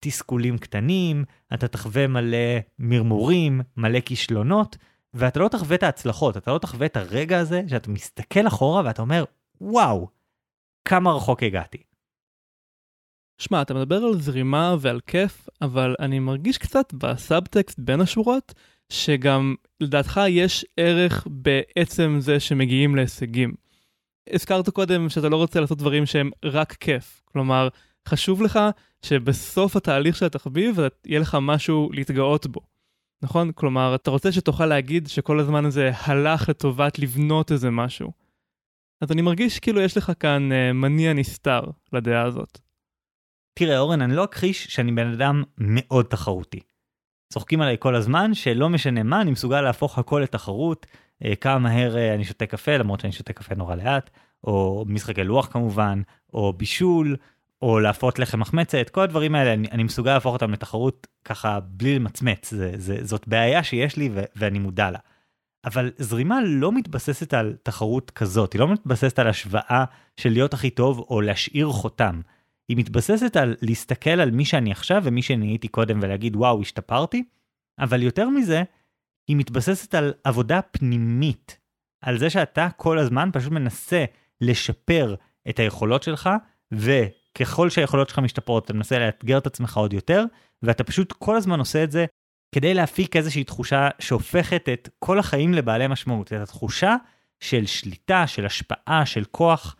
תסכולים 0.00 0.58
קטנים, 0.58 1.24
אתה 1.54 1.68
תחווה 1.68 2.06
מלא 2.06 2.58
מרמורים, 2.78 3.60
מלא 3.76 4.00
כישלונות, 4.00 4.76
ואתה 5.14 5.40
לא 5.40 5.48
תחווה 5.48 5.76
את 5.76 5.82
ההצלחות, 5.82 6.36
אתה 6.36 6.50
לא 6.50 6.58
תחווה 6.58 6.86
את 6.86 6.96
הרגע 6.96 7.38
הזה 7.38 7.62
שאתה 7.68 7.90
מסתכל 7.90 8.46
אחורה 8.46 8.82
ואתה 8.84 9.02
אומר, 9.02 9.24
וואו, 9.60 10.08
כמה 10.84 11.12
רחוק 11.12 11.42
הגעתי. 11.42 11.82
שמע, 13.38 13.62
אתה 13.62 13.74
מדבר 13.74 13.96
על 13.96 14.20
זרימה 14.20 14.74
ועל 14.80 15.00
כיף, 15.00 15.48
אבל 15.62 15.94
אני 16.00 16.18
מרגיש 16.18 16.58
קצת 16.58 16.94
בסאבטקסט 16.94 17.78
בין 17.78 18.00
השורות, 18.00 18.54
שגם 18.92 19.54
לדעתך 19.80 20.20
יש 20.28 20.64
ערך 20.76 21.26
בעצם 21.30 22.16
זה 22.18 22.40
שמגיעים 22.40 22.96
להישגים. 22.96 23.54
הזכרת 24.32 24.68
קודם 24.68 25.08
שאתה 25.08 25.28
לא 25.28 25.36
רוצה 25.36 25.60
לעשות 25.60 25.78
דברים 25.78 26.06
שהם 26.06 26.30
רק 26.44 26.72
כיף. 26.72 27.22
כלומר, 27.24 27.68
חשוב 28.08 28.42
לך 28.42 28.58
שבסוף 29.02 29.76
התהליך 29.76 30.16
של 30.16 30.26
התחביב 30.26 30.78
יהיה 31.06 31.20
לך 31.20 31.38
משהו 31.40 31.90
להתגאות 31.92 32.46
בו. 32.46 32.60
נכון? 33.22 33.52
כלומר, 33.52 33.94
אתה 33.94 34.10
רוצה 34.10 34.32
שתוכל 34.32 34.66
להגיד 34.66 35.08
שכל 35.08 35.40
הזמן 35.40 35.64
הזה 35.64 35.90
הלך 35.94 36.48
לטובת 36.48 36.98
לבנות 36.98 37.52
איזה 37.52 37.70
משהו. 37.70 38.12
אז 39.00 39.12
אני 39.12 39.22
מרגיש 39.22 39.58
כאילו 39.58 39.80
יש 39.80 39.96
לך 39.96 40.12
כאן 40.20 40.48
uh, 40.52 40.72
מניע 40.72 41.12
נסתר 41.12 41.60
לדעה 41.92 42.22
הזאת. 42.22 42.58
תראה, 43.54 43.78
אורן, 43.78 44.02
אני 44.02 44.16
לא 44.16 44.24
אכחיש 44.24 44.64
שאני 44.64 44.92
בן 44.92 45.12
אדם 45.12 45.42
מאוד 45.58 46.06
תחרותי. 46.06 46.60
צוחקים 47.32 47.60
עליי 47.60 47.76
כל 47.78 47.94
הזמן 47.94 48.34
שלא 48.34 48.68
משנה 48.68 49.02
מה, 49.02 49.20
אני 49.20 49.30
מסוגל 49.30 49.60
להפוך 49.60 49.98
הכל 49.98 50.20
לתחרות, 50.24 50.86
אה, 50.92 50.98
כמה 51.40 51.58
מהר 51.58 51.96
אה, 51.96 52.14
אני 52.14 52.24
שותה 52.24 52.46
קפה, 52.46 52.76
למרות 52.76 53.00
שאני 53.00 53.12
שותה 53.12 53.32
קפה 53.32 53.54
נורא 53.54 53.74
לאט, 53.74 54.10
או 54.44 54.84
משחקי 54.88 55.24
לוח 55.24 55.46
כמובן, 55.46 56.02
או 56.34 56.52
בישול, 56.52 57.16
או 57.62 57.80
להפות 57.80 58.18
לחם 58.18 58.40
מחמצת, 58.40 58.88
כל 58.90 59.00
הדברים 59.00 59.34
האלה, 59.34 59.52
אני, 59.52 59.68
אני 59.70 59.82
מסוגל 59.82 60.14
להפוך 60.14 60.32
אותם 60.32 60.52
לתחרות 60.52 61.06
ככה 61.24 61.60
בלי 61.60 61.94
למצמץ, 61.94 62.50
זה, 62.50 62.72
זה, 62.76 62.96
זאת 63.02 63.28
בעיה 63.28 63.62
שיש 63.62 63.96
לי 63.96 64.10
ו- 64.12 64.24
ואני 64.36 64.58
מודע 64.58 64.90
לה. 64.90 64.98
אבל 65.64 65.90
זרימה 65.98 66.40
לא 66.44 66.72
מתבססת 66.72 67.34
על 67.34 67.56
תחרות 67.62 68.10
כזאת, 68.10 68.52
היא 68.52 68.60
לא 68.60 68.68
מתבססת 68.68 69.18
על 69.18 69.28
השוואה 69.28 69.84
של 70.16 70.30
להיות 70.30 70.54
הכי 70.54 70.70
טוב 70.70 71.06
או 71.10 71.20
להשאיר 71.20 71.68
חותם. 71.68 72.20
היא 72.68 72.76
מתבססת 72.76 73.36
על 73.36 73.56
להסתכל 73.62 74.10
על 74.10 74.30
מי 74.30 74.44
שאני 74.44 74.72
עכשיו 74.72 75.02
ומי 75.04 75.22
שאני 75.22 75.46
הייתי 75.46 75.68
קודם 75.68 75.98
ולהגיד 76.02 76.36
וואו 76.36 76.60
השתפרתי, 76.60 77.24
אבל 77.78 78.02
יותר 78.02 78.28
מזה, 78.28 78.62
היא 79.30 79.36
מתבססת 79.36 79.94
על 79.94 80.12
עבודה 80.24 80.62
פנימית, 80.62 81.58
על 82.02 82.18
זה 82.18 82.30
שאתה 82.30 82.68
כל 82.76 82.98
הזמן 82.98 83.30
פשוט 83.32 83.52
מנסה 83.52 84.04
לשפר 84.40 85.14
את 85.48 85.58
היכולות 85.58 86.02
שלך, 86.02 86.30
וככל 86.72 87.70
שהיכולות 87.70 88.08
שלך 88.08 88.18
משתפרות 88.18 88.64
אתה 88.64 88.72
מנסה 88.72 88.98
לאתגר 88.98 89.38
את 89.38 89.46
עצמך 89.46 89.76
עוד 89.76 89.92
יותר, 89.92 90.24
ואתה 90.62 90.84
פשוט 90.84 91.12
כל 91.12 91.36
הזמן 91.36 91.58
עושה 91.58 91.84
את 91.84 91.90
זה 91.90 92.06
כדי 92.54 92.74
להפיק 92.74 93.16
איזושהי 93.16 93.44
תחושה 93.44 93.88
שהופכת 93.98 94.68
את 94.72 94.88
כל 94.98 95.18
החיים 95.18 95.54
לבעלי 95.54 95.86
משמעות, 95.88 96.32
את 96.32 96.40
התחושה 96.40 96.96
של 97.40 97.66
שליטה, 97.66 98.26
של 98.26 98.46
השפעה, 98.46 99.06
של 99.06 99.24
כוח, 99.24 99.76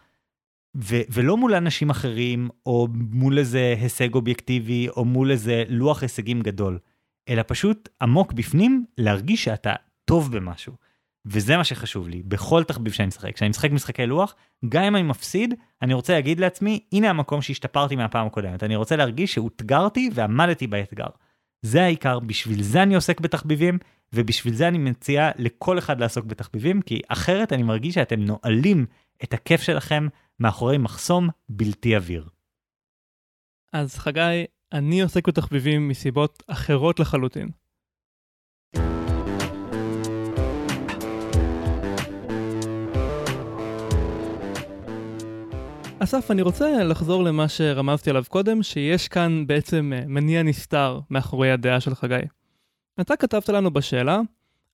ו- 0.77 1.03
ולא 1.11 1.37
מול 1.37 1.55
אנשים 1.55 1.91
אחרים, 1.91 2.49
או 2.67 2.89
מול 2.93 3.39
איזה 3.39 3.75
הישג 3.81 4.15
אובייקטיבי, 4.15 4.89
או 4.89 5.05
מול 5.05 5.31
איזה 5.31 5.65
לוח 5.69 6.03
הישגים 6.03 6.41
גדול, 6.41 6.79
אלא 7.29 7.43
פשוט 7.47 7.89
עמוק 8.03 8.33
בפנים 8.33 8.85
להרגיש 8.99 9.45
שאתה 9.45 9.75
טוב 10.05 10.37
במשהו. 10.37 10.73
וזה 11.27 11.57
מה 11.57 11.65
שחשוב 11.65 12.09
לי, 12.09 12.23
בכל 12.23 12.65
תחביב 12.65 12.93
שאני 12.93 13.09
משחק. 13.09 13.35
כשאני 13.35 13.49
משחק 13.49 13.71
משחקי 13.71 14.07
לוח, 14.07 14.35
גם 14.69 14.83
אם 14.83 14.97
אני 14.97 15.03
מפסיד, 15.03 15.55
אני 15.83 15.95
רוצה 15.95 16.13
להגיד 16.13 16.41
לעצמי, 16.41 16.81
הנה 16.93 17.11
המקום 17.11 17.43
שהשתפרתי 17.43 17.97
מהפעם 17.97 18.27
הקודמת. 18.27 18.63
אני 18.63 18.77
רוצה 18.77 18.97
להרגיש 18.97 19.35
שאותגרתי 19.35 20.11
ועמדתי 20.15 20.67
באתגר. 20.67 21.07
זה 21.63 21.83
העיקר, 21.83 22.19
בשביל 22.19 22.63
זה 22.63 22.83
אני 22.83 22.95
עוסק 22.95 23.21
בתחביבים, 23.21 23.79
ובשביל 24.13 24.55
זה 24.55 24.69
אני 24.69 24.79
מציע 24.79 25.31
לכל 25.39 25.79
אחד 25.79 26.01
לעסוק 26.01 26.25
בתחביבים, 26.25 26.83
כי 26.83 27.01
אחרת 27.09 27.53
אני 27.53 27.63
מרגיש 27.63 27.95
שאתם 27.95 28.21
נועלים 28.21 28.87
את 29.25 29.35
הכיף 29.35 29.63
שלכם 29.63 30.09
מאחורי 30.41 30.79
מחסום 30.79 31.29
בלתי 31.49 31.95
עביר. 31.95 32.29
אז 33.73 33.97
חגי, 33.97 34.45
אני 34.73 35.03
עוסק 35.03 35.29
בתחביבים 35.29 35.89
מסיבות 35.89 36.43
אחרות 36.47 37.01
לחלוטין. 37.01 37.49
אסף, 45.99 46.31
אני 46.31 46.43
רוצה 46.43 46.85
לחזור 46.85 47.25
למה 47.25 47.49
שרמזתי 47.49 48.11
עליו 48.11 48.25
קודם, 48.29 48.63
שיש 48.63 49.09
כאן 49.09 49.47
בעצם 49.47 49.93
אה, 49.95 50.05
מניע 50.07 50.43
נסתר 50.43 51.01
מאחורי 51.11 51.51
הדעה 51.51 51.81
של 51.81 51.95
חגי. 51.95 52.15
אתה 53.01 53.17
כתבת 53.17 53.49
לנו 53.49 53.71
בשאלה, 53.71 54.21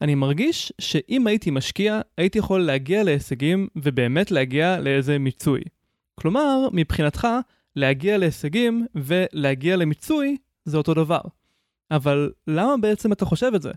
אני 0.01 0.15
מרגיש 0.15 0.73
שאם 0.81 1.27
הייתי 1.27 1.51
משקיע, 1.51 2.01
הייתי 2.19 2.39
יכול 2.39 2.61
להגיע 2.61 3.03
להישגים 3.03 3.69
ובאמת 3.77 4.31
להגיע 4.31 4.81
לאיזה 4.81 5.19
מיצוי. 5.19 5.61
כלומר, 6.15 6.69
מבחינתך, 6.73 7.27
להגיע 7.77 8.19
להישגים 8.19 8.87
ולהגיע 8.95 9.77
למיצוי 9.77 10.37
זה 10.65 10.77
אותו 10.77 10.95
דבר. 10.95 11.21
אבל 11.91 12.33
למה 12.47 12.77
בעצם 12.77 13.13
אתה 13.13 13.25
חושב 13.25 13.53
את 13.55 13.63
זה? 13.63 13.73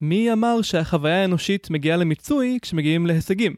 מי 0.00 0.32
אמר 0.32 0.62
שהחוויה 0.62 1.22
האנושית 1.22 1.70
מגיעה 1.70 1.96
למיצוי 1.96 2.58
כשמגיעים 2.62 3.06
להישגים? 3.06 3.54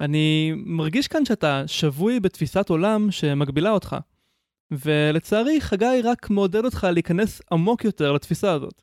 אני 0.00 0.52
מרגיש 0.56 1.08
כאן 1.08 1.24
שאתה 1.24 1.62
שבוי 1.66 2.20
בתפיסת 2.20 2.68
עולם 2.68 3.10
שמגבילה 3.10 3.70
אותך. 3.70 3.96
ולצערי, 4.70 5.60
חגי 5.60 6.00
רק 6.04 6.30
מעודד 6.30 6.64
אותך 6.64 6.86
להיכנס 6.92 7.42
עמוק 7.52 7.84
יותר 7.84 8.12
לתפיסה 8.12 8.52
הזאת. 8.52 8.82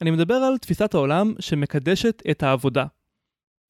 אני 0.00 0.10
מדבר 0.10 0.34
על 0.34 0.58
תפיסת 0.58 0.94
העולם 0.94 1.34
שמקדשת 1.40 2.22
את 2.30 2.42
העבודה. 2.42 2.86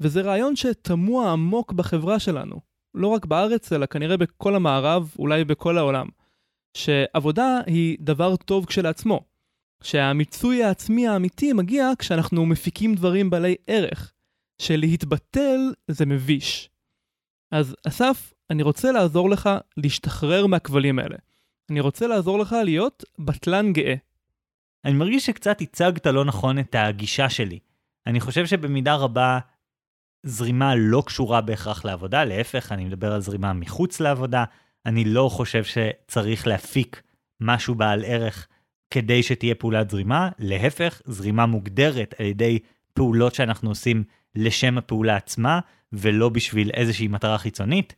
וזה 0.00 0.20
רעיון 0.20 0.56
שתמוה 0.56 1.32
עמוק 1.32 1.72
בחברה 1.72 2.18
שלנו. 2.18 2.67
לא 2.98 3.06
רק 3.06 3.26
בארץ, 3.26 3.72
אלא 3.72 3.86
כנראה 3.86 4.16
בכל 4.16 4.54
המערב, 4.54 5.14
אולי 5.18 5.44
בכל 5.44 5.78
העולם. 5.78 6.06
שעבודה 6.74 7.60
היא 7.66 7.96
דבר 8.00 8.36
טוב 8.36 8.66
כשלעצמו. 8.66 9.24
שהמיצוי 9.82 10.64
העצמי 10.64 11.08
האמיתי 11.08 11.52
מגיע 11.52 11.90
כשאנחנו 11.98 12.46
מפיקים 12.46 12.94
דברים 12.94 13.30
בעלי 13.30 13.54
ערך. 13.66 14.12
שלהתבטל 14.58 15.72
זה 15.88 16.06
מביש. 16.06 16.70
אז 17.50 17.76
אסף, 17.88 18.32
אני 18.50 18.62
רוצה 18.62 18.92
לעזור 18.92 19.30
לך 19.30 19.50
להשתחרר 19.76 20.46
מהכבלים 20.46 20.98
האלה. 20.98 21.16
אני 21.70 21.80
רוצה 21.80 22.06
לעזור 22.06 22.38
לך 22.38 22.56
להיות 22.64 23.04
בטלן 23.18 23.72
גאה. 23.72 23.94
אני 24.84 24.92
מרגיש 24.92 25.26
שקצת 25.26 25.60
הצגת 25.60 26.06
לא 26.06 26.24
נכון 26.24 26.58
את 26.58 26.74
הגישה 26.78 27.28
שלי. 27.28 27.58
אני 28.06 28.20
חושב 28.20 28.46
שבמידה 28.46 28.94
רבה 28.94 29.38
זרימה 30.22 30.74
לא 30.74 31.02
קשורה 31.06 31.40
בהכרח 31.40 31.84
לעבודה, 31.84 32.24
להפך, 32.24 32.72
אני 32.72 32.84
מדבר 32.84 33.12
על 33.12 33.20
זרימה 33.20 33.52
מחוץ 33.52 34.00
לעבודה. 34.00 34.44
אני 34.86 35.04
לא 35.04 35.28
חושב 35.32 35.64
שצריך 35.64 36.46
להפיק 36.46 37.02
משהו 37.40 37.74
בעל 37.74 38.04
ערך 38.04 38.46
כדי 38.90 39.22
שתהיה 39.22 39.54
פעולת 39.54 39.90
זרימה, 39.90 40.28
להפך, 40.38 41.02
זרימה 41.04 41.46
מוגדרת 41.46 42.14
על 42.18 42.26
ידי 42.26 42.58
פעולות 42.92 43.34
שאנחנו 43.34 43.68
עושים 43.68 44.04
לשם 44.34 44.78
הפעולה 44.78 45.16
עצמה, 45.16 45.60
ולא 45.92 46.28
בשביל 46.28 46.70
איזושהי 46.74 47.08
מטרה 47.08 47.38
חיצונית. 47.38 47.94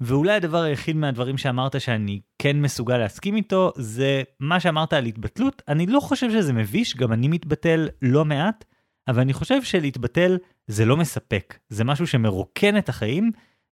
ואולי 0.00 0.32
הדבר 0.32 0.62
היחיד 0.62 0.96
מהדברים 0.96 1.38
שאמרת 1.38 1.80
שאני 1.80 2.20
כן 2.38 2.60
מסוגל 2.62 2.98
להסכים 2.98 3.36
איתו, 3.36 3.72
זה 3.76 4.22
מה 4.40 4.60
שאמרת 4.60 4.92
על 4.92 5.06
התבטלות. 5.06 5.62
אני 5.68 5.86
לא 5.86 6.00
חושב 6.00 6.30
שזה 6.30 6.52
מביש, 6.52 6.96
גם 6.96 7.12
אני 7.12 7.28
מתבטל 7.28 7.88
לא 8.02 8.24
מעט, 8.24 8.64
אבל 9.08 9.20
אני 9.20 9.32
חושב 9.32 9.62
שלהתבטל 9.62 10.38
זה 10.66 10.84
לא 10.84 10.96
מספק. 10.96 11.58
זה 11.68 11.84
משהו 11.84 12.06
שמרוקן 12.06 12.78
את 12.78 12.88
החיים 12.88 13.30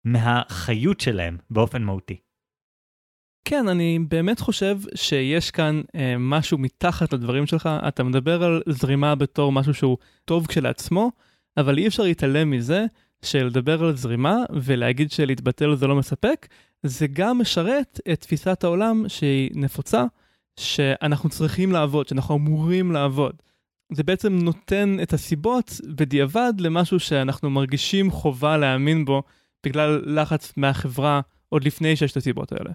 מהחיות 0.05 0.99
שלהם 0.99 1.37
באופן 1.49 1.83
מהותי. 1.83 2.17
כן, 3.45 3.67
אני 3.67 3.99
באמת 4.07 4.39
חושב 4.39 4.77
שיש 4.95 5.51
כאן 5.51 5.81
אה, 5.95 6.15
משהו 6.19 6.57
מתחת 6.57 7.13
לדברים 7.13 7.45
שלך. 7.45 7.69
אתה 7.87 8.03
מדבר 8.03 8.43
על 8.43 8.61
זרימה 8.69 9.15
בתור 9.15 9.51
משהו 9.51 9.73
שהוא 9.73 9.97
טוב 10.25 10.47
כשלעצמו, 10.47 11.11
אבל 11.57 11.77
אי 11.77 11.87
אפשר 11.87 12.03
להתעלם 12.03 12.49
מזה 12.49 12.85
שלדבר 13.21 13.83
על 13.83 13.95
זרימה 13.95 14.35
ולהגיד 14.53 15.11
שלהתבטל 15.11 15.75
זה 15.75 15.87
לא 15.87 15.95
מספק, 15.95 16.47
זה 16.83 17.07
גם 17.07 17.39
משרת 17.39 17.99
את 18.13 18.21
תפיסת 18.21 18.63
העולם 18.63 19.03
שהיא 19.07 19.51
נפוצה, 19.55 20.05
שאנחנו 20.59 21.29
צריכים 21.29 21.71
לעבוד, 21.71 22.07
שאנחנו 22.07 22.35
אמורים 22.35 22.91
לעבוד. 22.91 23.41
זה 23.91 24.03
בעצם 24.03 24.33
נותן 24.33 24.97
את 25.03 25.13
הסיבות 25.13 25.71
בדיעבד 25.95 26.53
למשהו 26.59 26.99
שאנחנו 26.99 27.49
מרגישים 27.49 28.11
חובה 28.11 28.57
להאמין 28.57 29.05
בו 29.05 29.23
בגלל 29.65 30.03
לחץ 30.05 30.53
מהחברה 30.57 31.21
עוד 31.49 31.63
לפני 31.63 31.95
שיש 31.95 32.11
את 32.11 32.17
הסיבות 32.17 32.51
האלה. 32.51 32.71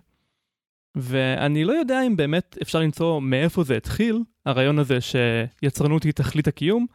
ואני 0.94 1.64
לא 1.64 1.72
יודע 1.72 2.06
אם 2.06 2.16
באמת 2.16 2.58
אפשר 2.62 2.80
למצוא 2.80 3.20
מאיפה 3.20 3.64
זה 3.64 3.76
התחיל, 3.76 4.18
הרעיון 4.46 4.78
הזה 4.78 4.98
שיצרנות 5.00 6.02
היא 6.02 6.12
תכלית 6.12 6.48
הקיום, 6.48 6.86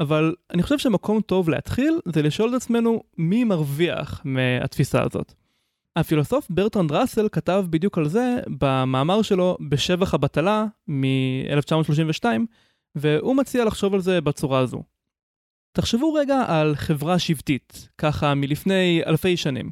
אבל 0.00 0.34
אני 0.50 0.62
חושב 0.62 0.78
שמקום 0.78 1.20
טוב 1.20 1.48
להתחיל 1.48 2.00
זה 2.14 2.22
לשאול 2.22 2.50
את 2.50 2.54
עצמנו 2.54 3.02
מי 3.18 3.44
מרוויח 3.44 4.22
מהתפיסה 4.24 5.02
הזאת. 5.02 5.34
הפילוסוף 5.96 6.46
ברטרנד 6.50 6.92
ראסל 6.92 7.28
כתב 7.32 7.64
בדיוק 7.70 7.98
על 7.98 8.08
זה 8.08 8.36
במאמר 8.58 9.22
שלו 9.22 9.56
בשבח 9.68 10.14
הבטלה 10.14 10.66
מ-1932, 10.88 12.24
והוא 12.94 13.36
מציע 13.36 13.64
לחשוב 13.64 13.94
על 13.94 14.00
זה 14.00 14.20
בצורה 14.20 14.58
הזו. 14.58 14.82
תחשבו 15.72 16.12
רגע 16.12 16.44
על 16.48 16.74
חברה 16.76 17.18
שבטית, 17.18 17.88
ככה 17.98 18.34
מלפני 18.34 19.02
אלפי 19.06 19.36
שנים. 19.36 19.70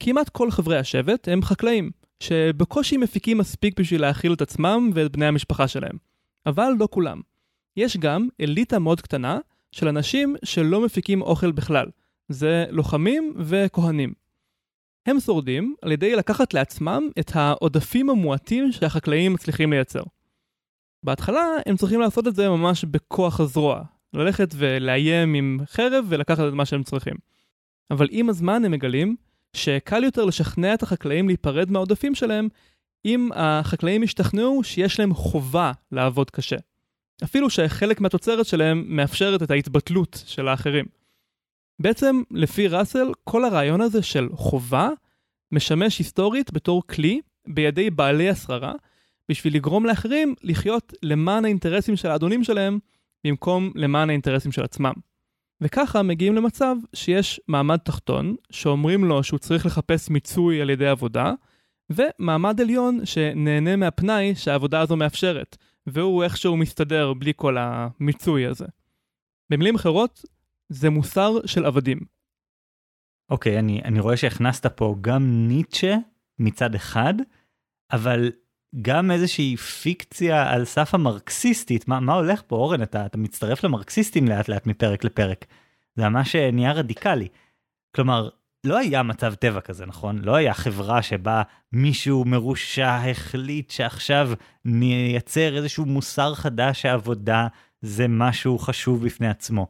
כמעט 0.00 0.28
כל 0.28 0.50
חברי 0.50 0.78
השבט 0.78 1.28
הם 1.28 1.42
חקלאים, 1.42 1.90
שבקושי 2.20 2.96
מפיקים 2.96 3.38
מספיק 3.38 3.80
בשביל 3.80 4.00
להאכיל 4.00 4.32
את 4.32 4.42
עצמם 4.42 4.90
ואת 4.94 5.12
בני 5.12 5.26
המשפחה 5.26 5.68
שלהם. 5.68 5.96
אבל 6.46 6.72
לא 6.78 6.88
כולם. 6.90 7.20
יש 7.76 7.96
גם 7.96 8.28
אליטה 8.40 8.78
מאוד 8.78 9.00
קטנה 9.00 9.38
של 9.72 9.88
אנשים 9.88 10.36
שלא 10.44 10.84
מפיקים 10.84 11.22
אוכל 11.22 11.52
בכלל. 11.52 11.86
זה 12.28 12.64
לוחמים 12.70 13.34
וכהנים. 13.38 14.12
הם 15.06 15.20
שורדים 15.20 15.74
על 15.82 15.92
ידי 15.92 16.16
לקחת 16.16 16.54
לעצמם 16.54 17.08
את 17.20 17.30
העודפים 17.34 18.10
המועטים 18.10 18.72
שהחקלאים 18.72 19.32
מצליחים 19.32 19.72
לייצר. 19.72 20.02
בהתחלה 21.02 21.46
הם 21.66 21.76
צריכים 21.76 22.00
לעשות 22.00 22.26
את 22.26 22.34
זה 22.34 22.48
ממש 22.48 22.84
בכוח 22.84 23.40
הזרוע, 23.40 23.82
ללכת 24.14 24.48
ולאיים 24.56 25.34
עם 25.34 25.58
חרב 25.66 26.04
ולקחת 26.08 26.48
את 26.48 26.52
מה 26.52 26.64
שהם 26.64 26.82
צריכים. 26.82 27.14
אבל 27.90 28.08
עם 28.10 28.28
הזמן 28.28 28.64
הם 28.64 28.72
מגלים 28.72 29.16
שקל 29.52 30.04
יותר 30.04 30.24
לשכנע 30.24 30.74
את 30.74 30.82
החקלאים 30.82 31.28
להיפרד 31.28 31.70
מהעודפים 31.70 32.14
שלהם 32.14 32.48
אם 33.04 33.30
החקלאים 33.34 34.02
ישתכנעו 34.02 34.64
שיש 34.64 34.98
להם 35.00 35.14
חובה 35.14 35.72
לעבוד 35.92 36.30
קשה. 36.30 36.56
אפילו 37.24 37.50
שחלק 37.50 38.00
מהתוצרת 38.00 38.46
שלהם 38.46 38.84
מאפשרת 38.86 39.42
את 39.42 39.50
ההתבטלות 39.50 40.22
של 40.26 40.48
האחרים. 40.48 40.84
בעצם, 41.78 42.22
לפי 42.30 42.68
ראסל, 42.68 43.12
כל 43.24 43.44
הרעיון 43.44 43.80
הזה 43.80 44.02
של 44.02 44.28
חובה 44.32 44.88
משמש 45.52 45.98
היסטורית 45.98 46.52
בתור 46.52 46.82
כלי 46.86 47.20
בידי 47.46 47.90
בעלי 47.90 48.30
השררה, 48.30 48.72
בשביל 49.28 49.54
לגרום 49.54 49.86
לאחרים 49.86 50.34
לחיות 50.42 50.92
למען 51.02 51.44
האינטרסים 51.44 51.96
של 51.96 52.10
האדונים 52.10 52.44
שלהם, 52.44 52.78
במקום 53.24 53.72
למען 53.74 54.10
האינטרסים 54.10 54.52
של 54.52 54.64
עצמם. 54.64 54.92
וככה 55.60 56.02
מגיעים 56.02 56.34
למצב 56.34 56.76
שיש 56.94 57.40
מעמד 57.48 57.76
תחתון, 57.76 58.36
שאומרים 58.50 59.04
לו 59.04 59.22
שהוא 59.22 59.38
צריך 59.38 59.66
לחפש 59.66 60.10
מיצוי 60.10 60.60
על 60.62 60.70
ידי 60.70 60.88
עבודה, 60.88 61.32
ומעמד 61.90 62.60
עליון 62.60 63.06
שנהנה 63.06 63.76
מהפנאי 63.76 64.34
שהעבודה 64.34 64.80
הזו 64.80 64.96
מאפשרת, 64.96 65.56
והוא 65.86 66.24
איכשהו 66.24 66.56
מסתדר 66.56 67.12
בלי 67.14 67.32
כל 67.36 67.56
המיצוי 67.58 68.46
הזה. 68.46 68.66
במילים 69.50 69.74
אחרות, 69.74 70.24
זה 70.68 70.90
מוסר 70.90 71.46
של 71.46 71.64
עבדים. 71.64 71.98
אוקיי, 73.30 73.56
okay, 73.56 73.58
אני, 73.58 73.82
אני 73.84 74.00
רואה 74.00 74.16
שהכנסת 74.16 74.66
פה 74.66 74.96
גם 75.00 75.48
ניטשה 75.48 75.96
מצד 76.38 76.74
אחד, 76.74 77.14
אבל 77.92 78.30
גם 78.82 79.10
איזושהי 79.10 79.56
פיקציה 79.56 80.52
על 80.52 80.64
סף 80.64 80.94
המרקסיסטית, 80.94 81.88
מה, 81.88 82.00
מה 82.00 82.14
הולך 82.14 82.42
פה 82.46 82.56
אורן, 82.56 82.82
אתה, 82.82 83.06
אתה 83.06 83.18
מצטרף 83.18 83.64
למרקסיסטים 83.64 84.28
לאט 84.28 84.48
לאט 84.48 84.66
מפרק 84.66 85.04
לפרק. 85.04 85.44
זה 85.96 86.08
ממש 86.08 86.36
אה, 86.36 86.50
נהיה 86.50 86.72
רדיקלי. 86.72 87.28
כלומר, 87.96 88.28
לא 88.64 88.78
היה 88.78 89.02
מצב 89.02 89.34
טבע 89.34 89.60
כזה, 89.60 89.86
נכון? 89.86 90.18
לא 90.18 90.34
היה 90.34 90.54
חברה 90.54 91.02
שבה 91.02 91.42
מישהו 91.72 92.24
מרושע 92.24 92.96
החליט 93.10 93.70
שעכשיו 93.70 94.30
נייצר 94.64 95.56
איזשהו 95.56 95.86
מוסר 95.86 96.34
חדש 96.34 96.82
שעבודה 96.82 97.46
זה 97.82 98.08
משהו 98.08 98.58
חשוב 98.58 99.04
בפני 99.04 99.28
עצמו. 99.28 99.66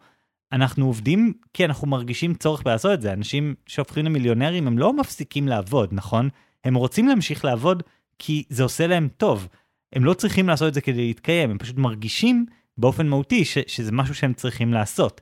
אנחנו 0.53 0.87
עובדים 0.87 1.33
כי 1.55 1.65
אנחנו 1.65 1.89
מרגישים 1.89 2.35
צורך 2.35 2.67
לעשות 2.67 2.93
את 2.93 3.01
זה. 3.01 3.13
אנשים 3.13 3.55
שהופכים 3.67 4.05
למיליונרים 4.05 4.67
הם 4.67 4.79
לא 4.79 4.93
מפסיקים 4.93 5.49
לעבוד, 5.49 5.89
נכון? 5.93 6.29
הם 6.65 6.75
רוצים 6.75 7.09
להמשיך 7.09 7.45
לעבוד 7.45 7.83
כי 8.19 8.45
זה 8.49 8.63
עושה 8.63 8.87
להם 8.87 9.09
טוב. 9.17 9.49
הם 9.93 10.05
לא 10.05 10.15
צריכים 10.15 10.49
לעשות 10.49 10.69
את 10.69 10.75
זה 10.75 10.81
כדי 10.81 11.07
להתקיים, 11.07 11.51
הם 11.51 11.59
פשוט 11.59 11.77
מרגישים 11.77 12.47
באופן 12.79 13.09
מהותי 13.09 13.45
ש- 13.45 13.59
שזה 13.67 13.93
משהו 13.93 14.15
שהם 14.15 14.35
צריכים 14.35 14.73
לעשות. 14.73 15.21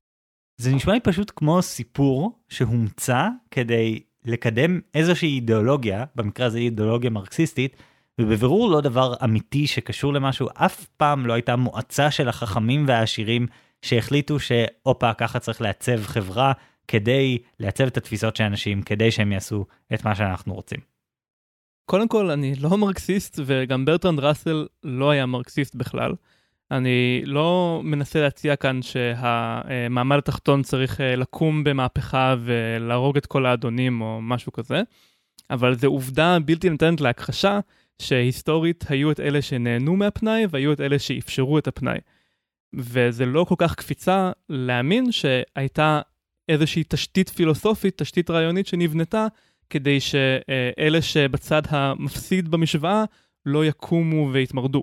זה 0.56 0.74
נשמע 0.74 0.92
לי 0.92 1.00
פשוט 1.00 1.32
כמו 1.36 1.62
סיפור 1.62 2.38
שהומצא 2.48 3.28
כדי 3.50 4.00
לקדם 4.24 4.80
איזושהי 4.94 5.28
אידיאולוגיה, 5.28 6.04
במקרה 6.14 6.46
הזה 6.46 6.58
אידיאולוגיה 6.58 7.10
מרקסיסטית, 7.10 7.76
ובבירור 8.20 8.70
לא 8.70 8.80
דבר 8.80 9.14
אמיתי 9.24 9.66
שקשור 9.66 10.12
למשהו, 10.12 10.48
אף 10.54 10.86
פעם 10.96 11.26
לא 11.26 11.32
הייתה 11.32 11.56
מועצה 11.56 12.10
של 12.10 12.28
החכמים 12.28 12.84
והעשירים 12.88 13.46
שהחליטו 13.82 14.40
שהופה 14.40 15.14
ככה 15.14 15.38
צריך 15.38 15.60
לעצב 15.60 16.02
חברה 16.02 16.52
כדי 16.88 17.38
לעצב 17.60 17.84
את 17.84 17.96
התפיסות 17.96 18.36
של 18.36 18.44
אנשים, 18.44 18.82
כדי 18.82 19.10
שהם 19.10 19.32
יעשו 19.32 19.66
את 19.94 20.04
מה 20.04 20.14
שאנחנו 20.14 20.54
רוצים. 20.54 20.95
קודם 21.86 22.08
כל, 22.08 22.30
אני 22.30 22.54
לא 22.54 22.78
מרקסיסט, 22.78 23.40
וגם 23.46 23.84
ברטרנד 23.84 24.20
ראסל 24.20 24.66
לא 24.84 25.10
היה 25.10 25.26
מרקסיסט 25.26 25.74
בכלל. 25.74 26.14
אני 26.70 27.22
לא 27.24 27.80
מנסה 27.84 28.20
להציע 28.20 28.56
כאן 28.56 28.82
שהמעמד 28.82 30.18
התחתון 30.18 30.62
צריך 30.62 31.00
אה, 31.00 31.16
לקום 31.16 31.64
במהפכה 31.64 32.34
ולהרוג 32.40 33.16
את 33.16 33.26
כל 33.26 33.46
האדונים 33.46 34.00
או 34.00 34.18
משהו 34.22 34.52
כזה, 34.52 34.82
אבל 35.50 35.74
זו 35.74 35.86
עובדה 35.86 36.38
בלתי 36.44 36.70
ניתנת 36.70 37.00
להכחשה 37.00 37.60
שהיסטורית 38.02 38.84
היו 38.88 39.10
את 39.10 39.20
אלה 39.20 39.42
שנהנו 39.42 39.96
מהפנאי 39.96 40.46
והיו 40.50 40.72
את 40.72 40.80
אלה 40.80 40.98
שאפשרו 40.98 41.58
את 41.58 41.68
הפנאי. 41.68 41.98
וזה 42.74 43.26
לא 43.26 43.44
כל 43.44 43.54
כך 43.58 43.74
קפיצה 43.74 44.30
להאמין 44.48 45.12
שהייתה 45.12 46.00
איזושהי 46.48 46.84
תשתית 46.88 47.28
פילוסופית, 47.28 47.98
תשתית 47.98 48.30
רעיונית 48.30 48.66
שנבנתה 48.66 49.26
כדי 49.70 50.00
שאלה 50.00 51.02
שבצד 51.02 51.62
המפסיד 51.68 52.48
במשוואה 52.48 53.04
לא 53.46 53.64
יקומו 53.64 54.30
ויתמרדו. 54.32 54.82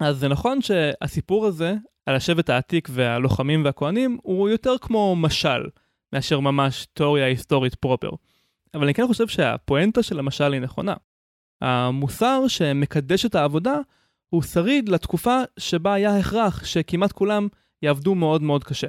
אז 0.00 0.18
זה 0.18 0.28
נכון 0.28 0.62
שהסיפור 0.62 1.46
הזה 1.46 1.74
על 2.06 2.16
השבט 2.16 2.50
העתיק 2.50 2.88
והלוחמים 2.90 3.64
והכהנים 3.64 4.18
הוא 4.22 4.48
יותר 4.48 4.78
כמו 4.80 5.16
משל 5.16 5.62
מאשר 6.12 6.40
ממש 6.40 6.86
תיאוריה 6.92 7.26
היסטורית 7.26 7.74
פרופר. 7.74 8.10
אבל 8.74 8.84
אני 8.84 8.94
כן 8.94 9.06
חושב 9.06 9.28
שהפואנטה 9.28 10.02
של 10.02 10.18
המשל 10.18 10.52
היא 10.52 10.60
נכונה. 10.60 10.94
המוסר 11.60 12.48
שמקדש 12.48 13.26
את 13.26 13.34
העבודה 13.34 13.76
הוא 14.28 14.42
שריד 14.42 14.88
לתקופה 14.88 15.40
שבה 15.58 15.94
היה 15.94 16.18
הכרח 16.18 16.64
שכמעט 16.64 17.12
כולם 17.12 17.48
יעבדו 17.82 18.14
מאוד 18.14 18.42
מאוד 18.42 18.64
קשה. 18.64 18.88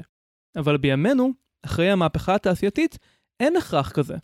אבל 0.55 0.77
בימינו, 0.77 1.31
אחרי 1.65 1.91
המהפכה 1.91 2.35
התעשייתית, 2.35 2.97
אין 3.39 3.55
הכרח 3.55 3.91
כזה. 3.91 4.15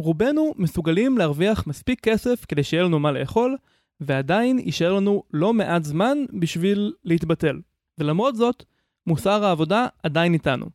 רובנו 0.00 0.54
מסוגלים 0.56 1.18
להרוויח 1.18 1.66
מספיק 1.66 2.00
כסף 2.00 2.44
כדי 2.48 2.62
שיהיה 2.62 2.82
לנו 2.82 3.00
מה 3.00 3.12
לאכול, 3.12 3.56
ועדיין 4.00 4.58
יישאר 4.58 4.92
לנו 4.92 5.22
לא 5.32 5.52
מעט 5.52 5.84
זמן 5.84 6.18
בשביל 6.40 6.92
להתבטל. 7.04 7.60
ולמרות 7.98 8.36
זאת, 8.36 8.64
מוסר 9.06 9.44
העבודה 9.44 9.86
עדיין 10.02 10.34
איתנו. 10.34 10.66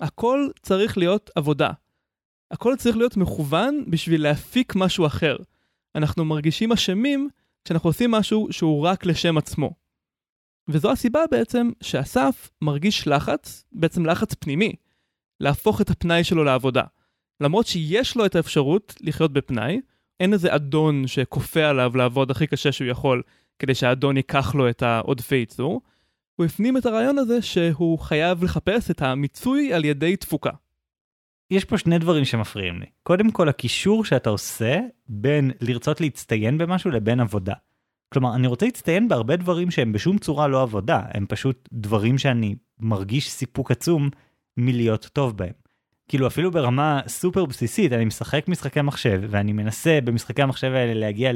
הכל 0.00 0.48
צריך 0.62 0.98
להיות 0.98 1.30
עבודה. 1.34 1.70
הכל 2.50 2.74
צריך 2.78 2.96
להיות 2.96 3.16
מכוון 3.16 3.84
בשביל 3.88 4.22
להפיק 4.22 4.72
משהו 4.76 5.06
אחר. 5.06 5.36
אנחנו 5.94 6.24
מרגישים 6.24 6.72
אשמים 6.72 7.28
כשאנחנו 7.64 7.90
עושים 7.90 8.10
משהו 8.10 8.48
שהוא 8.50 8.84
רק 8.86 9.06
לשם 9.06 9.38
עצמו. 9.38 9.70
וזו 10.68 10.92
הסיבה 10.92 11.20
בעצם 11.30 11.70
שאסף 11.80 12.50
מרגיש 12.62 13.08
לחץ, 13.08 13.64
בעצם 13.72 14.06
לחץ 14.06 14.34
פנימי, 14.34 14.72
להפוך 15.40 15.80
את 15.80 15.90
הפנאי 15.90 16.24
שלו 16.24 16.44
לעבודה. 16.44 16.82
למרות 17.40 17.66
שיש 17.66 18.16
לו 18.16 18.26
את 18.26 18.34
האפשרות 18.34 18.94
לחיות 19.00 19.32
בפנאי, 19.32 19.80
אין 20.20 20.32
איזה 20.32 20.54
אדון 20.54 21.06
שכופה 21.06 21.64
עליו 21.64 21.96
לעבוד 21.96 22.30
הכי 22.30 22.46
קשה 22.46 22.72
שהוא 22.72 22.88
יכול, 22.88 23.22
כדי 23.58 23.74
שהאדון 23.74 24.16
ייקח 24.16 24.54
לו 24.54 24.68
את 24.68 24.82
העודפי 24.82 25.36
ייצור, 25.36 25.80
הוא 26.36 26.46
הפנים 26.46 26.76
את 26.76 26.86
הרעיון 26.86 27.18
הזה 27.18 27.42
שהוא 27.42 27.98
חייב 27.98 28.44
לחפש 28.44 28.90
את 28.90 29.02
המיצוי 29.02 29.74
על 29.74 29.84
ידי 29.84 30.16
תפוקה. 30.16 30.50
יש 31.50 31.64
פה 31.64 31.78
שני 31.78 31.98
דברים 31.98 32.24
שמפריעים 32.24 32.80
לי. 32.80 32.86
קודם 33.02 33.30
כל, 33.30 33.48
הקישור 33.48 34.04
שאתה 34.04 34.30
עושה 34.30 34.80
בין 35.08 35.50
לרצות 35.60 36.00
להצטיין 36.00 36.58
במשהו 36.58 36.90
לבין 36.90 37.20
עבודה. 37.20 37.54
כלומר, 38.12 38.34
אני 38.34 38.46
רוצה 38.46 38.66
להצטיין 38.66 39.08
בהרבה 39.08 39.36
דברים 39.36 39.70
שהם 39.70 39.92
בשום 39.92 40.18
צורה 40.18 40.48
לא 40.48 40.62
עבודה, 40.62 41.02
הם 41.14 41.26
פשוט 41.28 41.68
דברים 41.72 42.18
שאני 42.18 42.54
מרגיש 42.78 43.30
סיפוק 43.30 43.70
עצום 43.70 44.10
מלהיות 44.56 45.08
טוב 45.12 45.36
בהם. 45.36 45.52
כאילו 46.10 46.26
אפילו 46.26 46.50
ברמה 46.50 47.00
סופר 47.06 47.44
בסיסית, 47.44 47.92
אני 47.92 48.04
משחק 48.04 48.48
משחקי 48.48 48.82
מחשב, 48.82 49.22
ואני 49.28 49.52
מנסה 49.52 49.98
במשחקי 50.04 50.42
המחשב 50.42 50.72
האלה 50.72 50.94
להגיע 50.94 51.30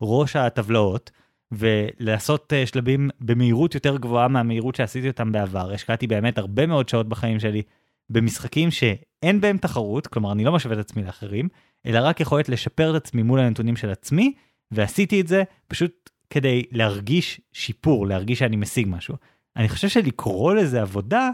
לראש 0.00 0.36
הטבלאות, 0.36 1.10
ולעשות 1.52 2.52
uh, 2.52 2.68
שלבים 2.68 3.10
במהירות 3.20 3.74
יותר 3.74 3.96
גבוהה 3.96 4.28
מהמהירות 4.28 4.74
שעשיתי 4.74 5.08
אותם 5.08 5.32
בעבר. 5.32 5.72
השקעתי 5.72 6.06
באמת 6.06 6.38
הרבה 6.38 6.66
מאוד 6.66 6.88
שעות 6.88 7.08
בחיים 7.08 7.40
שלי 7.40 7.62
במשחקים 8.10 8.70
שאין 8.70 9.40
בהם 9.40 9.58
תחרות, 9.58 10.06
כלומר 10.06 10.32
אני 10.32 10.44
לא 10.44 10.52
משווה 10.52 10.74
את 10.74 10.80
עצמי 10.80 11.02
לאחרים, 11.02 11.48
אלא 11.86 11.98
רק 12.02 12.20
יכולת 12.20 12.48
לשפר 12.48 12.96
את 12.96 13.02
עצמי 13.04 13.22
מול 13.22 13.40
הנתונים 13.40 13.76
של 13.76 13.90
עצמי, 13.90 14.34
ועשיתי 14.70 15.20
את 15.20 15.28
זה 15.28 15.42
פשוט 15.68 16.10
כדי 16.30 16.64
להרגיש 16.72 17.40
שיפור, 17.52 18.06
להרגיש 18.06 18.38
שאני 18.38 18.56
משיג 18.56 18.86
משהו. 18.90 19.14
אני 19.56 19.68
חושב 19.68 19.88
שלקרוא 19.88 20.54
לזה 20.54 20.82
עבודה, 20.82 21.30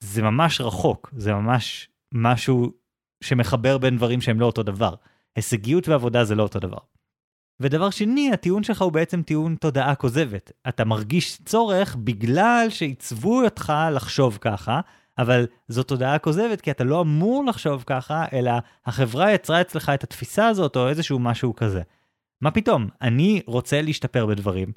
זה 0.00 0.22
ממש 0.22 0.60
רחוק, 0.60 1.10
זה 1.16 1.34
ממש 1.34 1.90
משהו 2.14 2.72
שמחבר 3.24 3.78
בין 3.78 3.96
דברים 3.96 4.20
שהם 4.20 4.40
לא 4.40 4.46
אותו 4.46 4.62
דבר. 4.62 4.94
הישגיות 5.36 5.88
ועבודה 5.88 6.24
זה 6.24 6.34
לא 6.34 6.42
אותו 6.42 6.60
דבר. 6.60 6.78
ודבר 7.60 7.90
שני, 7.90 8.30
הטיעון 8.32 8.62
שלך 8.62 8.82
הוא 8.82 8.92
בעצם 8.92 9.22
טיעון 9.22 9.56
תודעה 9.60 9.94
כוזבת. 9.94 10.52
אתה 10.68 10.84
מרגיש 10.84 11.38
צורך 11.44 11.96
בגלל 11.96 12.66
שעיצבו 12.68 13.44
אותך 13.44 13.72
לחשוב 13.92 14.38
ככה, 14.40 14.80
אבל 15.18 15.46
זו 15.68 15.82
תודעה 15.82 16.18
כוזבת 16.18 16.60
כי 16.60 16.70
אתה 16.70 16.84
לא 16.84 17.00
אמור 17.00 17.44
לחשוב 17.44 17.84
ככה, 17.86 18.24
אלא 18.32 18.52
החברה 18.86 19.32
יצרה 19.32 19.60
אצלך 19.60 19.88
את 19.94 20.04
התפיסה 20.04 20.46
הזאת 20.48 20.76
או 20.76 20.88
איזשהו 20.88 21.18
משהו 21.18 21.56
כזה. 21.56 21.82
מה 22.40 22.50
פתאום, 22.50 22.88
אני 23.02 23.42
רוצה 23.46 23.82
להשתפר 23.82 24.26
בדברים, 24.26 24.72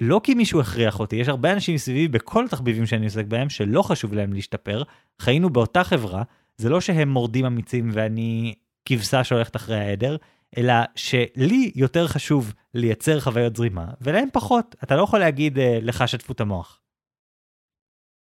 לא 0.00 0.20
כי 0.24 0.34
מישהו 0.34 0.60
הכריח 0.60 1.00
אותי, 1.00 1.16
יש 1.16 1.28
הרבה 1.28 1.52
אנשים 1.52 1.74
מסביבי 1.74 2.08
בכל 2.08 2.44
התחביבים 2.44 2.86
שאני 2.86 3.04
עוסק 3.04 3.24
בהם 3.26 3.48
שלא 3.48 3.82
חשוב 3.82 4.14
להם 4.14 4.32
להשתפר, 4.32 4.82
חיינו 5.20 5.50
באותה 5.50 5.84
חברה, 5.84 6.22
זה 6.58 6.68
לא 6.68 6.80
שהם 6.80 7.08
מורדים 7.08 7.44
אמיצים 7.44 7.90
ואני 7.92 8.54
כבשה 8.84 9.24
שהולכת 9.24 9.56
אחרי 9.56 9.76
העדר, 9.76 10.16
אלא 10.56 10.74
שלי 10.94 11.72
יותר 11.74 12.08
חשוב 12.08 12.54
לייצר 12.74 13.20
חוויות 13.20 13.56
זרימה, 13.56 13.86
ולהם 14.00 14.28
פחות. 14.32 14.74
אתה 14.84 14.96
לא 14.96 15.02
יכול 15.02 15.18
להגיד 15.18 15.58
אה, 15.58 15.78
לך 15.82 16.08
שתפו 16.08 16.32
את 16.32 16.40
המוח. 16.40 16.80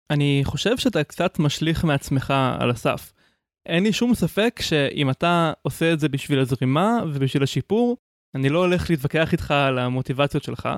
אני 0.09 0.41
חושב 0.43 0.77
שאתה 0.77 1.03
קצת 1.03 1.39
משליך 1.39 1.83
מעצמך 1.83 2.33
על 2.59 2.69
הסף. 2.69 3.13
אין 3.65 3.83
לי 3.83 3.93
שום 3.93 4.13
ספק 4.13 4.59
שאם 4.61 5.09
אתה 5.09 5.53
עושה 5.61 5.93
את 5.93 5.99
זה 5.99 6.09
בשביל 6.09 6.39
הזרימה 6.39 6.99
ובשביל 7.07 7.43
השיפור, 7.43 7.97
אני 8.35 8.49
לא 8.49 8.59
הולך 8.59 8.89
להתווכח 8.89 9.31
איתך 9.31 9.51
על 9.51 9.79
המוטיבציות 9.79 10.43
שלך, 10.43 10.69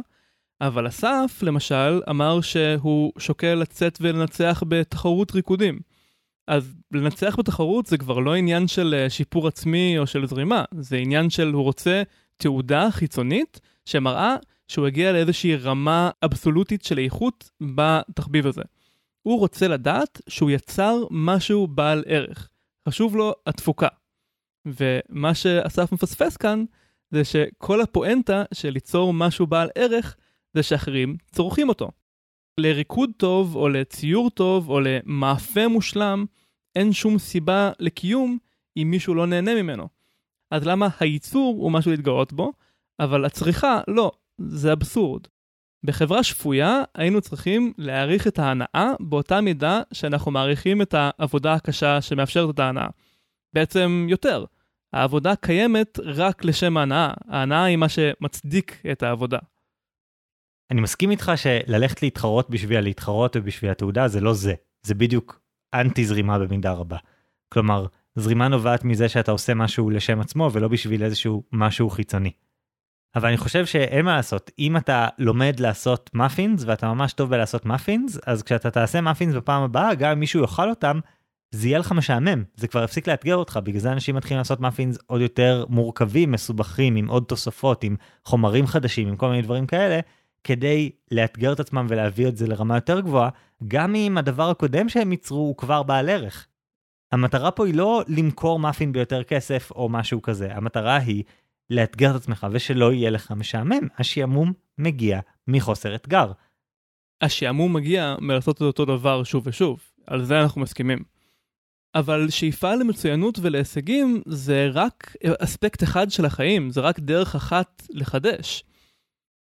אבל 0.62 0.88
אסף, 0.88 1.40
למשל, 1.42 2.02
אמר 2.10 2.42
שהוא 2.42 3.12
שוקל 3.20 3.56
לצאת 3.56 3.98
ולנצח 4.02 4.64
בתחרות 4.68 5.32
ריקודים. 5.32 5.80
אז 6.48 6.76
לנצח 6.92 7.36
בתחרות 7.40 7.86
זה 7.86 7.98
כבר 7.98 8.20
לא 8.20 8.36
עניין 8.36 8.68
של 8.68 8.96
אה, 8.98 9.10
שיפור 9.10 9.48
עצמי 9.48 10.00
או 10.00 10.08
של 10.08 10.26
זרימה, 10.26 10.64
זה 10.80 10.98
עניין 10.98 11.30
של 11.30 11.48
הוא 11.48 11.64
רוצה 11.64 12.04
תעודה 12.38 12.88
חיצונית 12.92 13.60
שמראה 13.86 14.36
שהוא 14.68 14.88
הגיע 14.88 15.12
לאיזושהי 15.12 15.56
רמה 15.56 16.10
אבסולוטית 16.26 16.84
של 16.84 17.00
איכות 17.00 17.50
בתחביב 17.76 18.48
הזה. 18.48 18.62
הוא 19.22 19.40
רוצה 19.40 19.68
לדעת 19.68 20.22
שהוא 20.30 20.52
יצר 20.52 20.96
משהו 21.12 21.68
בעל 21.68 22.04
ערך. 22.08 22.50
חשוב 22.88 23.16
לו 23.16 23.34
התפוקה. 23.48 23.88
ומה 24.66 25.34
שאסף 25.34 25.92
מפספס 25.92 26.38
כאן, 26.38 26.66
זה 27.12 27.24
שכל 27.24 27.82
הפואנטה 27.82 28.44
של 28.54 28.70
ליצור 28.70 29.14
משהו 29.14 29.48
בעל 29.48 29.70
ערך, 29.76 30.16
זה 30.54 30.64
שאחרים 30.64 31.18
צורכים 31.32 31.70
אותו. 31.70 31.92
לריקוד 32.60 33.10
טוב, 33.18 33.56
או 33.56 33.70
לציור 33.70 34.30
טוב, 34.30 34.70
או 34.70 34.80
למאפה 34.80 35.68
מושלם, 35.68 36.26
אין 36.76 36.94
שום 36.94 37.18
סיבה 37.18 37.72
לקיום 37.80 38.38
אם 38.78 38.88
מישהו 38.92 39.16
לא 39.16 39.28
נהנה 39.28 39.56
ממנו. 39.56 39.88
אז 40.52 40.68
למה 40.68 40.88
הייצור 41.00 41.56
הוא 41.58 41.72
משהו 41.72 41.92
להתגאות 41.92 42.34
בו, 42.34 42.54
אבל 43.00 43.26
הצריכה 43.26 43.82
לא, 43.88 44.12
זה 44.38 44.74
אבסורד. 44.74 45.22
בחברה 45.86 46.24
שפויה 46.24 46.84
היינו 46.96 47.22
צריכים 47.22 47.74
להעריך 47.78 48.28
את 48.28 48.40
ההנאה 48.40 48.94
באותה 49.00 49.42
מידה 49.42 49.82
שאנחנו 49.94 50.32
מעריכים 50.32 50.82
את 50.82 50.96
העבודה 50.98 51.54
הקשה 51.54 52.02
שמאפשרת 52.02 52.50
את 52.56 52.60
ההנאה. 52.60 52.88
בעצם 53.54 54.08
יותר. 54.10 54.46
העבודה 54.94 55.36
קיימת 55.36 56.00
רק 56.00 56.46
לשם 56.46 56.78
ההנאה, 56.78 57.14
ההנאה 57.28 57.64
היא 57.64 57.78
מה 57.78 57.90
שמצדיק 57.90 58.82
את 58.92 59.04
העבודה. 59.04 59.40
אני 60.72 60.82
מסכים 60.82 61.12
איתך 61.12 61.32
שללכת 61.36 62.02
להתחרות 62.02 62.50
בשביל 62.50 62.80
להתחרות 62.80 63.36
ובשביל 63.36 63.72
התעודה 63.72 64.08
זה 64.08 64.22
לא 64.22 64.34
זה, 64.34 64.54
זה 64.82 64.96
בדיוק 64.96 65.42
אנטי 65.74 66.06
זרימה 66.06 66.40
במידה 66.40 66.72
רבה. 66.72 66.98
כלומר, 67.50 67.86
זרימה 68.16 68.48
נובעת 68.48 68.84
מזה 68.84 69.10
שאתה 69.10 69.32
עושה 69.32 69.54
משהו 69.54 69.90
לשם 69.90 70.20
עצמו 70.22 70.50
ולא 70.54 70.68
בשביל 70.68 71.04
איזשהו 71.04 71.44
משהו 71.52 71.90
חיצוני. 71.90 72.32
אבל 73.16 73.28
אני 73.28 73.38
חושב 73.38 73.66
שאין 73.66 74.06
מה 74.06 74.16
לעשות, 74.16 74.52
אם 74.60 74.78
אתה 74.78 75.08
לומד 75.18 75.60
לעשות 75.60 76.10
מאפינס 76.14 76.64
ואתה 76.68 76.94
ממש 76.94 77.14
טוב 77.14 77.30
בלעשות 77.30 77.66
מאפינס, 77.66 78.20
אז 78.26 78.44
כשאתה 78.44 78.72
תעשה 78.72 79.02
מאפינס 79.02 79.36
בפעם 79.36 79.64
הבאה, 79.64 79.96
גם 79.96 80.12
אם 80.12 80.20
מישהו 80.20 80.42
יאכל 80.42 80.70
אותם, 80.70 81.00
זה 81.52 81.68
יהיה 81.68 81.80
לך 81.80 81.92
משעמם, 81.92 82.44
זה 82.56 82.68
כבר 82.68 82.84
יפסיק 82.84 83.08
לאתגר 83.08 83.36
אותך, 83.36 83.60
בגלל 83.64 83.80
זה 83.80 83.92
אנשים 83.92 84.16
מתחילים 84.16 84.38
לעשות 84.38 84.60
מאפינס 84.60 84.98
עוד 85.08 85.22
יותר 85.22 85.66
מורכבים, 85.70 86.32
מסובכים, 86.32 86.96
עם 86.96 87.08
עוד 87.08 87.24
תוספות, 87.24 87.84
עם 87.84 87.96
חומרים 88.26 88.68
חדשים, 88.68 89.08
עם 89.08 89.16
כל 89.16 89.30
מיני 89.30 89.42
דברים 89.42 89.68
כאלה, 89.68 90.00
כדי 90.46 90.92
לאתגר 91.12 91.54
את 91.54 91.60
עצמם 91.60 91.86
ולהביא 91.90 92.28
את 92.28 92.38
זה 92.38 92.48
לרמה 92.48 92.78
יותר 92.78 93.00
גבוהה, 93.00 93.30
גם 93.68 93.96
אם 93.96 94.18
הדבר 94.18 94.50
הקודם 94.50 94.90
שהם 94.90 95.12
ייצרו 95.12 95.38
הוא 95.38 95.58
כבר 95.58 95.84
בעל 95.84 96.10
ערך. 96.10 96.48
המטרה 97.12 97.52
פה 97.52 97.66
היא 97.66 97.74
לא 97.74 98.04
למכור 98.08 98.60
מאפין 98.60 98.92
ביותר 98.92 99.24
כסף 99.24 99.72
או 99.72 99.90
משהו 99.90 100.22
כזה, 100.22 100.56
המטרה 100.56 100.98
היא 100.98 101.24
לאתגר 101.70 102.12
את 102.12 102.16
עצמך 102.16 102.48
ושלא 102.52 102.94
יהיה 102.94 103.10
לך 103.10 103.32
משעמם. 103.32 103.88
השעמום 103.98 104.54
מגיע 104.78 105.20
מחוסר 105.48 105.96
אתגר. 105.96 106.32
השעמום 107.22 107.74
מגיע 107.74 108.16
מלעשות 108.22 108.56
את 108.56 108.62
אותו 108.62 108.86
דבר 108.86 109.24
שוב 109.24 109.44
ושוב, 109.48 109.80
על 110.08 110.24
זה 110.24 110.42
אנחנו 110.42 110.62
מסכימים. 110.62 111.04
אבל 111.96 112.30
שאיפה 112.30 112.76
למצוינות 112.76 113.40
ולהישגים 113.42 114.22
זה 114.26 114.70
רק 114.74 115.16
אספקט 115.40 115.84
אחד 115.84 116.12
של 116.12 116.26
החיים, 116.26 116.70
זה 116.70 116.82
רק 116.82 117.00
דרך 117.00 117.36
אחת 117.36 117.84
לחדש. 117.90 118.64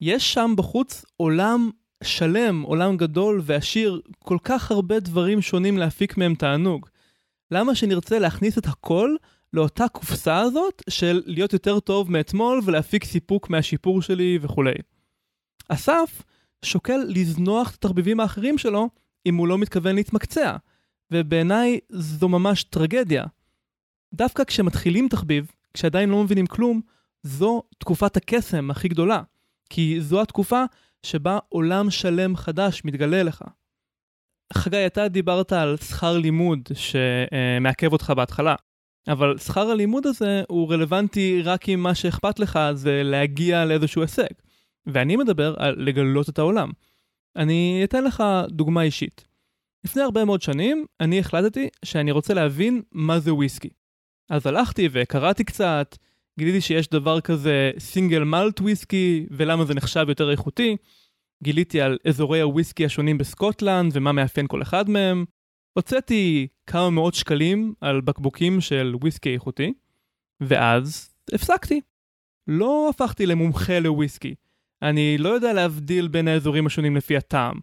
יש 0.01 0.33
שם 0.33 0.53
בחוץ 0.57 1.05
עולם 1.17 1.69
שלם, 2.03 2.61
עולם 2.61 2.97
גדול 2.97 3.41
ועשיר, 3.43 4.01
כל 4.19 4.37
כך 4.43 4.71
הרבה 4.71 4.99
דברים 4.99 5.41
שונים 5.41 5.77
להפיק 5.77 6.17
מהם 6.17 6.35
תענוג. 6.35 6.85
למה 7.51 7.75
שנרצה 7.75 8.19
להכניס 8.19 8.57
את 8.57 8.65
הכל 8.65 9.15
לאותה 9.53 9.87
קופסה 9.87 10.39
הזאת 10.39 10.83
של 10.89 11.21
להיות 11.25 11.53
יותר 11.53 11.79
טוב 11.79 12.11
מאתמול 12.11 12.61
ולהפיק 12.65 13.03
סיפוק 13.03 13.49
מהשיפור 13.49 14.01
שלי 14.01 14.39
וכולי. 14.41 14.73
אסף 15.69 16.21
שוקל 16.65 16.99
לזנוח 17.07 17.69
את 17.69 17.75
התחביבים 17.75 18.19
האחרים 18.19 18.57
שלו 18.57 18.89
אם 19.25 19.35
הוא 19.35 19.47
לא 19.47 19.57
מתכוון 19.57 19.95
להתמקצע, 19.95 20.55
ובעיניי 21.11 21.79
זו 21.89 22.29
ממש 22.29 22.63
טרגדיה. 22.63 23.23
דווקא 24.13 24.43
כשמתחילים 24.43 25.07
תחביב, 25.07 25.51
כשעדיין 25.73 26.09
לא 26.09 26.23
מבינים 26.23 26.47
כלום, 26.47 26.81
זו 27.23 27.63
תקופת 27.77 28.17
הקסם 28.17 28.71
הכי 28.71 28.87
גדולה, 28.87 29.21
כי 29.71 30.01
זו 30.01 30.21
התקופה 30.21 30.63
שבה 31.03 31.39
עולם 31.49 31.89
שלם 31.89 32.35
חדש 32.35 32.81
מתגלה 32.85 33.23
לך. 33.23 33.43
חגי, 34.53 34.85
אתה 34.85 35.07
דיברת 35.07 35.53
על 35.53 35.77
שכר 35.77 36.17
לימוד 36.17 36.59
שמעכב 36.73 37.93
אותך 37.93 38.13
בהתחלה. 38.15 38.55
אבל 39.07 39.37
שכר 39.37 39.69
הלימוד 39.69 40.07
הזה 40.07 40.43
הוא 40.47 40.73
רלוונטי 40.73 41.41
רק 41.41 41.69
אם 41.69 41.79
מה 41.79 41.95
שאכפת 41.95 42.39
לך 42.39 42.59
זה 42.73 43.01
להגיע 43.03 43.65
לאיזשהו 43.65 44.01
הישג. 44.01 44.33
ואני 44.85 45.15
מדבר 45.15 45.55
על 45.57 45.75
לגלות 45.77 46.29
את 46.29 46.39
העולם. 46.39 46.71
אני 47.35 47.81
אתן 47.83 48.03
לך 48.03 48.23
דוגמה 48.49 48.81
אישית. 48.81 49.27
לפני 49.83 50.01
הרבה 50.01 50.25
מאוד 50.25 50.41
שנים, 50.41 50.85
אני 50.99 51.19
החלטתי 51.19 51.69
שאני 51.85 52.11
רוצה 52.11 52.33
להבין 52.33 52.81
מה 52.91 53.19
זה 53.19 53.33
וויסקי. 53.33 53.69
אז 54.29 54.45
הלכתי 54.45 54.89
וקראתי 54.91 55.43
קצת, 55.43 55.97
גיליתי 56.39 56.61
שיש 56.61 56.89
דבר 56.89 57.21
כזה 57.21 57.71
סינגל 57.79 58.23
מלט 58.23 58.59
וויסקי, 58.59 59.25
ולמה 59.31 59.65
זה 59.65 59.73
נחשב 59.73 60.05
יותר 60.09 60.31
איכותי. 60.31 60.77
גיליתי 61.43 61.81
על 61.81 61.97
אזורי 62.07 62.41
הוויסקי 62.41 62.85
השונים 62.85 63.17
בסקוטלנד 63.17 63.91
ומה 63.95 64.11
מאפיין 64.11 64.47
כל 64.47 64.61
אחד 64.61 64.89
מהם. 64.89 65.25
הוצאתי 65.73 66.47
כמה 66.67 66.89
מאות 66.89 67.13
שקלים 67.13 67.73
על 67.81 68.01
בקבוקים 68.01 68.61
של 68.61 68.95
וויסקי 69.01 69.33
איכותי, 69.33 69.73
ואז 70.41 71.13
הפסקתי. 71.33 71.81
לא 72.47 72.89
הפכתי 72.89 73.25
למומחה 73.25 73.79
לוויסקי. 73.79 74.35
אני 74.81 75.17
לא 75.17 75.29
יודע 75.29 75.53
להבדיל 75.53 76.07
בין 76.07 76.27
האזורים 76.27 76.65
השונים 76.67 76.95
לפי 76.95 77.17
הטעם, 77.17 77.59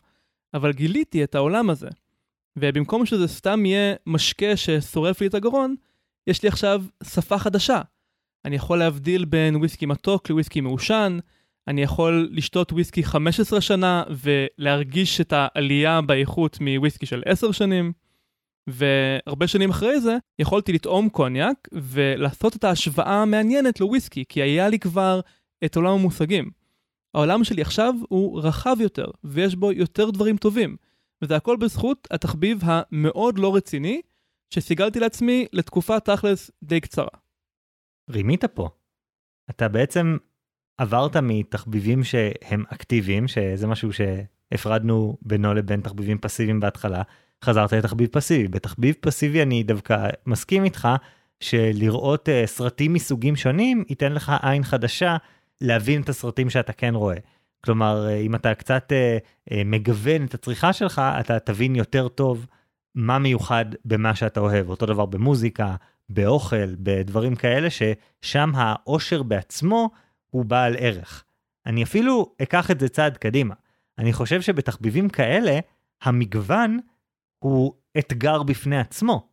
אבל 0.55 0.73
גיליתי 0.73 1.25
את 1.25 1.35
העולם 1.35 1.71
הזה. 1.71 1.89
ובמקום 2.59 3.07
שזה 3.07 3.29
סתם 3.29 3.67
יהיה 3.67 3.95
משקה 4.07 4.57
ששורף 4.57 5.21
לי 5.21 5.27
את 5.27 5.35
הגרון, 5.35 5.75
יש 6.27 6.43
לי 6.43 6.49
עכשיו 6.49 6.85
שפה 7.05 7.39
חדשה. 7.39 7.81
אני 8.45 8.57
יכול 8.57 8.79
להבדיל 8.79 9.25
בין 9.25 9.57
וויסקי 9.57 9.87
מתוק 9.87 10.31
לוויסקי 10.31 10.61
מעושן, 10.61 11.19
אני 11.69 11.83
יכול 11.83 12.29
לשתות 12.33 12.73
וויסקי 12.73 13.05
15 13.05 13.61
שנה 13.61 14.03
ולהרגיש 14.11 15.21
את 15.21 15.33
העלייה 15.37 16.01
באיכות 16.01 16.59
מוויסקי 16.61 17.07
של 17.07 17.23
10 17.27 17.53
שנים. 17.53 17.93
והרבה 18.67 19.47
שנים 19.47 19.71
אחרי 19.71 20.01
זה 20.01 20.17
יכולתי 20.39 20.73
לטעום 20.73 21.09
קוניאק 21.09 21.69
ולעשות 21.73 22.57
את 22.57 22.65
ההשוואה 22.65 23.23
המעניינת 23.23 23.81
לוויסקי, 23.81 24.25
כי 24.29 24.43
היה 24.43 24.69
לי 24.69 24.79
כבר 24.79 25.21
את 25.65 25.77
עולם 25.77 25.93
המושגים. 25.93 26.51
העולם 27.15 27.45
שלי 27.45 27.63
עכשיו 27.63 27.95
הוא 28.09 28.41
רחב 28.41 28.77
יותר, 28.81 29.07
ויש 29.25 29.55
בו 29.55 29.73
יותר 29.73 30.11
דברים 30.11 30.37
טובים, 30.37 30.77
וזה 31.23 31.37
הכל 31.37 31.57
בזכות 31.57 32.09
התחביב 32.11 32.61
המאוד 32.63 33.39
לא 33.39 33.57
רציני, 33.57 34.01
שסיגלתי 34.51 35.01
לעצמי 35.01 35.47
לתקופה 35.53 36.01
תכלס 36.01 36.51
די 36.63 36.81
קצרה. 36.81 37.09
רימית 38.11 38.45
פה. 38.45 38.69
אתה 39.51 39.69
בעצם 39.69 40.17
עברת 40.79 41.17
מתחביבים 41.17 42.05
שהם 42.05 42.65
אקטיביים, 42.69 43.29
שזה 43.29 43.67
משהו 43.67 43.91
שהפרדנו 43.93 45.17
בינו 45.23 45.55
לבין 45.55 45.81
תחביבים 45.81 46.19
פסיביים 46.19 46.61
בהתחלה, 46.61 47.03
חזרת 47.45 47.73
לתחביב 47.73 48.09
פסיבי. 48.13 48.49
בתחביב 48.49 48.95
פסיבי 49.01 49.43
אני 49.43 49.63
דווקא 49.63 50.09
מסכים 50.27 50.65
איתך 50.65 50.89
שלראות 51.41 52.29
uh, 52.29 52.47
סרטים 52.47 52.93
מסוגים 52.93 53.37
שונים 53.37 53.85
ייתן 53.89 54.13
לך 54.13 54.33
עין 54.43 54.65
חדשה 54.65 55.17
להבין 55.61 56.03
את 56.03 56.09
הסרטים 56.09 56.51
שאתה 56.51 56.73
כן 56.73 56.95
רואה. 56.95 57.17
כלומר, 57.65 58.07
uh, 58.09 58.27
אם 58.27 58.35
אתה 58.35 58.55
קצת 58.55 58.93
uh, 58.93 59.51
uh, 59.51 59.55
מגוון 59.65 60.25
את 60.25 60.35
הצריכה 60.35 60.73
שלך, 60.73 61.03
אתה 61.21 61.39
תבין 61.39 61.77
יותר 61.77 62.09
טוב 62.09 62.47
מה 62.95 63.19
מיוחד 63.19 63.65
במה 63.85 64.15
שאתה 64.15 64.41
אוהב. 64.41 64.69
אותו 64.69 64.87
דבר 64.87 65.07
במוזיקה, 65.07 65.77
באוכל, 66.09 66.75
בדברים 66.75 67.37
כאלה, 67.37 67.69
ששם 67.71 68.53
העושר 68.55 69.23
בעצמו 69.23 69.91
הוא 70.31 70.45
בעל 70.45 70.77
ערך. 70.79 71.25
אני 71.67 71.83
אפילו 71.83 72.35
אקח 72.43 72.71
את 72.71 72.81
זה 72.81 72.89
צעד 72.89 73.17
קדימה. 73.17 73.55
אני 73.99 74.13
חושב 74.13 74.41
שבתחביבים 74.41 75.09
כאלה, 75.09 75.59
המגוון 76.03 76.79
הוא 77.39 77.73
אתגר 77.99 78.43
בפני 78.43 78.79
עצמו. 78.79 79.29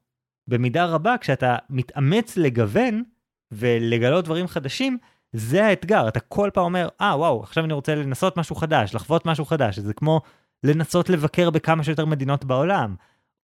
במידה 0.47 0.85
רבה, 0.85 1.15
כשאתה 1.21 1.57
מתאמץ 1.69 2.37
לגוון 2.37 3.03
ולגלות 3.51 4.25
דברים 4.25 4.47
חדשים, 4.47 4.97
זה 5.33 5.65
האתגר. 5.65 6.07
אתה 6.07 6.19
כל 6.19 6.49
פעם 6.53 6.63
אומר, 6.63 6.89
אה, 7.01 7.13
ah, 7.13 7.15
וואו, 7.15 7.43
עכשיו 7.43 7.65
אני 7.65 7.73
רוצה 7.73 7.95
לנסות 7.95 8.37
משהו 8.37 8.55
חדש, 8.55 8.95
לחוות 8.95 9.25
משהו 9.25 9.45
חדש. 9.45 9.79
זה 9.79 9.93
כמו 9.93 10.21
לנסות 10.63 11.09
לבקר 11.09 11.49
בכמה 11.49 11.83
שיותר 11.83 12.05
מדינות 12.05 12.45
בעולם, 12.45 12.95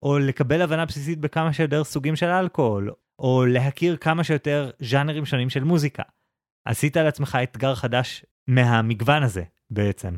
או 0.03 0.19
לקבל 0.19 0.61
הבנה 0.61 0.85
בסיסית 0.85 1.19
בכמה 1.19 1.53
שיותר 1.53 1.83
סוגים 1.83 2.15
של 2.15 2.25
אלכוהול, 2.25 2.91
או 3.19 3.45
להכיר 3.45 3.97
כמה 3.97 4.23
שיותר 4.23 4.69
ז'אנרים 4.79 5.25
שונים 5.25 5.49
של 5.49 5.63
מוזיקה. 5.63 6.03
עשית 6.65 6.97
לעצמך 6.97 7.37
אתגר 7.43 7.75
חדש 7.75 8.25
מהמגוון 8.47 9.23
הזה, 9.23 9.43
בעצם. 9.69 10.15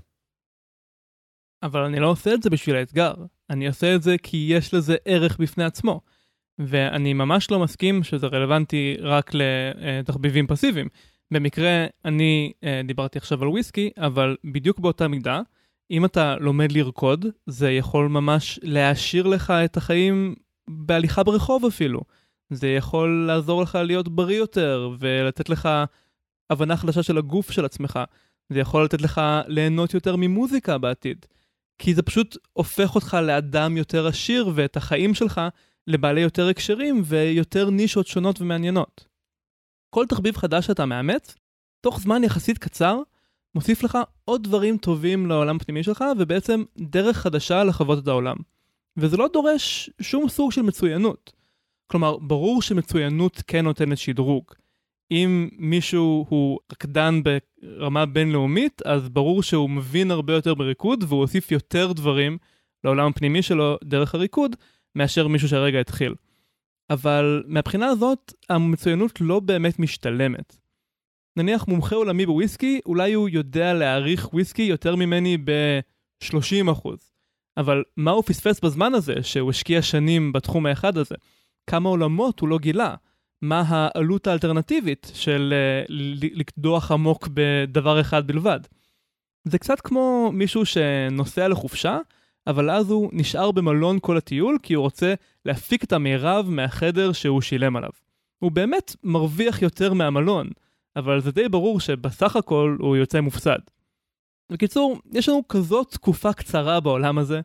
אבל 1.64 1.82
אני 1.82 2.00
לא 2.00 2.08
עושה 2.08 2.34
את 2.34 2.44
זה 2.44 2.50
בשביל 2.50 2.76
האתגר, 2.76 3.14
אני 3.50 3.68
עושה 3.68 3.96
את 3.96 4.04
זה 4.04 4.16
כי 4.24 4.48
יש 4.50 4.74
לזה 4.74 4.96
ערך 5.06 5.38
בפני 5.38 5.64
עצמו. 5.64 6.02
ואני 6.60 7.14
ממש 7.14 7.52
לא 7.52 7.60
מסכים 7.60 8.04
שזה 8.04 8.28
רלוונטי 8.28 8.98
רק 9.00 9.32
לתחביבים 9.34 10.48
פסיביים. 10.48 10.88
במקרה, 11.32 11.86
אני 12.06 12.52
אה, 12.64 12.82
דיברתי 12.86 13.18
עכשיו 13.18 13.42
על 13.42 13.48
וויסקי, 13.48 13.90
אבל 13.98 14.36
בדיוק 14.44 14.80
באותה 14.80 15.08
מידה, 15.08 15.42
אם 15.92 16.06
אתה 16.06 16.36
לומד 16.40 16.72
לרקוד, 16.72 17.26
זה 17.46 17.72
יכול 17.72 18.08
ממש 18.08 18.60
להעשיר 18.64 19.28
לך 19.28 19.52
את 19.52 19.78
החיים 19.78 20.36
בהליכה 20.68 21.24
ברחוב 21.24 21.66
אפילו. 21.66 22.02
זה 22.52 22.68
יכול 22.68 23.26
לעזור 23.28 23.62
לך 23.62 23.76
להיות 23.76 24.10
בריא 24.10 24.38
יותר 24.38 24.90
ולתת 25.00 25.50
לך 25.50 25.70
הבנה 26.50 26.78
חדשה 26.78 27.04
של 27.04 27.18
הגוף 27.18 27.52
של 27.52 27.66
עצמך. 27.66 28.00
זה 28.50 28.60
יכול 28.60 28.86
לתת 28.86 29.02
לך 29.02 29.22
ליהנות 29.48 29.94
יותר 29.94 30.16
ממוזיקה 30.16 30.78
בעתיד. 30.78 31.26
כי 31.78 31.94
זה 31.94 32.02
פשוט 32.02 32.38
הופך 32.54 32.96
אותך 32.96 33.18
לאדם 33.24 33.78
יותר 33.78 34.08
עשיר 34.08 34.52
ואת 34.56 34.78
החיים 34.78 35.14
שלך 35.14 35.42
לבעלי 35.88 36.22
יותר 36.22 36.48
הקשרים 36.48 37.02
ויותר 37.06 37.70
נישות 37.70 38.08
שונות 38.08 38.42
ומעניינות. 38.42 39.08
כל 39.90 40.06
תחביב 40.10 40.38
חדש 40.38 40.66
שאתה 40.66 40.86
מאמץ, 40.86 41.36
תוך 41.82 42.00
זמן 42.00 42.24
יחסית 42.24 42.58
קצר, 42.58 43.00
מוסיף 43.56 43.84
לך 43.84 43.98
עוד 44.26 44.44
דברים 44.44 44.78
טובים 44.78 45.28
לעולם 45.28 45.56
הפנימי 45.56 45.84
שלך, 45.84 46.04
ובעצם 46.20 46.64
דרך 46.78 47.18
חדשה 47.18 47.64
לחוות 47.64 48.04
את 48.04 48.08
העולם. 48.08 48.36
וזה 48.98 49.18
לא 49.18 49.28
דורש 49.34 49.90
שום 50.02 50.30
סוג 50.30 50.52
של 50.52 50.62
מצוינות. 50.62 51.41
כלומר, 51.92 52.18
ברור 52.18 52.62
שמצוינות 52.62 53.44
כן 53.48 53.66
נותנת 53.66 53.98
שדרוג. 53.98 54.44
אם 55.12 55.50
מישהו 55.58 56.26
הוא 56.30 56.60
רקדן 56.72 57.22
ברמה 57.24 58.06
בינלאומית, 58.06 58.82
אז 58.86 59.10
ברור 59.10 59.44
שהוא 59.44 59.70
מבין 59.70 60.12
הרבה 60.12 60.34
יותר 60.34 60.54
בריקוד, 60.54 61.04
והוא 61.08 61.22
הוסיף 61.22 61.52
יותר 61.52 61.92
דברים 61.92 62.38
לעולם 62.84 63.08
הפנימי 63.08 63.42
שלו 63.42 63.78
דרך 63.84 64.16
הריקוד, 64.16 64.56
מאשר 64.96 65.28
מישהו 65.28 65.50
שהרגע 65.50 65.80
התחיל. 65.80 66.16
אבל 66.90 67.44
מהבחינה 67.48 67.88
הזאת, 67.88 68.34
המצוינות 68.50 69.22
לא 69.22 69.40
באמת 69.40 69.80
משתלמת. 69.80 70.58
נניח 71.38 71.68
מומחה 71.68 71.96
עולמי 71.96 72.26
בוויסקי, 72.26 72.80
אולי 72.86 73.14
הוא 73.14 73.30
יודע 73.30 73.74
להעריך 73.74 74.34
וויסקי 74.34 74.62
יותר 74.62 74.96
ממני 74.96 75.38
ב-30%. 75.38 76.90
אבל 77.58 77.84
מה 77.98 78.12
הוא 78.12 78.24
פספס 78.24 78.60
בזמן 78.60 78.94
הזה, 78.94 79.16
שהוא 79.24 79.50
השקיע 79.50 79.82
שנים 79.82 80.34
בתחום 80.34 80.66
האחד 80.66 80.98
הזה? 80.98 81.16
כמה 81.68 81.90
עולמות 81.90 82.40
הוא 82.40 82.50
לא 82.50 82.60
גילה? 82.60 82.96
מה 83.42 83.64
העלות 83.68 84.28
האלטרנטיבית 84.28 85.12
של 85.14 85.54
uh, 85.54 85.92
לקדוח 86.36 86.92
עמוק 86.92 87.30
בדבר 87.34 88.02
אחד 88.02 88.28
בלבד? 88.28 88.60
זה 89.44 89.60
קצת 89.60 89.82
כמו 89.82 90.30
מישהו 90.34 90.66
שנוסע 90.66 91.48
לחופשה, 91.48 91.98
אבל 92.48 92.70
אז 92.70 92.92
הוא 92.92 93.10
נשאר 93.14 93.52
במלון 93.52 93.98
כל 94.02 94.18
הטיול 94.18 94.58
כי 94.64 94.74
הוא 94.74 94.82
רוצה 94.82 95.14
להפיק 95.46 95.84
את 95.84 95.94
המירב 95.94 96.50
מהחדר 96.50 97.12
שהוא 97.12 97.42
שילם 97.42 97.76
עליו. 97.76 97.90
הוא 98.40 98.52
באמת 98.52 98.96
מרוויח 99.04 99.62
יותר 99.62 99.94
מהמלון, 99.94 100.50
אבל 100.96 101.22
זה 101.22 101.32
די 101.32 101.50
ברור 101.50 101.80
שבסך 101.80 102.36
הכל 102.36 102.78
הוא 102.80 102.96
יוצא 102.96 103.22
מופסד. 103.22 103.60
בקיצור, 104.52 105.00
יש 105.14 105.30
לנו 105.30 105.48
כזאת 105.50 105.92
תקופה 105.92 106.34
קצרה 106.34 106.80
בעולם 106.80 107.18
הזה, 107.18 107.42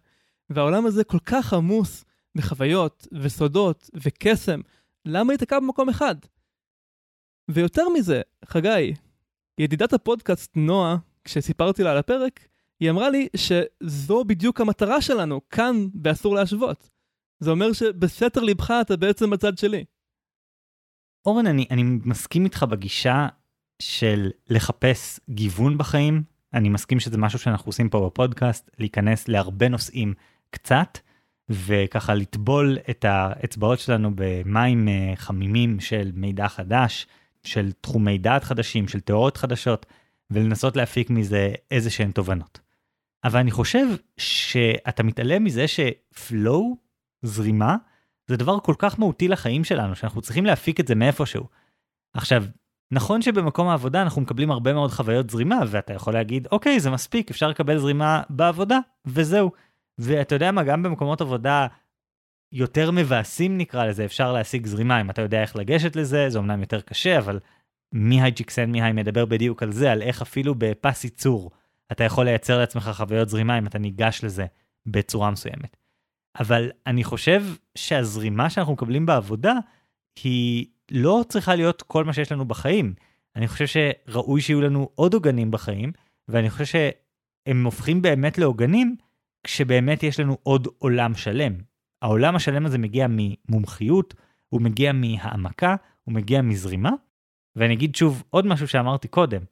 והעולם 0.50 0.86
הזה 0.86 1.04
כל 1.04 1.18
כך 1.18 1.52
עמוס 1.52 2.04
בחוויות 2.36 3.06
וסודות 3.12 3.90
וקסם, 3.94 4.60
למה 5.04 5.32
להיתקע 5.32 5.60
במקום 5.60 5.88
אחד? 5.88 6.14
ויותר 7.50 7.88
מזה, 7.88 8.22
חגי, 8.44 8.94
ידידת 9.58 9.92
הפודקאסט 9.92 10.52
נועה, 10.56 10.96
כשסיפרתי 11.24 11.82
לה 11.82 11.90
על 11.90 11.98
הפרק, 11.98 12.48
היא 12.80 12.90
אמרה 12.90 13.10
לי 13.10 13.28
שזו 13.36 14.24
בדיוק 14.24 14.60
המטרה 14.60 15.00
שלנו, 15.00 15.40
כאן 15.50 15.86
באסור 15.94 16.34
להשוות. 16.34 16.90
זה 17.40 17.50
אומר 17.50 17.72
שבסתר 17.72 18.40
ליבך 18.40 18.74
אתה 18.80 18.96
בעצם 18.96 19.30
בצד 19.30 19.58
שלי. 19.58 19.84
אורן, 21.26 21.46
אני, 21.46 21.66
אני 21.70 21.82
מסכים 21.82 22.44
איתך 22.44 22.62
בגישה 22.62 23.28
של 23.82 24.30
לחפש 24.48 25.20
גיוון 25.30 25.78
בחיים. 25.78 26.22
אני 26.54 26.68
מסכים 26.68 27.00
שזה 27.00 27.18
משהו 27.18 27.38
שאנחנו 27.38 27.68
עושים 27.68 27.88
פה 27.88 28.06
בפודקאסט, 28.06 28.70
להיכנס 28.78 29.28
להרבה 29.28 29.68
נושאים 29.68 30.14
קצת, 30.50 30.98
וככה 31.48 32.14
לטבול 32.14 32.78
את 32.90 33.04
האצבעות 33.08 33.78
שלנו 33.78 34.10
במים 34.14 34.88
אה, 34.88 35.12
חמימים 35.16 35.80
של 35.80 36.10
מידע 36.14 36.48
חדש, 36.48 37.06
של 37.42 37.72
תחומי 37.80 38.18
דעת 38.18 38.44
חדשים, 38.44 38.88
של 38.88 39.00
תיאוריות 39.00 39.36
חדשות, 39.36 39.86
ולנסות 40.30 40.76
להפיק 40.76 41.10
מזה 41.10 41.52
איזה 41.70 41.90
שהן 41.90 42.10
תובנות. 42.10 42.60
אבל 43.24 43.40
אני 43.40 43.50
חושב 43.50 43.86
שאתה 44.16 45.02
מתעלם 45.02 45.44
מזה 45.44 45.64
שפלואו, 45.68 46.76
זרימה, 47.22 47.76
זה 48.26 48.36
דבר 48.36 48.60
כל 48.60 48.74
כך 48.78 48.98
מהותי 48.98 49.28
לחיים 49.28 49.64
שלנו, 49.64 49.94
שאנחנו 49.96 50.22
צריכים 50.22 50.46
להפיק 50.46 50.80
את 50.80 50.88
זה 50.88 50.94
מאיפשהו. 50.94 51.44
עכשיו, 52.14 52.44
נכון 52.90 53.22
שבמקום 53.22 53.68
העבודה 53.68 54.02
אנחנו 54.02 54.22
מקבלים 54.22 54.50
הרבה 54.50 54.72
מאוד 54.72 54.90
חוויות 54.90 55.30
זרימה, 55.30 55.58
ואתה 55.66 55.92
יכול 55.92 56.12
להגיד, 56.12 56.48
אוקיי, 56.52 56.80
זה 56.80 56.90
מספיק, 56.90 57.30
אפשר 57.30 57.48
לקבל 57.48 57.78
זרימה 57.78 58.22
בעבודה, 58.30 58.78
וזהו. 59.06 59.50
ואתה 59.98 60.34
יודע 60.34 60.52
מה, 60.52 60.64
גם 60.64 60.82
במקומות 60.82 61.20
עבודה 61.20 61.66
יותר 62.52 62.90
מבאסים 62.90 63.58
נקרא 63.58 63.86
לזה, 63.86 64.04
אפשר 64.04 64.32
להשיג 64.32 64.66
זרימה 64.66 65.00
אם 65.00 65.10
אתה 65.10 65.22
יודע 65.22 65.42
איך 65.42 65.56
לגשת 65.56 65.96
לזה, 65.96 66.30
זה 66.30 66.38
אמנם 66.38 66.60
יותר 66.60 66.80
קשה, 66.80 67.18
אבל 67.18 67.40
מיהי 67.92 68.30
ג'יקסן 68.30 68.70
מיהי 68.70 68.92
מדבר 68.92 69.24
בדיוק 69.24 69.62
על 69.62 69.72
זה, 69.72 69.92
על 69.92 70.02
איך 70.02 70.22
אפילו 70.22 70.54
בפס 70.54 71.04
ייצור 71.04 71.50
אתה 71.92 72.04
יכול 72.04 72.24
לייצר 72.24 72.58
לעצמך 72.58 72.90
חוויות 72.94 73.28
זרימה 73.28 73.58
אם 73.58 73.66
אתה 73.66 73.78
ניגש 73.78 74.24
לזה 74.24 74.46
בצורה 74.86 75.30
מסוימת. 75.30 75.76
אבל 76.38 76.70
אני 76.86 77.04
חושב 77.04 77.44
שהזרימה 77.74 78.50
שאנחנו 78.50 78.72
מקבלים 78.72 79.06
בעבודה 79.06 79.54
היא 80.24 80.66
לא 80.90 81.24
צריכה 81.28 81.54
להיות 81.54 81.82
כל 81.82 82.04
מה 82.04 82.12
שיש 82.12 82.32
לנו 82.32 82.44
בחיים. 82.44 82.94
אני 83.36 83.48
חושב 83.48 83.66
שראוי 83.66 84.40
שיהיו 84.40 84.60
לנו 84.60 84.88
עוד 84.94 85.14
עוגנים 85.14 85.50
בחיים, 85.50 85.92
ואני 86.28 86.50
חושב 86.50 86.64
שהם 86.64 87.64
הופכים 87.64 88.02
באמת 88.02 88.38
לעוגנים 88.38 88.96
כשבאמת 89.46 90.02
יש 90.02 90.20
לנו 90.20 90.38
עוד 90.42 90.68
עולם 90.78 91.14
שלם. 91.14 91.52
העולם 92.02 92.36
השלם 92.36 92.66
הזה 92.66 92.78
מגיע 92.78 93.06
ממומחיות, 93.10 94.14
הוא 94.48 94.60
מגיע 94.60 94.92
מהעמקה, 94.92 95.76
הוא 96.04 96.14
מגיע 96.14 96.42
מזרימה. 96.42 96.90
ואני 97.56 97.74
אגיד 97.74 97.94
שוב 97.94 98.22
עוד 98.30 98.46
משהו 98.46 98.68
שאמרתי 98.68 99.08
קודם, 99.08 99.42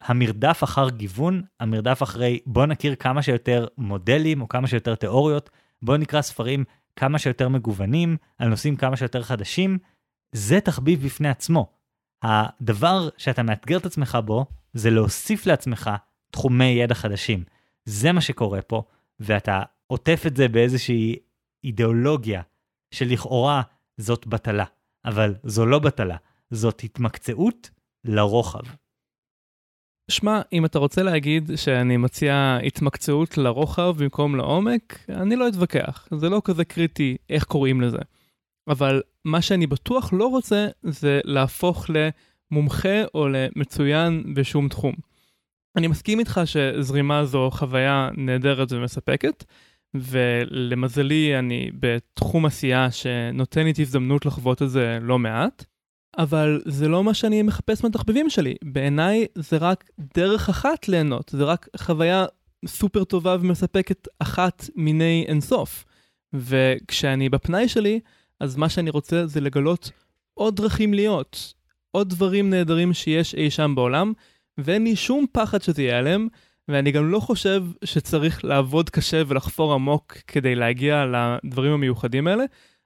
המרדף 0.00 0.64
אחר 0.64 0.90
גיוון, 0.90 1.42
המרדף 1.60 2.02
אחרי 2.02 2.40
בוא 2.46 2.66
נכיר 2.66 2.94
כמה 2.94 3.22
שיותר 3.22 3.66
מודלים 3.78 4.40
או 4.40 4.48
כמה 4.48 4.66
שיותר 4.66 4.94
תיאוריות, 4.94 5.50
בוא 5.82 5.96
נקרא 5.96 6.22
ספרים 6.22 6.64
כמה 6.96 7.18
שיותר 7.18 7.48
מגוונים, 7.48 8.16
על 8.38 8.48
נושאים 8.48 8.76
כמה 8.76 8.96
שיותר 8.96 9.22
חדשים, 9.22 9.78
זה 10.32 10.60
תחביב 10.60 11.04
בפני 11.04 11.28
עצמו. 11.28 11.72
הדבר 12.22 13.08
שאתה 13.16 13.42
מאתגר 13.42 13.76
את 13.76 13.86
עצמך 13.86 14.18
בו, 14.24 14.46
זה 14.74 14.90
להוסיף 14.90 15.46
לעצמך 15.46 15.90
תחומי 16.30 16.64
ידע 16.64 16.94
חדשים. 16.94 17.44
זה 17.84 18.12
מה 18.12 18.20
שקורה 18.20 18.62
פה, 18.62 18.82
ואתה 19.20 19.62
עוטף 19.86 20.22
את 20.26 20.36
זה 20.36 20.48
באיזושהי 20.48 21.16
אידיאולוגיה 21.64 22.42
שלכאורה 22.94 23.62
זאת 23.96 24.26
בטלה, 24.26 24.64
אבל 25.04 25.34
זו 25.44 25.66
לא 25.66 25.78
בטלה, 25.78 26.16
זאת 26.50 26.84
התמקצעות 26.84 27.70
לרוחב. 28.04 28.62
שמע, 30.10 30.40
אם 30.52 30.64
אתה 30.64 30.78
רוצה 30.78 31.02
להגיד 31.02 31.50
שאני 31.56 31.96
מציע 31.96 32.58
התמקצעות 32.66 33.38
לרוחב 33.38 33.94
במקום 33.98 34.36
לעומק, 34.36 34.98
אני 35.08 35.36
לא 35.36 35.48
אתווכח, 35.48 36.08
זה 36.16 36.28
לא 36.28 36.42
כזה 36.44 36.64
קריטי 36.64 37.16
איך 37.30 37.44
קוראים 37.44 37.80
לזה. 37.80 37.98
אבל 38.68 39.02
מה 39.24 39.42
שאני 39.42 39.66
בטוח 39.66 40.12
לא 40.12 40.26
רוצה 40.26 40.68
זה 40.82 41.20
להפוך 41.24 41.86
למומחה 41.88 43.04
או 43.14 43.28
למצוין 43.28 44.34
בשום 44.34 44.68
תחום. 44.68 44.94
אני 45.76 45.86
מסכים 45.86 46.18
איתך 46.18 46.40
שזרימה 46.44 47.24
זו 47.24 47.50
חוויה 47.52 48.10
נהדרת 48.16 48.72
ומספקת, 48.72 49.44
ולמזלי 49.94 51.38
אני 51.38 51.70
בתחום 51.80 52.46
עשייה 52.46 52.90
שנותן 52.90 53.64
לי 53.64 53.72
הזדמנות 53.78 54.26
לחוות 54.26 54.62
את 54.62 54.70
זה 54.70 54.98
לא 55.02 55.18
מעט, 55.18 55.64
אבל 56.18 56.62
זה 56.66 56.88
לא 56.88 57.04
מה 57.04 57.14
שאני 57.14 57.42
מחפש 57.42 57.84
מהתחביבים 57.84 58.30
שלי. 58.30 58.54
בעיניי 58.64 59.26
זה 59.34 59.56
רק 59.56 59.90
דרך 60.16 60.48
אחת 60.48 60.88
ליהנות, 60.88 61.30
זה 61.34 61.44
רק 61.44 61.68
חוויה 61.76 62.26
סופר 62.66 63.04
טובה 63.04 63.36
ומספקת 63.40 64.08
אחת 64.18 64.64
מיני 64.76 65.24
אינסוף. 65.28 65.84
וכשאני 66.32 67.28
בפנאי 67.28 67.68
שלי, 67.68 68.00
אז 68.40 68.56
מה 68.56 68.68
שאני 68.68 68.90
רוצה 68.90 69.26
זה 69.26 69.40
לגלות 69.40 69.90
עוד 70.34 70.56
דרכים 70.56 70.94
להיות, 70.94 71.54
עוד 71.90 72.08
דברים 72.08 72.50
נהדרים 72.50 72.92
שיש 72.92 73.34
אי 73.34 73.50
שם 73.50 73.74
בעולם, 73.74 74.12
ואין 74.64 74.84
לי 74.84 74.96
שום 74.96 75.26
פחד 75.32 75.62
שזה 75.62 75.82
ייעלם, 75.82 76.28
ואני 76.68 76.92
גם 76.92 77.10
לא 77.10 77.20
חושב 77.20 77.64
שצריך 77.84 78.44
לעבוד 78.44 78.90
קשה 78.90 79.22
ולחפור 79.26 79.74
עמוק 79.74 80.16
כדי 80.26 80.54
להגיע 80.54 81.04
לדברים 81.44 81.72
המיוחדים 81.72 82.26
האלה. 82.26 82.44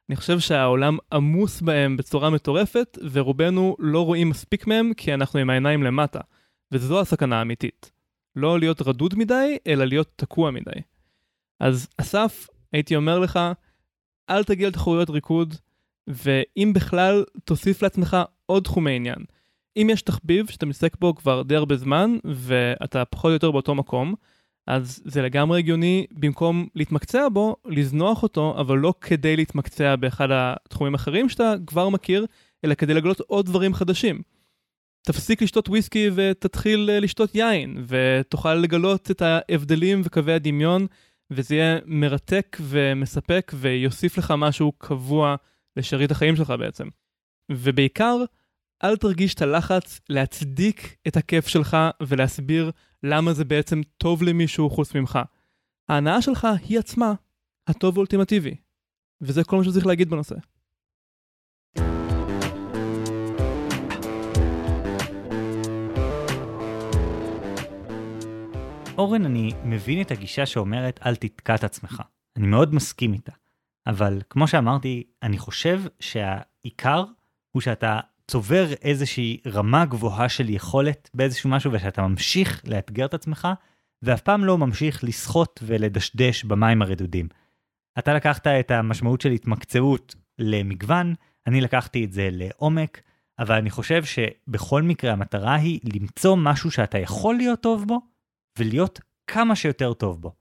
אני 0.08 0.16
חושב 0.16 0.40
שהעולם 0.40 0.98
עמוס 1.12 1.60
בהם 1.60 1.96
בצורה 1.96 2.30
מטורפת, 2.30 2.98
ורובנו 3.12 3.76
לא 3.78 4.04
רואים 4.04 4.28
מספיק 4.28 4.66
מהם 4.66 4.92
כי 4.96 5.14
אנחנו 5.14 5.40
עם 5.40 5.50
העיניים 5.50 5.82
למטה. 5.82 6.20
וזו 6.72 7.00
הסכנה 7.00 7.38
האמיתית. 7.38 7.90
לא 8.36 8.58
להיות 8.58 8.82
רדוד 8.82 9.14
מדי, 9.14 9.56
אלא 9.66 9.84
להיות 9.84 10.12
תקוע 10.16 10.50
מדי. 10.50 10.80
אז 11.60 11.88
אסף, 11.98 12.48
הייתי 12.72 12.96
אומר 12.96 13.18
לך, 13.18 13.38
אל 14.30 14.44
תגיע 14.44 14.68
לתחרויות 14.68 15.10
ריקוד, 15.10 15.54
ואם 16.06 16.72
בכלל, 16.74 17.24
תוסיף 17.44 17.82
לעצמך 17.82 18.16
עוד 18.46 18.64
תחומי 18.64 18.96
עניין. 18.96 19.24
אם 19.76 19.90
יש 19.90 20.02
תחביב 20.02 20.50
שאתה 20.50 20.66
מתעסק 20.66 20.96
בו 21.00 21.14
כבר 21.14 21.42
די 21.42 21.56
הרבה 21.56 21.76
זמן, 21.76 22.16
ואתה 22.24 23.04
פחות 23.04 23.28
או 23.28 23.32
יותר 23.32 23.50
באותו 23.50 23.74
מקום, 23.74 24.14
אז 24.66 25.02
זה 25.04 25.22
לגמרי 25.22 25.58
הגיוני, 25.58 26.06
במקום 26.12 26.66
להתמקצע 26.74 27.28
בו, 27.28 27.56
לזנוח 27.64 28.22
אותו, 28.22 28.54
אבל 28.58 28.78
לא 28.78 28.94
כדי 29.00 29.36
להתמקצע 29.36 29.96
באחד 29.96 30.28
התחומים 30.30 30.94
האחרים 30.94 31.28
שאתה 31.28 31.54
כבר 31.66 31.88
מכיר, 31.88 32.26
אלא 32.64 32.74
כדי 32.74 32.94
לגלות 32.94 33.20
עוד 33.20 33.46
דברים 33.46 33.74
חדשים. 33.74 34.22
תפסיק 35.06 35.42
לשתות 35.42 35.68
וויסקי 35.68 36.10
ותתחיל 36.14 36.90
אה, 36.92 37.00
לשתות 37.00 37.34
יין, 37.34 37.84
ותוכל 37.86 38.54
לגלות 38.54 39.10
את 39.10 39.22
ההבדלים 39.22 40.00
וקווי 40.04 40.32
הדמיון, 40.32 40.86
וזה 41.30 41.54
יהיה 41.54 41.78
מרתק 41.86 42.56
ומספק 42.60 43.52
ויוסיף 43.54 44.18
לך 44.18 44.34
משהו 44.36 44.72
קבוע 44.78 45.36
לשארית 45.76 46.10
החיים 46.10 46.36
שלך 46.36 46.54
בעצם. 46.58 46.88
ובעיקר, 47.50 48.16
אל 48.82 48.96
תרגיש 48.96 49.34
את 49.34 49.42
הלחץ 49.42 50.00
להצדיק 50.08 50.96
את 51.08 51.16
הכיף 51.16 51.48
שלך 51.48 51.76
ולהסביר 52.02 52.70
למה 53.02 53.32
זה 53.32 53.44
בעצם 53.44 53.80
טוב 53.98 54.22
למישהו 54.22 54.70
חוץ 54.70 54.94
ממך. 54.94 55.18
ההנאה 55.88 56.22
שלך 56.22 56.48
היא 56.68 56.78
עצמה 56.78 57.12
הטוב 57.66 57.96
האולטימטיבי. 57.96 58.56
וזה 59.20 59.44
כל 59.44 59.56
מה 59.56 59.64
שצריך 59.64 59.86
להגיד 59.86 60.10
בנושא. 60.10 60.34
אורן, 68.98 69.24
אני 69.24 69.50
מבין 69.64 70.00
את 70.00 70.10
הגישה 70.10 70.46
שאומרת 70.46 71.00
אל 71.06 71.16
תתקע 71.16 71.54
את 71.54 71.64
עצמך. 71.64 72.02
אני 72.36 72.46
מאוד 72.46 72.74
מסכים 72.74 73.12
איתה. 73.12 73.32
אבל 73.86 74.22
כמו 74.30 74.48
שאמרתי, 74.48 75.04
אני 75.22 75.38
חושב 75.38 75.82
שהעיקר 76.00 77.04
הוא 77.50 77.62
שאתה 77.62 78.00
צובר 78.26 78.72
איזושהי 78.82 79.40
רמה 79.46 79.84
גבוהה 79.84 80.28
של 80.28 80.50
יכולת 80.50 81.10
באיזשהו 81.14 81.50
משהו 81.50 81.72
ושאתה 81.72 82.02
ממשיך 82.02 82.62
לאתגר 82.66 83.06
את 83.06 83.14
עצמך, 83.14 83.48
ואף 84.02 84.20
פעם 84.20 84.44
לא 84.44 84.58
ממשיך 84.58 85.04
לשחות 85.04 85.62
ולדשדש 85.66 86.44
במים 86.44 86.82
הרדודים. 86.82 87.28
אתה 87.98 88.14
לקחת 88.14 88.46
את 88.46 88.70
המשמעות 88.70 89.20
של 89.20 89.30
התמקצעות 89.30 90.14
למגוון, 90.38 91.14
אני 91.46 91.60
לקחתי 91.60 92.04
את 92.04 92.12
זה 92.12 92.28
לעומק, 92.32 93.00
אבל 93.38 93.54
אני 93.54 93.70
חושב 93.70 94.04
שבכל 94.04 94.82
מקרה 94.82 95.12
המטרה 95.12 95.54
היא 95.54 95.80
למצוא 95.94 96.36
משהו 96.36 96.70
שאתה 96.70 96.98
יכול 96.98 97.34
להיות 97.34 97.60
טוב 97.60 97.84
בו, 97.88 98.00
ולהיות 98.58 99.00
כמה 99.26 99.56
שיותר 99.56 99.92
טוב 99.92 100.20
בו. 100.20 100.32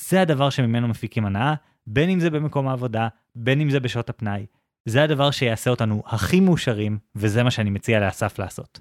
זה 0.00 0.20
הדבר 0.20 0.50
שממנו 0.50 0.88
מפיקים 0.88 1.26
הנאה, 1.26 1.54
בין 1.86 2.10
אם 2.10 2.20
זה 2.20 2.30
במקום 2.30 2.68
העבודה, 2.68 3.08
בין 3.34 3.60
אם 3.60 3.70
זה 3.70 3.80
בשעות 3.80 4.10
הפנאי. 4.10 4.46
זה 4.88 5.02
הדבר 5.02 5.30
שיעשה 5.30 5.70
אותנו 5.70 6.02
הכי 6.06 6.40
מאושרים, 6.40 6.98
וזה 7.14 7.42
מה 7.42 7.50
שאני 7.50 7.70
מציע 7.70 8.00
לאסף 8.00 8.38
לעשות. 8.38 8.80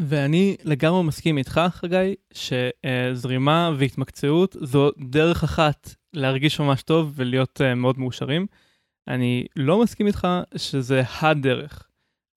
ואני 0.00 0.56
לגמרי 0.64 1.02
מסכים 1.02 1.38
איתך, 1.38 1.60
חגי, 1.70 2.14
שזרימה 2.32 3.70
והתמקצעות 3.78 4.56
זו 4.60 4.90
דרך 4.98 5.44
אחת 5.44 5.94
להרגיש 6.12 6.60
ממש 6.60 6.82
טוב 6.82 7.12
ולהיות 7.14 7.60
uh, 7.60 7.74
מאוד 7.74 7.98
מאושרים. 7.98 8.46
אני 9.08 9.46
לא 9.56 9.82
מסכים 9.82 10.06
איתך 10.06 10.28
שזה 10.56 11.02
הדרך. 11.20 11.88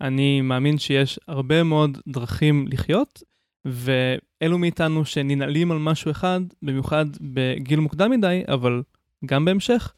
אני 0.01 0.41
מאמין 0.41 0.77
שיש 0.77 1.19
הרבה 1.27 1.63
מאוד 1.63 1.97
דרכים 2.07 2.65
לחיות, 2.67 3.23
ואלו 3.65 4.57
מאיתנו 4.57 5.05
שננעלים 5.05 5.71
על 5.71 5.77
משהו 5.77 6.11
אחד, 6.11 6.41
במיוחד 6.61 7.05
בגיל 7.21 7.80
מוקדם 7.80 8.11
מדי, 8.11 8.43
אבל 8.47 8.84
גם 9.25 9.45
בהמשך, 9.45 9.93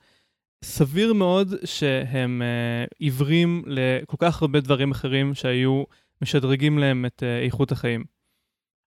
סביר 0.64 1.14
מאוד 1.14 1.54
שהם 1.66 2.42
uh, 2.42 2.96
עיוורים 3.00 3.64
לכל 3.68 4.18
כך 4.20 4.42
הרבה 4.42 4.60
דברים 4.60 4.92
אחרים 4.92 5.34
שהיו 5.34 5.84
משדרגים 6.22 6.78
להם 6.80 7.06
את 7.06 7.24
uh, 7.24 7.46
איכות 7.46 7.72
החיים. 7.72 8.04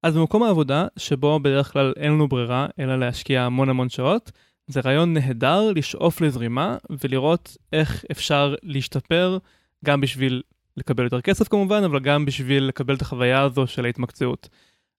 אז 0.03 0.17
במקום 0.17 0.43
העבודה, 0.43 0.87
שבו 0.97 1.41
בדרך 1.41 1.73
כלל 1.73 1.93
אין 1.97 2.13
לנו 2.13 2.29
ברירה, 2.29 2.67
אלא 2.79 2.99
להשקיע 2.99 3.43
המון 3.43 3.69
המון 3.69 3.89
שעות, 3.89 4.33
זה 4.67 4.81
רעיון 4.85 5.15
נהדר 5.15 5.73
לשאוף 5.73 6.21
לזרימה 6.21 6.77
ולראות 7.05 7.57
איך 7.73 8.05
אפשר 8.11 8.55
להשתפר, 8.63 9.39
גם 9.85 10.01
בשביל 10.01 10.43
לקבל 10.77 11.05
יותר 11.05 11.21
כסף 11.21 11.49
כמובן, 11.49 11.85
אבל 11.85 12.01
גם 12.01 12.25
בשביל 12.25 12.65
לקבל 12.65 12.95
את 12.95 13.03
החוויה 13.03 13.43
הזו 13.43 13.67
של 13.67 13.85
ההתמקצעות. 13.85 14.49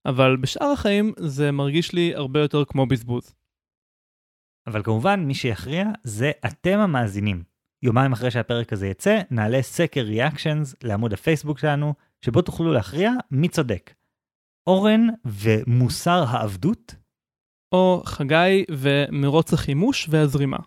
אבל 0.06 0.38
בשאר 0.38 0.68
החיים 0.68 1.14
זה 1.18 1.52
מרגיש 1.52 1.94
לי 1.94 2.16
הרבה 2.16 2.40
יותר 2.40 2.66
כמו 2.66 2.86
בזבוז. 2.86 3.34
אבל 4.68 4.84
כמובן, 4.84 5.20
מי 5.20 5.34
שיכריע 5.34 5.86
זה 6.04 6.32
אתם 6.46 6.80
המאזינים. 6.80 7.44
יומיים 7.84 8.14
אחרי 8.14 8.32
שהפרק 8.32 8.74
הזה 8.74 8.88
יצא, 8.88 9.22
נעלה 9.32 9.62
סקר 9.62 10.02
ריאקשנס 10.02 10.76
לעמוד 10.84 11.14
הפייסבוק 11.14 11.60
שלנו, 11.60 11.94
שבו 12.22 12.42
תוכלו 12.42 12.74
להכריע 12.74 13.12
מי 13.32 13.50
צודק. 13.50 13.94
אורן 14.68 15.08
ומוסר 15.26 16.24
העבדות? 16.28 16.96
או 17.72 18.02
חגי 18.06 18.66
ומרוץ 18.72 19.54
החימוש 19.54 20.08
והזרימה. 20.10 20.58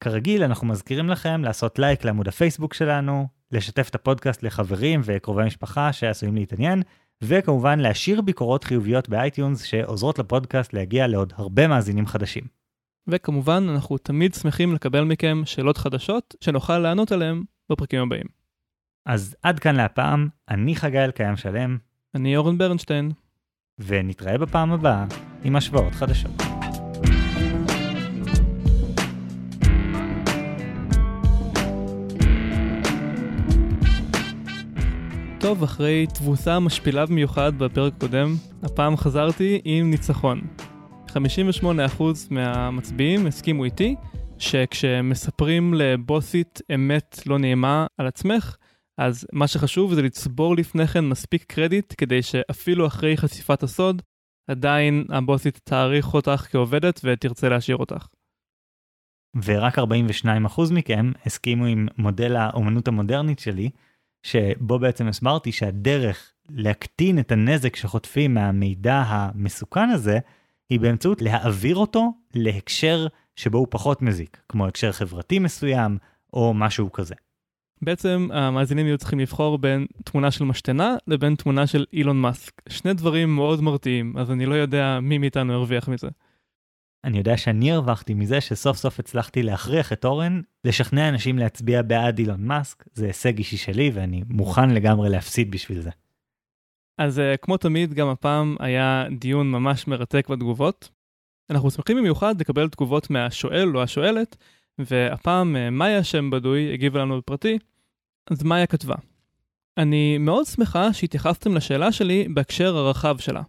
כרגיל, 0.00 0.42
אנחנו 0.42 0.66
מזכירים 0.66 1.08
לכם 1.08 1.44
לעשות 1.44 1.78
לייק 1.78 2.04
לעמוד 2.04 2.28
הפייסבוק 2.28 2.74
שלנו, 2.74 3.28
לשתף 3.52 3.88
את 3.90 3.94
הפודקאסט 3.94 4.42
לחברים 4.42 5.00
וקרובי 5.04 5.44
משפחה 5.44 5.92
שעשויים 5.92 6.34
להתעניין, 6.34 6.82
וכמובן 7.22 7.78
להשאיר 7.78 8.20
ביקורות 8.20 8.64
חיוביות 8.64 9.08
באייטיונס 9.08 9.62
שעוזרות 9.62 10.18
לפודקאסט 10.18 10.72
להגיע 10.72 11.06
לעוד 11.06 11.32
הרבה 11.36 11.68
מאזינים 11.68 12.06
חדשים. 12.06 12.63
וכמובן, 13.08 13.66
אנחנו 13.68 13.98
תמיד 13.98 14.34
שמחים 14.34 14.74
לקבל 14.74 15.04
מכם 15.04 15.42
שאלות 15.44 15.78
חדשות 15.78 16.34
שנוכל 16.40 16.78
לענות 16.78 17.12
עליהן 17.12 17.42
בפרקים 17.72 18.02
הבאים. 18.02 18.26
אז 19.06 19.36
עד 19.42 19.58
כאן 19.58 19.76
לפעם, 19.76 20.28
אני 20.50 20.76
חגי 20.76 20.98
אלקיים 20.98 21.36
שלם. 21.36 21.78
אני 22.14 22.36
אורן 22.36 22.58
ברנשטיין. 22.58 23.12
ונתראה 23.78 24.38
בפעם 24.38 24.72
הבאה 24.72 25.04
עם 25.44 25.56
השוואות 25.56 25.92
חדשות. 25.92 26.30
טוב, 35.40 35.62
אחרי 35.62 36.06
תבוסה 36.14 36.60
משפילה 36.60 37.06
במיוחד 37.06 37.58
בפרק 37.58 37.92
הקודם, 37.96 38.34
הפעם 38.62 38.96
חזרתי 38.96 39.60
עם 39.64 39.90
ניצחון. 39.90 40.40
58% 41.14 42.02
מהמצביעים 42.30 43.26
הסכימו 43.26 43.64
איתי 43.64 43.94
שכשמספרים 44.38 45.74
לבוסית 45.74 46.60
אמת 46.74 47.18
לא 47.26 47.38
נעימה 47.38 47.86
על 47.98 48.06
עצמך, 48.06 48.56
אז 48.98 49.26
מה 49.32 49.48
שחשוב 49.48 49.94
זה 49.94 50.02
לצבור 50.02 50.56
לפני 50.56 50.86
כן 50.86 51.04
מספיק 51.04 51.44
קרדיט 51.44 51.94
כדי 51.98 52.22
שאפילו 52.22 52.86
אחרי 52.86 53.16
חשיפת 53.16 53.62
הסוד, 53.62 54.02
עדיין 54.50 55.04
הבוסית 55.08 55.60
תעריך 55.64 56.14
אותך 56.14 56.46
כעובדת 56.50 57.00
ותרצה 57.04 57.48
להשאיר 57.48 57.76
אותך. 57.76 58.06
ורק 59.44 59.78
42% 59.78 59.82
מכם 60.70 61.12
הסכימו 61.26 61.64
עם 61.64 61.88
מודל 61.98 62.36
האומנות 62.36 62.88
המודרנית 62.88 63.38
שלי, 63.38 63.70
שבו 64.22 64.78
בעצם 64.78 65.08
הסברתי 65.08 65.52
שהדרך 65.52 66.32
להקטין 66.48 67.18
את 67.18 67.32
הנזק 67.32 67.76
שחוטפים 67.76 68.34
מהמידע 68.34 69.02
המסוכן 69.06 69.90
הזה, 69.90 70.18
היא 70.70 70.80
באמצעות 70.80 71.22
להעביר 71.22 71.76
אותו 71.76 72.12
להקשר 72.34 73.06
שבו 73.36 73.58
הוא 73.58 73.66
פחות 73.70 74.02
מזיק, 74.02 74.42
כמו 74.48 74.66
הקשר 74.66 74.92
חברתי 74.92 75.38
מסוים 75.38 75.98
או 76.32 76.54
משהו 76.54 76.92
כזה. 76.92 77.14
בעצם 77.82 78.28
המאזינים 78.32 78.86
יהיו 78.86 78.98
צריכים 78.98 79.20
לבחור 79.20 79.58
בין 79.58 79.86
תמונה 80.04 80.30
של 80.30 80.44
משתנה 80.44 80.96
לבין 81.06 81.34
תמונה 81.34 81.66
של 81.66 81.84
אילון 81.92 82.20
מאסק. 82.20 82.62
שני 82.68 82.94
דברים 82.94 83.34
מאוד 83.34 83.60
מרתיעים, 83.60 84.16
אז 84.16 84.30
אני 84.30 84.46
לא 84.46 84.54
יודע 84.54 84.98
מי 85.02 85.18
מאיתנו 85.18 85.52
הרוויח 85.52 85.88
מזה. 85.88 86.08
אני 87.04 87.18
יודע 87.18 87.36
שאני 87.36 87.72
הרווחתי 87.72 88.14
מזה 88.14 88.40
שסוף 88.40 88.76
סוף 88.76 89.00
הצלחתי 89.00 89.42
להכריח 89.42 89.92
את 89.92 90.04
אורן 90.04 90.40
לשכנע 90.64 91.08
אנשים 91.08 91.38
להצביע 91.38 91.82
בעד 91.82 92.18
אילון 92.18 92.44
מאסק, 92.44 92.84
זה 92.92 93.06
הישג 93.06 93.38
אישי 93.38 93.56
שלי 93.56 93.90
ואני 93.94 94.22
מוכן 94.28 94.70
לגמרי 94.70 95.08
להפסיד 95.08 95.50
בשביל 95.50 95.80
זה. 95.80 95.90
אז 96.98 97.18
uh, 97.18 97.36
כמו 97.36 97.56
תמיד, 97.56 97.94
גם 97.94 98.08
הפעם 98.08 98.56
היה 98.60 99.04
דיון 99.18 99.50
ממש 99.50 99.86
מרתק 99.86 100.28
בתגובות. 100.28 100.88
אנחנו 101.50 101.70
שמחים 101.70 101.96
במיוחד 101.96 102.40
לקבל 102.40 102.68
תגובות 102.68 103.10
מהשואל 103.10 103.76
או 103.76 103.82
השואלת, 103.82 104.36
והפעם 104.78 105.56
uh, 105.56 105.70
מאיה 105.70 106.04
שם 106.04 106.30
בדוי 106.30 106.72
הגיבה 106.72 107.00
לנו 107.00 107.18
בפרטי, 107.18 107.58
אז 108.30 108.42
מאיה 108.42 108.66
כתבה: 108.66 108.94
אני 109.76 110.18
מאוד 110.18 110.46
שמחה 110.46 110.92
שהתייחסתם 110.92 111.54
לשאלה 111.54 111.92
שלי 111.92 112.28
בהקשר 112.34 112.76
הרחב 112.76 113.18
שלה. 113.18 113.42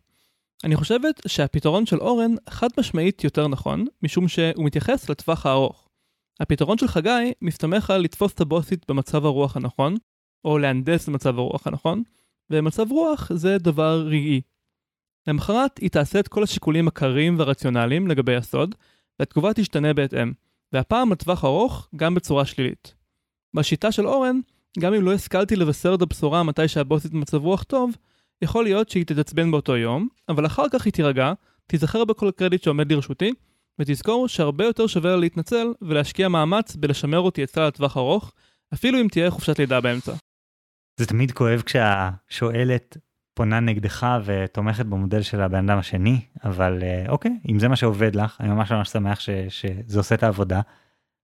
אני 0.63 0.75
חושבת 0.75 1.21
שהפתרון 1.27 1.85
של 1.85 1.97
אורן 1.97 2.31
חד 2.49 2.67
משמעית 2.79 3.23
יותר 3.23 3.47
נכון, 3.47 3.85
משום 4.03 4.27
שהוא 4.27 4.65
מתייחס 4.65 5.09
לטווח 5.09 5.45
הארוך. 5.45 5.87
הפתרון 6.39 6.77
של 6.77 6.87
חגי 6.87 7.33
מסתמך 7.41 7.89
על 7.89 8.01
לתפוס 8.01 8.33
את 8.33 8.41
הבוסית 8.41 8.85
במצב 8.87 9.25
הרוח 9.25 9.55
הנכון, 9.55 9.95
או 10.45 10.57
להנדס 10.57 11.03
את 11.03 11.09
מצב 11.09 11.39
הרוח 11.39 11.67
הנכון, 11.67 12.03
ומצב 12.49 12.91
רוח 12.91 13.33
זה 13.33 13.57
דבר 13.57 14.03
רגעי. 14.07 14.41
למחרת 15.27 15.77
היא 15.77 15.89
תעשה 15.89 16.19
את 16.19 16.27
כל 16.27 16.43
השיקולים 16.43 16.87
הקרים 16.87 17.39
והרציונליים 17.39 18.07
לגבי 18.07 18.35
הסוד, 18.35 18.75
והתגובה 19.19 19.53
תשתנה 19.53 19.93
בהתאם, 19.93 20.31
והפעם 20.73 21.11
לטווח 21.11 21.45
ארוך 21.45 21.89
גם 21.95 22.15
בצורה 22.15 22.45
שלילית. 22.45 22.93
בשיטה 23.53 23.91
של 23.91 24.07
אורן, 24.07 24.39
גם 24.79 24.93
אם 24.93 25.01
לא 25.01 25.13
השכלתי 25.13 25.55
לבשר 25.55 25.93
את 25.95 26.01
הבשורה 26.01 26.43
מתי 26.43 26.67
שהבוסית 26.67 27.11
במצב 27.11 27.37
רוח 27.37 27.63
טוב, 27.63 27.95
יכול 28.41 28.63
להיות 28.63 28.89
שהיא 28.89 29.05
תתעצבן 29.05 29.51
באותו 29.51 29.77
יום, 29.77 30.07
אבל 30.29 30.45
אחר 30.45 30.69
כך 30.69 30.85
היא 30.85 30.93
תירגע, 30.93 31.33
תיזכר 31.67 32.05
בכל 32.05 32.31
קרדיט 32.31 32.63
שעומד 32.63 32.91
לרשותי, 32.91 33.33
ותזכור 33.79 34.27
שהרבה 34.27 34.65
יותר 34.65 34.87
שווה 34.87 35.11
לה 35.11 35.17
להתנצל 35.17 35.67
ולהשקיע 35.81 36.27
מאמץ 36.27 36.75
בלשמר 36.75 37.19
אותי 37.19 37.43
אצלה 37.43 37.67
לטווח 37.67 37.97
ארוך, 37.97 38.33
אפילו 38.73 39.01
אם 39.01 39.07
תהיה 39.11 39.31
חופשת 39.31 39.59
לידה 39.59 39.81
באמצע. 39.81 40.13
זה 40.97 41.05
תמיד 41.05 41.31
כואב 41.31 41.61
כשהשואלת 41.65 42.97
פונה 43.33 43.59
נגדך 43.59 44.07
ותומכת 44.25 44.85
במודל 44.85 45.21
של 45.21 45.41
הבן 45.41 45.69
אדם 45.69 45.77
השני, 45.77 46.21
אבל 46.43 46.83
אה, 46.83 47.05
אוקיי, 47.09 47.31
אם 47.49 47.59
זה 47.59 47.67
מה 47.67 47.75
שעובד 47.75 48.15
לך, 48.15 48.37
אני 48.39 48.49
ממש 48.49 48.71
ממש 48.71 48.89
שמח 48.89 49.19
ש, 49.19 49.29
שזה 49.49 49.99
עושה 49.99 50.15
את 50.15 50.23
העבודה. 50.23 50.61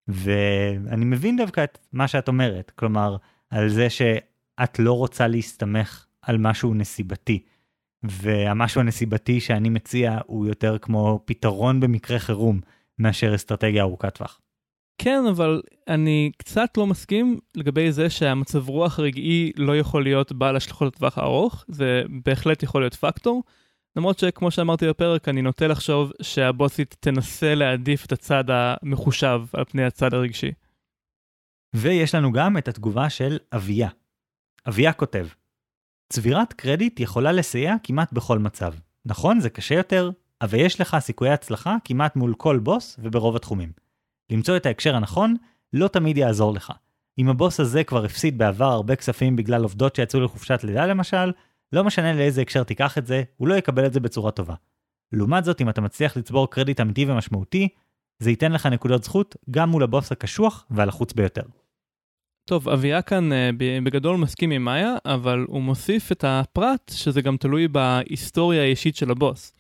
ואני 0.07 1.05
מבין 1.05 1.38
דווקא 1.38 1.63
את 1.63 1.78
מה 1.93 2.07
שאת 2.07 2.28
אומרת, 2.28 2.72
כלומר, 2.76 3.17
על 3.49 3.69
זה 3.69 3.89
שאת 3.89 4.80
לא 4.80 4.93
רוצה 4.93 5.28
להסתמך 5.28 6.05
על 6.22 6.38
משהו 6.38 6.74
נסיבתי. 6.74 7.43
והמשהו 8.03 8.82
הנסיבתי 8.82 9.39
שאני 9.39 9.69
מציע 9.69 10.19
הוא 10.26 10.47
יותר 10.47 10.78
כמו 10.78 11.19
פתרון 11.26 11.80
במקרה 11.80 12.19
חירום 12.19 12.59
מאשר 12.99 13.36
אסטרטגיה 13.36 13.84
ארוכת 13.84 14.15
טווח. 14.15 14.41
כן, 14.97 15.23
אבל 15.29 15.61
אני 15.87 16.31
קצת 16.37 16.77
לא 16.77 16.87
מסכים 16.87 17.39
לגבי 17.55 17.91
זה 17.91 18.09
שהמצב 18.09 18.69
רוח 18.69 18.99
רגעי 18.99 19.51
לא 19.55 19.77
יכול 19.77 20.03
להיות 20.03 20.31
בעל 20.31 20.55
השלכות 20.55 20.95
לטווח 20.95 21.17
הארוך, 21.17 21.65
זה 21.67 22.03
בהחלט 22.25 22.63
יכול 22.63 22.81
להיות 22.81 22.93
פקטור. 22.93 23.43
למרות 23.95 24.19
שכמו 24.19 24.51
שאמרתי 24.51 24.89
בפרק, 24.89 25.29
אני 25.29 25.41
נוטה 25.41 25.67
לחשוב 25.67 26.11
שהבוסית 26.21 26.95
תנסה 26.99 27.55
להעדיף 27.55 28.05
את 28.05 28.11
הצד 28.11 28.43
המחושב 28.47 29.41
על 29.53 29.63
פני 29.63 29.83
הצד 29.83 30.13
הרגשי. 30.13 30.51
ויש 31.75 32.15
לנו 32.15 32.31
גם 32.31 32.57
את 32.57 32.67
התגובה 32.67 33.09
של 33.09 33.37
אביה. 33.53 33.89
אביה 34.67 34.93
כותב, 34.93 35.27
צבירת 36.09 36.53
קרדיט 36.53 36.99
יכולה 36.99 37.31
לסייע 37.31 37.75
כמעט 37.83 38.13
בכל 38.13 38.39
מצב. 38.39 38.73
נכון, 39.05 39.39
זה 39.39 39.49
קשה 39.49 39.75
יותר, 39.75 40.11
אבל 40.41 40.59
יש 40.59 40.81
לך 40.81 40.97
סיכויי 40.99 41.31
הצלחה 41.31 41.75
כמעט 41.83 42.15
מול 42.15 42.33
כל 42.37 42.59
בוס 42.59 42.99
וברוב 42.99 43.35
התחומים. 43.35 43.71
למצוא 44.32 44.57
את 44.57 44.65
ההקשר 44.65 44.95
הנכון 44.95 45.36
לא 45.73 45.88
תמיד 45.88 46.17
יעזור 46.17 46.53
לך. 46.53 46.73
אם 47.19 47.29
הבוס 47.29 47.59
הזה 47.59 47.84
כבר 47.84 48.05
הפסיד 48.05 48.38
בעבר 48.38 48.65
הרבה 48.65 48.95
כספים 48.95 49.36
בגלל 49.36 49.63
עובדות 49.63 49.95
שיצאו 49.95 50.19
לחופשת 50.19 50.59
לידה 50.63 50.86
למשל, 50.86 51.32
לא 51.73 51.84
משנה 51.84 52.13
לאיזה 52.13 52.41
הקשר 52.41 52.63
תיקח 52.63 52.97
את 52.97 53.07
זה, 53.07 53.23
הוא 53.38 53.47
לא 53.47 53.55
יקבל 53.55 53.86
את 53.86 53.93
זה 53.93 53.99
בצורה 53.99 54.32
טובה. 54.32 54.55
לעומת 55.11 55.45
זאת, 55.45 55.61
אם 55.61 55.69
אתה 55.69 55.82
מצליח 55.82 56.17
לצבור 56.17 56.49
קרדיט 56.51 56.82
אמיתי 56.82 57.05
ומשמעותי, 57.05 57.67
זה 58.19 58.29
ייתן 58.29 58.51
לך 58.51 58.65
נקודות 58.65 59.03
זכות 59.03 59.36
גם 59.51 59.69
מול 59.69 59.84
הבוס 59.84 60.11
הקשוח 60.11 60.65
והלחוץ 60.71 61.13
ביותר. 61.13 61.41
טוב, 62.49 62.69
אביה 62.69 63.01
כאן 63.01 63.34
אה, 63.34 63.49
בגדול 63.84 64.17
מסכים 64.17 64.51
עם 64.51 64.65
מאיה, 64.65 64.95
אבל 65.05 65.45
הוא 65.47 65.61
מוסיף 65.61 66.11
את 66.11 66.23
הפרט 66.27 66.91
שזה 66.95 67.21
גם 67.21 67.38
תלוי 67.38 67.67
בהיסטוריה 67.67 68.61
האישית 68.61 68.95
של 68.95 69.11
הבוס. 69.11 69.53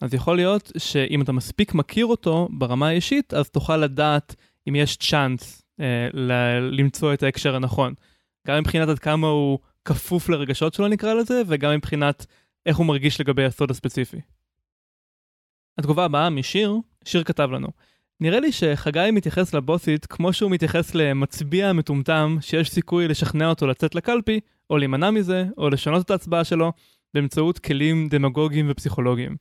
אז 0.00 0.14
יכול 0.14 0.36
להיות 0.36 0.72
שאם 0.78 1.22
אתה 1.22 1.32
מספיק 1.32 1.74
מכיר 1.74 2.06
אותו 2.06 2.48
ברמה 2.50 2.88
האישית, 2.88 3.34
אז 3.34 3.50
תוכל 3.50 3.76
לדעת 3.76 4.34
אם 4.68 4.74
יש 4.76 4.96
צ'אנס 4.96 5.62
אה, 5.80 6.08
ל- 6.12 6.80
למצוא 6.80 7.14
את 7.14 7.22
ההקשר 7.22 7.56
הנכון. 7.56 7.94
גם 8.46 8.58
מבחינת 8.58 8.88
עד 8.88 8.98
כמה 8.98 9.26
הוא 9.26 9.58
כפוף 9.84 10.28
לרגשות 10.28 10.74
שלו 10.74 10.88
נקרא 10.88 11.14
לזה, 11.14 11.42
וגם 11.46 11.74
מבחינת 11.74 12.26
איך 12.66 12.76
הוא 12.76 12.86
מרגיש 12.86 13.20
לגבי 13.20 13.44
הסוד 13.44 13.70
הספציפי. 13.70 14.20
התגובה 15.78 16.04
הבאה 16.04 16.30
משיר, 16.30 16.76
שיר 17.04 17.24
כתב 17.24 17.50
לנו. 17.52 17.68
נראה 18.20 18.40
לי 18.40 18.52
שחגי 18.52 19.08
מתייחס 19.12 19.54
לבוסית 19.54 20.06
כמו 20.06 20.32
שהוא 20.32 20.50
מתייחס 20.50 20.94
למצביע 20.94 21.72
מטומטם 21.72 22.36
שיש 22.40 22.70
סיכוי 22.70 23.08
לשכנע 23.08 23.48
אותו 23.48 23.66
לצאת 23.66 23.94
לקלפי, 23.94 24.40
או 24.70 24.78
להימנע 24.78 25.10
מזה, 25.10 25.44
או 25.58 25.70
לשנות 25.70 26.04
את 26.04 26.10
ההצבעה 26.10 26.44
שלו, 26.44 26.72
באמצעות 27.14 27.58
כלים 27.58 28.08
דמגוגיים 28.08 28.66
ופסיכולוגיים. 28.70 29.36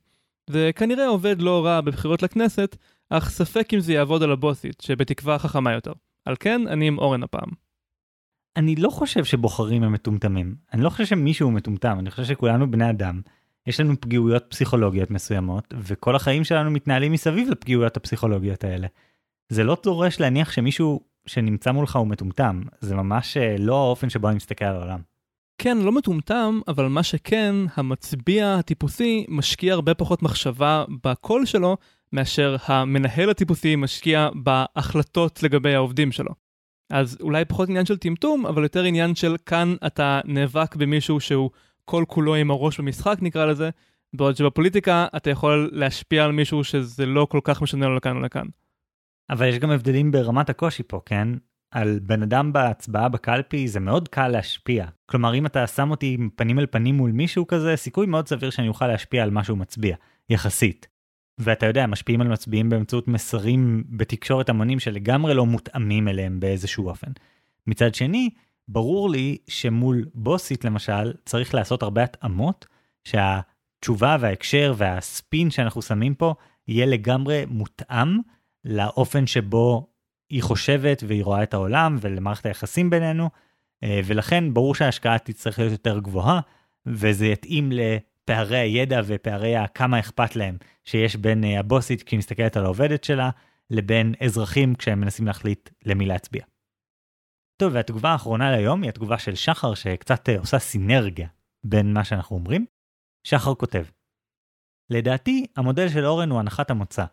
זה 0.49 0.71
כנראה 0.75 1.07
עובד 1.07 1.41
לא 1.41 1.65
רע 1.65 1.81
בבחירות 1.81 2.23
לכנסת, 2.23 2.75
אך 3.09 3.29
ספק 3.29 3.73
אם 3.73 3.79
זה 3.79 3.93
יעבוד 3.93 4.23
על 4.23 4.31
הבוסית, 4.31 4.81
שבתקווה 4.81 5.39
חכמה 5.39 5.73
יותר. 5.73 5.93
על 6.25 6.35
כן, 6.39 6.61
אני 6.67 6.87
עם 6.87 6.97
אורן 6.97 7.23
הפעם. 7.23 7.49
אני 8.57 8.75
לא 8.75 8.89
חושב 8.89 9.23
שבוחרים 9.23 9.83
הם 9.83 9.93
מטומטמים. 9.93 10.55
אני 10.73 10.81
לא 10.81 10.89
חושב 10.89 11.05
שמישהו 11.05 11.51
מטומטם, 11.51 11.99
אני 11.99 12.11
חושב 12.11 12.23
שכולנו 12.23 12.71
בני 12.71 12.89
אדם. 12.89 13.21
יש 13.67 13.79
לנו 13.79 14.01
פגיעויות 14.01 14.45
פסיכולוגיות 14.49 15.11
מסוימות, 15.11 15.73
וכל 15.77 16.15
החיים 16.15 16.43
שלנו 16.43 16.71
מתנהלים 16.71 17.11
מסביב 17.11 17.49
לפגיעויות 17.49 17.97
הפסיכולוגיות 17.97 18.63
האלה. 18.63 18.87
זה 19.49 19.63
לא 19.63 19.77
דורש 19.83 20.19
להניח 20.19 20.51
שמישהו 20.51 21.01
שנמצא 21.25 21.71
מולך 21.71 21.95
הוא 21.95 22.07
מטומטם, 22.07 22.61
זה 22.79 22.95
ממש 22.95 23.37
אה, 23.37 23.55
לא 23.59 23.75
האופן 23.75 24.09
שבו 24.09 24.27
אני 24.27 24.35
מסתכל 24.35 24.65
על 24.65 24.75
העולם. 24.75 24.99
כן, 25.57 25.77
לא 25.77 25.91
מטומטם, 25.91 26.59
אבל 26.67 26.87
מה 26.87 27.03
שכן, 27.03 27.55
המצביע 27.75 28.55
הטיפוסי 28.55 29.25
משקיע 29.29 29.73
הרבה 29.73 29.93
פחות 29.93 30.21
מחשבה 30.21 30.85
בקול 31.03 31.45
שלו, 31.45 31.77
מאשר 32.13 32.55
המנהל 32.65 33.29
הטיפוסי 33.29 33.75
משקיע 33.75 34.29
בהחלטות 34.35 35.43
לגבי 35.43 35.75
העובדים 35.75 36.11
שלו. 36.11 36.31
אז 36.89 37.17
אולי 37.21 37.45
פחות 37.45 37.69
עניין 37.69 37.85
של 37.85 37.97
טמטום, 37.97 38.45
אבל 38.45 38.63
יותר 38.63 38.83
עניין 38.83 39.15
של 39.15 39.35
כאן 39.45 39.75
אתה 39.85 40.19
נאבק 40.25 40.75
במישהו 40.75 41.19
שהוא 41.19 41.49
כל 41.85 42.03
כולו 42.07 42.35
עם 42.35 42.51
הראש 42.51 42.79
במשחק 42.79 43.17
נקרא 43.21 43.45
לזה, 43.45 43.69
בעוד 44.13 44.35
שבפוליטיקה 44.35 45.07
אתה 45.17 45.29
יכול 45.29 45.69
להשפיע 45.73 46.25
על 46.25 46.31
מישהו 46.31 46.63
שזה 46.63 47.05
לא 47.05 47.27
כל 47.29 47.39
כך 47.43 47.61
משנה 47.61 47.85
לו 47.85 47.95
לכאן 47.95 48.15
או 48.15 48.21
לכאן. 48.21 48.45
אבל 49.29 49.47
יש 49.47 49.59
גם 49.59 49.71
הבדלים 49.71 50.11
ברמת 50.11 50.49
הקושי 50.49 50.83
פה, 50.83 51.01
כן? 51.05 51.27
על 51.71 51.99
בן 52.03 52.23
אדם 52.23 52.53
בהצבעה 52.53 53.09
בקלפי 53.09 53.67
זה 53.67 53.79
מאוד 53.79 54.07
קל 54.07 54.27
להשפיע. 54.27 54.85
כלומר, 55.05 55.35
אם 55.35 55.45
אתה 55.45 55.67
שם 55.67 55.91
אותי 55.91 56.17
פנים 56.35 56.59
אל 56.59 56.65
פנים 56.65 56.95
מול 56.97 57.11
מישהו 57.11 57.47
כזה, 57.47 57.75
סיכוי 57.75 58.05
מאוד 58.05 58.27
סביר 58.27 58.49
שאני 58.49 58.67
אוכל 58.67 58.87
להשפיע 58.87 59.23
על 59.23 59.29
מה 59.29 59.43
שהוא 59.43 59.57
מצביע, 59.57 59.95
יחסית. 60.29 60.87
ואתה 61.37 61.65
יודע, 61.65 61.87
משפיעים 61.87 62.21
על 62.21 62.27
מצביעים 62.27 62.69
באמצעות 62.69 63.07
מסרים 63.07 63.83
בתקשורת 63.89 64.49
המונים 64.49 64.79
שלגמרי 64.79 65.33
לא 65.33 65.45
מותאמים 65.45 66.07
אליהם 66.07 66.39
באיזשהו 66.39 66.89
אופן. 66.89 67.11
מצד 67.67 67.95
שני, 67.95 68.29
ברור 68.67 69.09
לי 69.09 69.37
שמול 69.47 70.05
בוסית 70.13 70.65
למשל, 70.65 71.13
צריך 71.25 71.53
לעשות 71.53 71.83
הרבה 71.83 72.03
התאמות, 72.03 72.65
שהתשובה 73.03 74.17
וההקשר 74.19 74.73
והספין 74.77 75.49
שאנחנו 75.49 75.81
שמים 75.81 76.15
פה 76.15 76.33
יהיה 76.67 76.85
לגמרי 76.85 77.45
מותאם 77.47 78.19
לאופן 78.65 79.27
שבו 79.27 79.87
היא 80.29 80.43
חושבת 80.43 81.03
והיא 81.07 81.23
רואה 81.23 81.43
את 81.43 81.53
העולם 81.53 81.97
ולמערכת 82.01 82.45
היחסים 82.45 82.89
בינינו, 82.89 83.29
אה, 83.83 84.01
ולכן 84.05 84.53
ברור 84.53 84.75
שההשקעה 84.75 85.19
תצטרך 85.19 85.59
להיות 85.59 85.71
יותר 85.71 85.99
גבוהה, 85.99 86.39
וזה 86.85 87.25
יתאים 87.25 87.69
לפערי 87.71 88.57
הידע 88.57 89.01
ופערי 89.05 89.55
הכמה 89.55 89.99
אכפת 89.99 90.35
להם 90.35 90.57
שיש 90.83 91.15
בין 91.15 91.43
אה, 91.43 91.59
הבוסית 91.59 92.03
כשהיא 92.03 92.17
מסתכלת 92.17 92.57
על 92.57 92.65
העובדת 92.65 93.03
שלה, 93.03 93.29
לבין 93.69 94.13
אזרחים 94.25 94.75
כשהם 94.75 95.01
מנסים 95.01 95.27
להחליט 95.27 95.69
למי 95.85 96.05
להצביע. 96.05 96.43
טוב, 97.57 97.73
והתגובה 97.73 98.09
האחרונה 98.09 98.51
להיום 98.51 98.81
היא 98.81 98.89
התגובה 98.89 99.17
של 99.17 99.35
שחר 99.35 99.73
שקצת 99.73 100.29
אה, 100.29 100.39
עושה 100.39 100.59
סינרגיה 100.59 101.27
בין 101.63 101.93
מה 101.93 102.03
שאנחנו 102.03 102.35
אומרים. 102.35 102.65
שחר 103.23 103.55
כותב, 103.55 103.83
לדעתי, 104.89 105.45
המודל 105.57 105.89
של 105.89 106.05
אורן 106.05 106.29
הוא 106.29 106.39
הנחת 106.39 106.71
המוצא. 106.71 107.05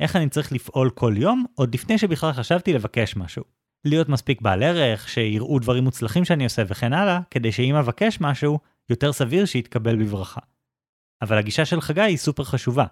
איך 0.00 0.16
אני 0.16 0.28
צריך 0.28 0.52
לפעול 0.52 0.90
כל 0.90 1.14
יום, 1.16 1.44
עוד 1.54 1.74
לפני 1.74 1.98
שבכלל 1.98 2.32
חשבתי 2.32 2.72
לבקש 2.72 3.16
משהו. 3.16 3.44
להיות 3.84 4.08
מספיק 4.08 4.40
בעל 4.40 4.62
ערך, 4.62 5.08
שיראו 5.08 5.58
דברים 5.58 5.84
מוצלחים 5.84 6.24
שאני 6.24 6.44
עושה 6.44 6.62
וכן 6.68 6.92
הלאה, 6.92 7.20
כדי 7.30 7.52
שאם 7.52 7.74
אבקש 7.74 8.20
משהו, 8.20 8.58
יותר 8.90 9.12
סביר 9.12 9.44
שיתקבל 9.44 9.96
בברכה. 9.96 10.40
אבל 11.22 11.38
הגישה 11.38 11.64
של 11.64 11.80
חגי 11.80 12.00
היא 12.00 12.16
סופר 12.16 12.44
חשובה. 12.44 12.84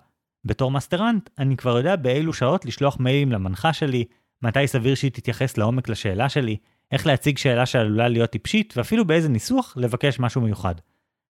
בתור 0.44 0.70
מאסטרנט, 0.70 1.30
אני 1.38 1.56
כבר 1.56 1.76
יודע 1.76 1.96
באילו 1.96 2.32
שעות 2.32 2.64
לשלוח 2.64 3.00
מיילים 3.00 3.32
למנחה 3.32 3.72
שלי, 3.72 4.04
מתי 4.42 4.66
סביר 4.66 4.94
שהיא 4.94 5.10
תתייחס 5.10 5.58
לעומק 5.58 5.88
לשאלה 5.88 6.28
שלי, 6.28 6.56
איך 6.92 7.06
להציג 7.06 7.38
שאלה 7.38 7.66
שעלולה 7.66 8.08
להיות 8.08 8.30
טיפשית, 8.30 8.74
ואפילו 8.76 9.04
באיזה 9.04 9.28
ניסוח 9.28 9.74
לבקש 9.76 10.20
משהו 10.20 10.40
מיוחד. 10.40 10.74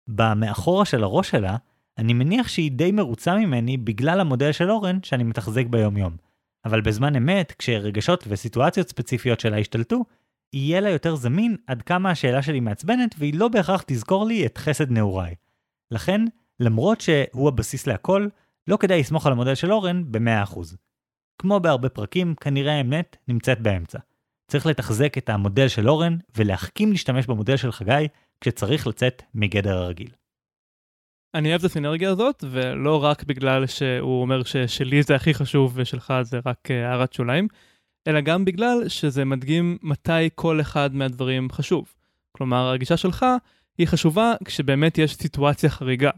במאחורה 0.08 0.84
של 0.84 1.02
הראש 1.02 1.30
שלה, 1.30 1.56
אני 1.98 2.12
מניח 2.12 2.48
שהיא 2.48 2.72
די 2.72 2.92
מרוצה 2.92 3.36
ממני 3.36 3.76
בגלל 3.76 4.20
המודל 4.20 4.52
של 4.52 4.70
אורן 4.70 4.98
שאני 5.02 5.24
מתחזק 5.24 5.66
ביום 5.66 5.96
יום. 5.96 6.16
אבל 6.64 6.80
בזמן 6.80 7.16
אמת, 7.16 7.52
כשרגשות 7.58 8.24
וסיטואציות 8.28 8.88
ספציפיות 8.88 9.40
שלה 9.40 9.58
ישתלטו, 9.58 10.04
יהיה 10.52 10.80
לה 10.80 10.90
יותר 10.90 11.16
זמין 11.16 11.56
עד 11.66 11.82
כמה 11.82 12.10
השאלה 12.10 12.42
שלי 12.42 12.60
מעצבנת 12.60 13.14
והיא 13.18 13.34
לא 13.34 13.48
בהכרח 13.48 13.84
תזכור 13.86 14.26
לי 14.26 14.46
את 14.46 14.58
חסד 14.58 14.90
נעוריי. 14.90 15.34
לכן, 15.90 16.20
למרות 16.60 17.00
שהוא 17.00 17.48
הבסיס 17.48 17.86
להכל, 17.86 18.28
לא 18.68 18.76
כדאי 18.76 19.00
לסמוך 19.00 19.26
על 19.26 19.32
המודל 19.32 19.54
של 19.54 19.72
אורן 19.72 20.12
ב-100%. 20.12 20.58
כמו 21.38 21.60
בהרבה 21.60 21.88
פרקים, 21.88 22.34
כנראה 22.40 22.72
האמת 22.72 23.16
נמצאת 23.28 23.60
באמצע. 23.60 23.98
צריך 24.48 24.66
לתחזק 24.66 25.18
את 25.18 25.28
המודל 25.28 25.68
של 25.68 25.88
אורן 25.88 26.16
ולהחכים 26.36 26.92
להשתמש 26.92 27.26
במודל 27.26 27.56
של 27.56 27.72
חגי 27.72 28.08
כשצריך 28.40 28.86
לצאת 28.86 29.22
מגדר 29.34 29.76
הרגיל. 29.76 30.10
אני 31.34 31.50
אוהב 31.50 31.58
את 31.58 31.64
הסינרגיה 31.64 32.10
הזאת, 32.10 32.44
ולא 32.50 33.04
רק 33.04 33.24
בגלל 33.24 33.66
שהוא 33.66 34.22
אומר 34.22 34.42
ששלי 34.42 35.02
זה 35.02 35.14
הכי 35.14 35.34
חשוב 35.34 35.72
ושלך 35.74 36.12
זה 36.22 36.40
רק 36.46 36.70
אה, 36.70 36.88
הערת 36.88 37.12
שוליים, 37.12 37.48
אלא 38.06 38.20
גם 38.20 38.44
בגלל 38.44 38.88
שזה 38.88 39.24
מדגים 39.24 39.78
מתי 39.82 40.28
כל 40.34 40.60
אחד 40.60 40.94
מהדברים 40.94 41.48
חשוב. 41.52 41.94
כלומר, 42.32 42.70
הגישה 42.70 42.96
שלך 42.96 43.26
היא 43.78 43.86
חשובה 43.86 44.34
כשבאמת 44.44 44.98
יש 44.98 45.14
סיטואציה 45.14 45.70
חריגה. 45.70 46.10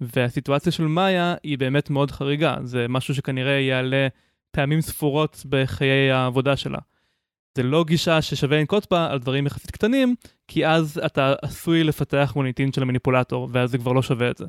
והסיטואציה 0.00 0.72
של 0.72 0.86
מאיה 0.86 1.34
היא 1.42 1.58
באמת 1.58 1.90
מאוד 1.90 2.10
חריגה, 2.10 2.56
זה 2.64 2.86
משהו 2.88 3.14
שכנראה 3.14 3.52
יעלה 3.52 4.08
פעמים 4.50 4.80
ספורות 4.80 5.42
בחיי 5.48 6.10
העבודה 6.10 6.56
שלה. 6.56 6.78
זה 7.56 7.62
לא 7.62 7.84
גישה 7.84 8.22
ששווה 8.22 8.58
לנקוט 8.58 8.86
בה 8.90 9.10
על 9.10 9.18
דברים 9.18 9.46
יחסית 9.46 9.70
קטנים, 9.70 10.14
כי 10.52 10.66
אז 10.66 11.00
אתה 11.06 11.34
עשוי 11.42 11.84
לפתח 11.84 12.32
מוניטין 12.36 12.72
של 12.72 12.82
המניפולטור, 12.82 13.48
ואז 13.52 13.70
זה 13.70 13.78
כבר 13.78 13.92
לא 13.92 14.02
שווה 14.02 14.30
את 14.30 14.36
זה. 14.36 14.44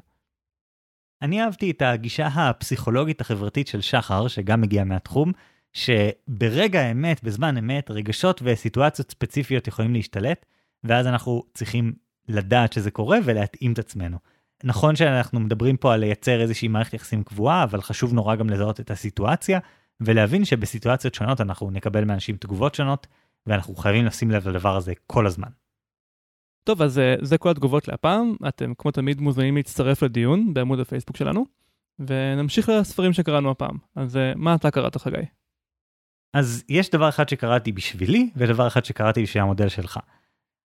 אני 1.21 1.41
אהבתי 1.41 1.71
את 1.71 1.81
הגישה 1.81 2.27
הפסיכולוגית 2.27 3.21
החברתית 3.21 3.67
של 3.67 3.81
שחר, 3.81 4.27
שגם 4.27 4.61
מגיעה 4.61 4.85
מהתחום, 4.85 5.31
שברגע 5.73 6.81
האמת, 6.81 7.23
בזמן 7.23 7.57
אמת, 7.57 7.91
רגשות 7.91 8.41
וסיטואציות 8.43 9.11
ספציפיות 9.11 9.67
יכולים 9.67 9.93
להשתלט, 9.93 10.45
ואז 10.83 11.07
אנחנו 11.07 11.43
צריכים 11.53 11.93
לדעת 12.27 12.73
שזה 12.73 12.91
קורה 12.91 13.17
ולהתאים 13.23 13.73
את 13.73 13.79
עצמנו. 13.79 14.17
נכון 14.63 14.95
שאנחנו 14.95 15.39
מדברים 15.39 15.77
פה 15.77 15.93
על 15.93 15.99
לייצר 15.99 16.41
איזושהי 16.41 16.67
מערכת 16.67 16.93
יחסים 16.93 17.23
קבועה, 17.23 17.63
אבל 17.63 17.81
חשוב 17.81 18.13
נורא 18.13 18.35
גם 18.35 18.49
לזהות 18.49 18.79
את 18.79 18.91
הסיטואציה, 18.91 19.59
ולהבין 20.01 20.45
שבסיטואציות 20.45 21.15
שונות 21.15 21.41
אנחנו 21.41 21.71
נקבל 21.71 22.03
מאנשים 22.03 22.35
תגובות 22.35 22.75
שונות, 22.75 23.07
ואנחנו 23.47 23.75
חייבים 23.75 24.05
לשים 24.05 24.31
לב 24.31 24.47
לדבר 24.47 24.75
הזה 24.75 24.93
כל 25.07 25.27
הזמן. 25.27 25.60
טוב, 26.63 26.81
אז 26.81 26.99
אה, 26.99 27.15
זה 27.21 27.37
כל 27.37 27.49
התגובות 27.49 27.87
להפעם. 27.87 28.35
אתם 28.47 28.73
כמו 28.77 28.91
תמיד 28.91 29.21
מוזמנים 29.21 29.55
להצטרף 29.55 30.03
לדיון 30.03 30.53
בעמוד 30.53 30.79
הפייסבוק 30.79 31.17
שלנו, 31.17 31.45
ונמשיך 31.99 32.69
לספרים 32.69 33.13
שקראנו 33.13 33.51
הפעם. 33.51 33.77
אז 33.95 34.17
אה, 34.17 34.33
מה 34.35 34.55
אתה 34.55 34.71
קראת, 34.71 34.97
חגי? 34.97 35.25
אז 36.33 36.63
יש 36.69 36.89
דבר 36.89 37.09
אחד 37.09 37.29
שקראתי 37.29 37.71
בשבילי, 37.71 38.29
ודבר 38.35 38.67
אחד 38.67 38.85
שקראתי 38.85 39.23
בשביל 39.23 39.43
המודל 39.43 39.69
שלך. 39.69 39.99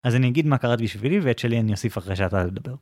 אז 0.03 0.15
אני 0.15 0.27
אגיד 0.27 0.47
מה 0.47 0.57
קראתי 0.57 0.83
בשבילי, 0.83 1.19
ואת 1.19 1.39
שלי 1.39 1.59
אני 1.59 1.71
אוסיף 1.71 1.97
אחרי 1.97 2.15
שאתה 2.15 2.49
תדבר. 2.49 2.75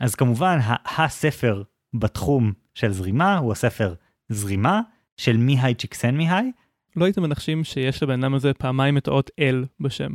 אז 0.00 0.14
כמובן, 0.14 0.58
הספר 0.98 1.62
בתחום 1.94 2.52
של 2.74 2.92
זרימה 2.92 3.38
הוא 3.38 3.52
הספר 3.52 3.94
זרימה 4.28 4.80
של 5.16 5.36
מיהי 5.36 5.74
צ'יקסן 5.74 6.16
מיהי. 6.16 6.52
לא 6.96 7.04
הייתם 7.04 7.22
מנחשים 7.22 7.64
שיש 7.64 8.02
לבן 8.02 8.24
אדם 8.24 8.34
הזה 8.34 8.54
פעמיים 8.54 8.98
את 8.98 9.08
האות 9.08 9.30
L 9.40 9.66
בשם. 9.80 10.14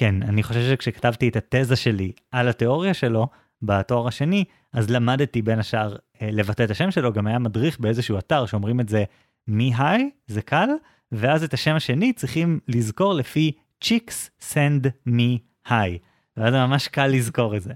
כן, 0.00 0.22
אני 0.22 0.42
חושב 0.42 0.60
שכשכתבתי 0.60 1.28
את 1.28 1.36
התזה 1.36 1.76
שלי 1.76 2.12
על 2.30 2.48
התיאוריה 2.48 2.94
שלו, 2.94 3.28
בתואר 3.62 4.08
השני, 4.08 4.44
אז 4.72 4.90
למדתי 4.90 5.42
בין 5.42 5.58
השאר 5.58 5.96
אה, 6.22 6.28
לבטא 6.32 6.62
את 6.62 6.70
השם 6.70 6.90
שלו, 6.90 7.12
גם 7.12 7.26
היה 7.26 7.38
מדריך 7.38 7.80
באיזשהו 7.80 8.18
אתר 8.18 8.46
שאומרים 8.46 8.80
את 8.80 8.88
זה 8.88 9.04
מי-היי, 9.48 10.10
זה 10.26 10.42
קל, 10.42 10.68
ואז 11.12 11.44
את 11.44 11.54
השם 11.54 11.74
השני 11.74 12.12
צריכים 12.12 12.60
לזכור 12.68 13.14
לפי 13.14 13.52
צ'יקס 13.84 14.30
סנד 14.40 14.86
מי 15.06 15.38
היי, 15.68 15.98
ואז 16.36 16.54
ממש 16.54 16.88
קל 16.88 17.06
לזכור 17.06 17.56
את 17.56 17.62
זה. 17.62 17.72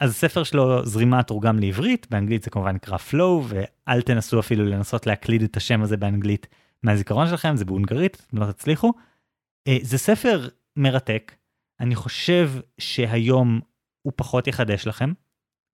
אז 0.00 0.10
הספר 0.10 0.42
שלו 0.42 0.86
זרימה 0.86 1.22
תורגם 1.22 1.58
לעברית, 1.58 2.06
באנגלית 2.10 2.42
זה 2.42 2.50
כמובן 2.50 2.74
נקרא 2.74 2.96
flow, 2.96 3.44
ואל 3.48 4.02
תנסו 4.02 4.40
אפילו 4.40 4.64
לנסות 4.64 5.06
להקליד 5.06 5.42
את 5.42 5.56
השם 5.56 5.82
הזה 5.82 5.96
באנגלית 5.96 6.46
מהזיכרון 6.82 7.28
שלכם, 7.28 7.56
זה 7.56 7.64
בהונגרית, 7.64 8.22
אתם 8.26 8.38
לא 8.38 8.52
תצליחו. 8.52 8.92
אה, 9.68 9.78
זה 9.82 9.98
ספר 9.98 10.48
מרתק, 10.76 11.32
אני 11.80 11.94
חושב 11.94 12.50
שהיום 12.78 13.60
הוא 14.02 14.12
פחות 14.16 14.46
יחדש 14.46 14.86
לכם. 14.86 15.12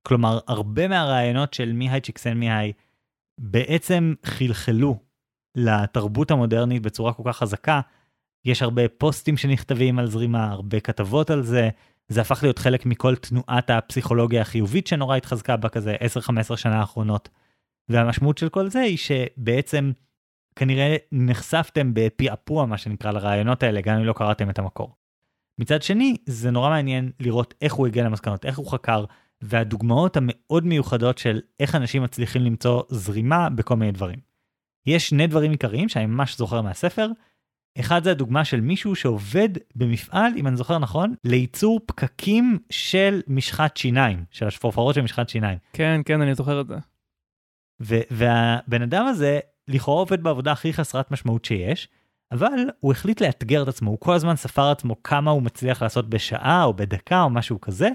כלומר, 0.09 0.39
הרבה 0.49 0.89
מהרעיונות 0.89 1.55
של 1.55 1.73
מי 1.73 1.91
היי 1.91 2.01
צ'יקסן 2.01 2.35
מי 2.35 2.53
היי 2.53 2.73
בעצם 3.41 4.15
חלחלו 4.25 4.99
לתרבות 5.57 6.31
המודרנית 6.31 6.83
בצורה 6.83 7.13
כל 7.13 7.23
כך 7.27 7.37
חזקה. 7.37 7.81
יש 8.45 8.63
הרבה 8.63 8.89
פוסטים 8.89 9.37
שנכתבים 9.37 9.99
על 9.99 10.07
זרימה, 10.07 10.51
הרבה 10.51 10.81
כתבות 10.81 11.31
על 11.31 11.43
זה. 11.43 11.69
זה 12.09 12.21
הפך 12.21 12.43
להיות 12.43 12.59
חלק 12.59 12.87
מכל 12.87 13.17
תנועת 13.17 13.71
הפסיכולוגיה 13.71 14.41
החיובית 14.41 14.87
שנורא 14.87 15.17
התחזקה 15.17 15.57
בה 15.57 15.69
כזה 15.69 15.97
10-15 16.53 16.57
שנה 16.57 16.81
האחרונות. 16.81 17.29
והמשמעות 17.89 18.39
של 18.39 18.49
כל 18.49 18.69
זה 18.69 18.81
היא 18.81 18.97
שבעצם 18.97 19.93
כנראה 20.57 20.97
נחשפתם 21.13 21.91
בפעפוע 21.95 22.67
מה 22.67 22.79
שנקרא 22.79 23.11
לרעיונות 23.11 23.63
האלה 23.63 23.81
גם 23.81 23.99
אם 23.99 24.05
לא 24.05 24.13
קראתם 24.13 24.51
את 24.51 24.59
המקור. 24.59 24.97
מצד 25.59 25.83
שני, 25.83 26.17
זה 26.27 26.51
נורא 26.51 26.71
מעניין 26.71 27.11
לראות 27.21 27.55
איך 27.63 27.75
הוא 27.75 27.87
הגיע 27.87 28.05
למסקנות, 28.05 28.45
איך 28.45 28.59
הוא 28.59 28.71
חקר, 28.71 29.05
והדוגמאות 29.43 30.17
המאוד 30.17 30.67
מיוחדות 30.67 31.19
של 31.19 31.41
איך 31.61 31.75
אנשים 31.75 32.03
מצליחים 32.03 32.43
למצוא 32.43 32.83
זרימה 32.89 33.51
בכל 33.51 33.77
מיני 33.77 33.93
דברים. 33.93 34.19
יש 34.87 35.09
שני 35.09 35.27
דברים 35.27 35.51
עיקריים 35.51 35.89
שאני 35.89 36.07
ממש 36.07 36.39
זוכר 36.39 36.63
מהספר. 36.63 37.09
אחד 37.81 38.05
זה 38.05 38.11
הדוגמה 38.11 38.45
של 38.45 38.61
מישהו 38.61 38.95
שעובד 38.95 39.49
במפעל, 39.75 40.33
אם 40.37 40.47
אני 40.47 40.57
זוכר 40.57 40.79
נכון, 40.79 41.15
לייצור 41.25 41.81
פקקים 41.87 42.59
של 42.71 43.21
משחת 43.27 43.77
שיניים, 43.77 44.25
של 44.31 44.47
השפורפרות 44.47 44.95
של 44.95 45.01
משחת 45.03 45.29
שיניים. 45.29 45.59
כן, 45.73 46.01
כן, 46.05 46.21
אני 46.21 46.35
זוכר 46.35 46.61
את 46.61 46.67
זה. 46.67 46.77
והבן 48.11 48.83
אדם 48.83 49.07
הזה 49.07 49.41
לכאורה 49.69 50.01
עובד 50.01 50.23
בעבודה 50.23 50.53
הכי 50.53 50.73
חסרת 50.73 51.11
משמעות 51.11 51.45
שיש, 51.45 51.89
אבל 52.35 52.71
הוא 52.81 52.93
החליט 52.93 53.21
לאתגר 53.21 53.63
את 53.63 53.69
עצמו, 53.69 53.91
הוא 53.91 53.99
כל 54.01 54.15
הזמן 54.15 54.37
ספר 54.37 54.71
עצמו 54.71 55.03
כמה 55.03 55.31
הוא 55.31 55.43
מצליח 55.43 55.83
לעשות 55.83 56.11
בשעה 56.11 56.65
או 56.65 56.75
בדקה 56.75 57.23
או 57.23 57.31
משהו 57.31 57.61
כזה, 57.61 57.89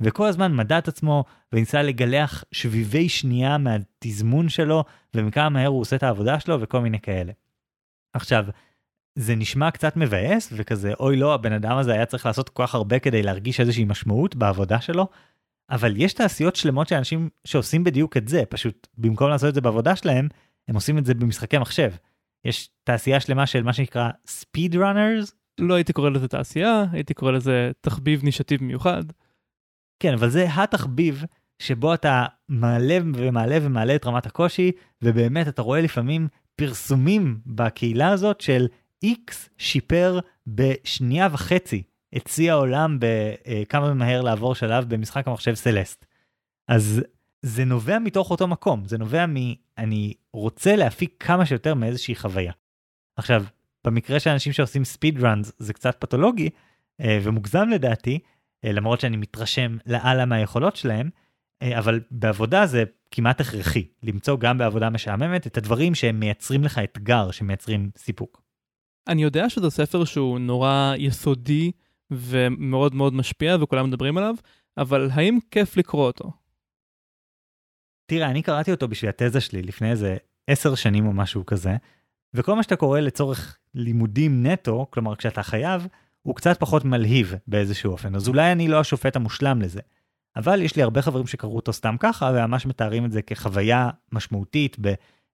וכל 0.00 0.26
הזמן 0.26 0.56
מדע 0.56 0.78
את 0.78 0.88
עצמו 0.88 1.24
וניסה 1.52 1.82
לגלח 1.82 2.44
שביבי 2.52 3.08
שנייה 3.08 3.58
מהתזמון 3.58 4.48
שלו 4.48 4.84
ומכמה 5.14 5.48
מהר 5.48 5.66
הוא 5.66 5.80
עושה 5.80 5.96
את 5.96 6.02
העבודה 6.02 6.40
שלו 6.40 6.60
וכל 6.60 6.80
מיני 6.80 7.00
כאלה. 7.00 7.32
עכשיו, 8.12 8.46
זה 9.14 9.34
נשמע 9.34 9.70
קצת 9.70 9.96
מבאס 9.96 10.52
וכזה 10.52 10.92
אוי 11.00 11.16
לא 11.16 11.34
הבן 11.34 11.52
אדם 11.52 11.76
הזה 11.76 11.92
היה 11.92 12.06
צריך 12.06 12.26
לעשות 12.26 12.48
כל 12.48 12.66
כך 12.66 12.74
הרבה 12.74 12.98
כדי 12.98 13.22
להרגיש 13.22 13.60
איזושהי 13.60 13.84
משמעות 13.84 14.36
בעבודה 14.36 14.80
שלו, 14.80 15.08
אבל 15.70 15.94
יש 15.96 16.12
תעשיות 16.12 16.56
שלמות 16.56 16.88
של 16.88 16.94
אנשים 16.94 17.28
שעושים 17.44 17.84
בדיוק 17.84 18.16
את 18.16 18.28
זה, 18.28 18.42
פשוט 18.48 18.86
במקום 18.98 19.30
לעשות 19.30 19.48
את 19.48 19.54
זה 19.54 19.60
בעבודה 19.60 19.96
שלהם, 19.96 20.28
הם 20.68 20.74
עושים 20.74 20.98
את 20.98 21.06
זה 21.06 21.14
במשחקי 21.14 21.58
מחשב. 21.58 21.92
יש 22.46 22.70
תעשייה 22.84 23.20
שלמה 23.20 23.46
של 23.46 23.62
מה 23.62 23.72
שנקרא 23.72 24.10
speed 24.26 24.74
runners. 24.74 25.32
לא 25.58 25.74
הייתי 25.74 25.92
קורא 25.92 26.10
לזה 26.10 26.28
תעשייה, 26.28 26.84
הייתי 26.92 27.14
קורא 27.14 27.32
לזה 27.32 27.70
תחביב 27.80 28.24
נישתי 28.24 28.58
במיוחד. 28.58 29.04
כן, 30.00 30.12
אבל 30.12 30.30
זה 30.30 30.46
התחביב 30.54 31.24
שבו 31.58 31.94
אתה 31.94 32.24
מעלה 32.48 32.98
ומעלה 33.14 33.58
ומעלה 33.62 33.96
את 33.96 34.06
רמת 34.06 34.26
הקושי, 34.26 34.72
ובאמת 35.02 35.48
אתה 35.48 35.62
רואה 35.62 35.80
לפעמים 35.80 36.28
פרסומים 36.56 37.40
בקהילה 37.46 38.10
הזאת 38.10 38.40
של 38.40 38.66
X 39.04 39.32
שיפר 39.58 40.18
בשנייה 40.46 41.28
וחצי 41.32 41.82
את 42.16 42.26
שיא 42.26 42.52
העולם 42.52 42.98
בכמה 43.00 43.94
מהר 43.94 44.22
לעבור 44.22 44.54
שלב 44.54 44.94
במשחק 44.94 45.28
המחשב 45.28 45.54
סלסט. 45.54 46.06
אז 46.68 47.02
זה 47.46 47.64
נובע 47.64 47.98
מתוך 47.98 48.30
אותו 48.30 48.48
מקום, 48.48 48.84
זה 48.84 48.98
נובע 48.98 49.26
מ... 49.26 49.34
אני 49.78 50.14
רוצה 50.32 50.76
להפיק 50.76 51.14
כמה 51.20 51.46
שיותר 51.46 51.74
מאיזושהי 51.74 52.14
חוויה. 52.14 52.52
עכשיו, 53.16 53.44
במקרה 53.84 54.20
של 54.20 54.30
אנשים 54.30 54.52
שעושים 54.52 54.84
ספיד 54.84 55.24
ראנס 55.24 55.52
זה 55.58 55.72
קצת 55.72 55.96
פתולוגי 56.00 56.50
אה, 57.00 57.18
ומוגזם 57.22 57.68
לדעתי, 57.68 58.18
אה, 58.64 58.72
למרות 58.72 59.00
שאני 59.00 59.16
מתרשם 59.16 59.76
לאללה 59.86 60.24
מהיכולות 60.24 60.76
שלהם, 60.76 61.10
אה, 61.62 61.78
אבל 61.78 62.00
בעבודה 62.10 62.66
זה 62.66 62.84
כמעט 63.10 63.40
הכרחי, 63.40 63.88
למצוא 64.02 64.38
גם 64.38 64.58
בעבודה 64.58 64.90
משעממת 64.90 65.46
את 65.46 65.56
הדברים 65.56 65.94
שהם 65.94 66.20
מייצרים 66.20 66.64
לך 66.64 66.78
אתגר, 66.78 67.30
שמייצרים 67.30 67.90
סיפוק. 67.96 68.42
אני 69.08 69.22
יודע 69.22 69.50
שזה 69.50 69.70
ספר 69.70 70.04
שהוא 70.04 70.38
נורא 70.38 70.94
יסודי 70.98 71.72
ומאוד 72.10 72.94
מאוד 72.94 73.14
משפיע 73.14 73.56
וכולם 73.60 73.86
מדברים 73.86 74.18
עליו, 74.18 74.34
אבל 74.78 75.10
האם 75.12 75.38
כיף 75.50 75.76
לקרוא 75.76 76.06
אותו? 76.06 76.45
תראה, 78.06 78.30
אני 78.30 78.42
קראתי 78.42 78.70
אותו 78.70 78.88
בשביל 78.88 79.10
התזה 79.10 79.40
שלי 79.40 79.62
לפני 79.62 79.90
איזה 79.90 80.16
עשר 80.46 80.74
שנים 80.74 81.06
או 81.06 81.12
משהו 81.12 81.46
כזה, 81.46 81.76
וכל 82.34 82.54
מה 82.54 82.62
שאתה 82.62 82.76
קורא 82.76 83.00
לצורך 83.00 83.58
לימודים 83.74 84.46
נטו, 84.46 84.86
כלומר 84.90 85.16
כשאתה 85.16 85.42
חייב, 85.42 85.86
הוא 86.22 86.34
קצת 86.34 86.60
פחות 86.60 86.84
מלהיב 86.84 87.34
באיזשהו 87.46 87.92
אופן, 87.92 88.14
אז 88.14 88.28
אולי 88.28 88.52
אני 88.52 88.68
לא 88.68 88.80
השופט 88.80 89.16
המושלם 89.16 89.62
לזה. 89.62 89.80
אבל 90.36 90.62
יש 90.62 90.76
לי 90.76 90.82
הרבה 90.82 91.02
חברים 91.02 91.26
שקראו 91.26 91.56
אותו 91.56 91.72
סתם 91.72 91.96
ככה, 92.00 92.30
וממש 92.34 92.66
מתארים 92.66 93.04
את 93.04 93.12
זה 93.12 93.22
כחוויה 93.22 93.90
משמעותית 94.12 94.76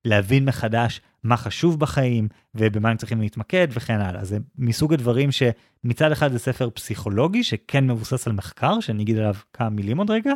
בלהבין 0.04 0.44
מחדש 0.44 1.00
מה 1.22 1.36
חשוב 1.36 1.80
בחיים, 1.80 2.28
ובמה 2.54 2.90
הם 2.90 2.96
צריכים 2.96 3.20
להתמקד 3.20 3.68
וכן 3.70 4.00
הלאה. 4.00 4.24
זה 4.24 4.38
מסוג 4.58 4.94
הדברים 4.94 5.30
שמצד 5.32 6.12
אחד 6.12 6.32
זה 6.32 6.38
ספר 6.38 6.70
פסיכולוגי 6.70 7.44
שכן 7.44 7.90
מבוסס 7.90 8.26
על 8.26 8.32
מחקר, 8.32 8.80
שאני 8.80 9.02
אגיד 9.02 9.18
עליו 9.18 9.34
כמה 9.52 9.70
מילים 9.70 9.98
עוד 9.98 10.10
רגע, 10.10 10.32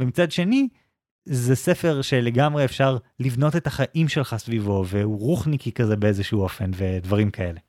ומצד 0.00 0.32
שני, 0.32 0.68
זה 1.32 1.54
ספר 1.54 2.02
שלגמרי 2.02 2.64
אפשר 2.64 2.98
לבנות 3.20 3.56
את 3.56 3.66
החיים 3.66 4.08
שלך 4.08 4.36
סביבו, 4.36 4.84
והוא 4.86 5.18
רוחניקי 5.18 5.72
כזה 5.72 5.96
באיזשהו 5.96 6.42
אופן, 6.42 6.70
ודברים 6.74 7.30
כאלה. 7.30 7.60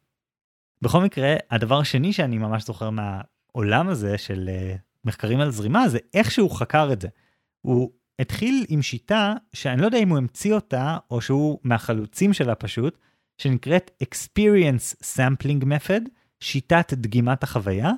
בכל 0.81 1.03
מקרה, 1.03 1.35
הדבר 1.51 1.79
השני 1.79 2.13
שאני 2.13 2.37
ממש 2.37 2.65
זוכר 2.65 2.89
מהעולם 2.89 3.89
הזה 3.89 4.17
של 4.17 4.49
uh, 4.49 4.77
מחקרים 5.05 5.39
על 5.39 5.51
זרימה, 5.51 5.89
זה 5.89 5.97
איך 6.13 6.31
שהוא 6.31 6.51
חקר 6.51 6.89
את 6.93 7.01
זה. 7.01 7.07
הוא 7.61 7.91
התחיל 8.19 8.65
עם 8.69 8.81
שיטה 8.81 9.33
שאני 9.53 9.81
לא 9.81 9.85
יודע 9.85 9.97
אם 9.97 10.09
הוא 10.09 10.17
המציא 10.17 10.53
אותה, 10.53 10.97
או 11.11 11.21
שהוא 11.21 11.59
מהחלוצים 11.63 12.33
שלה 12.33 12.55
פשוט, 12.55 12.97
שנקראת 13.37 13.91
Experience 14.03 14.95
Sampling 15.15 15.63
Method, 15.63 16.09
שיטת 16.39 16.93
דגימת 16.93 17.43
החוויה, 17.43 17.91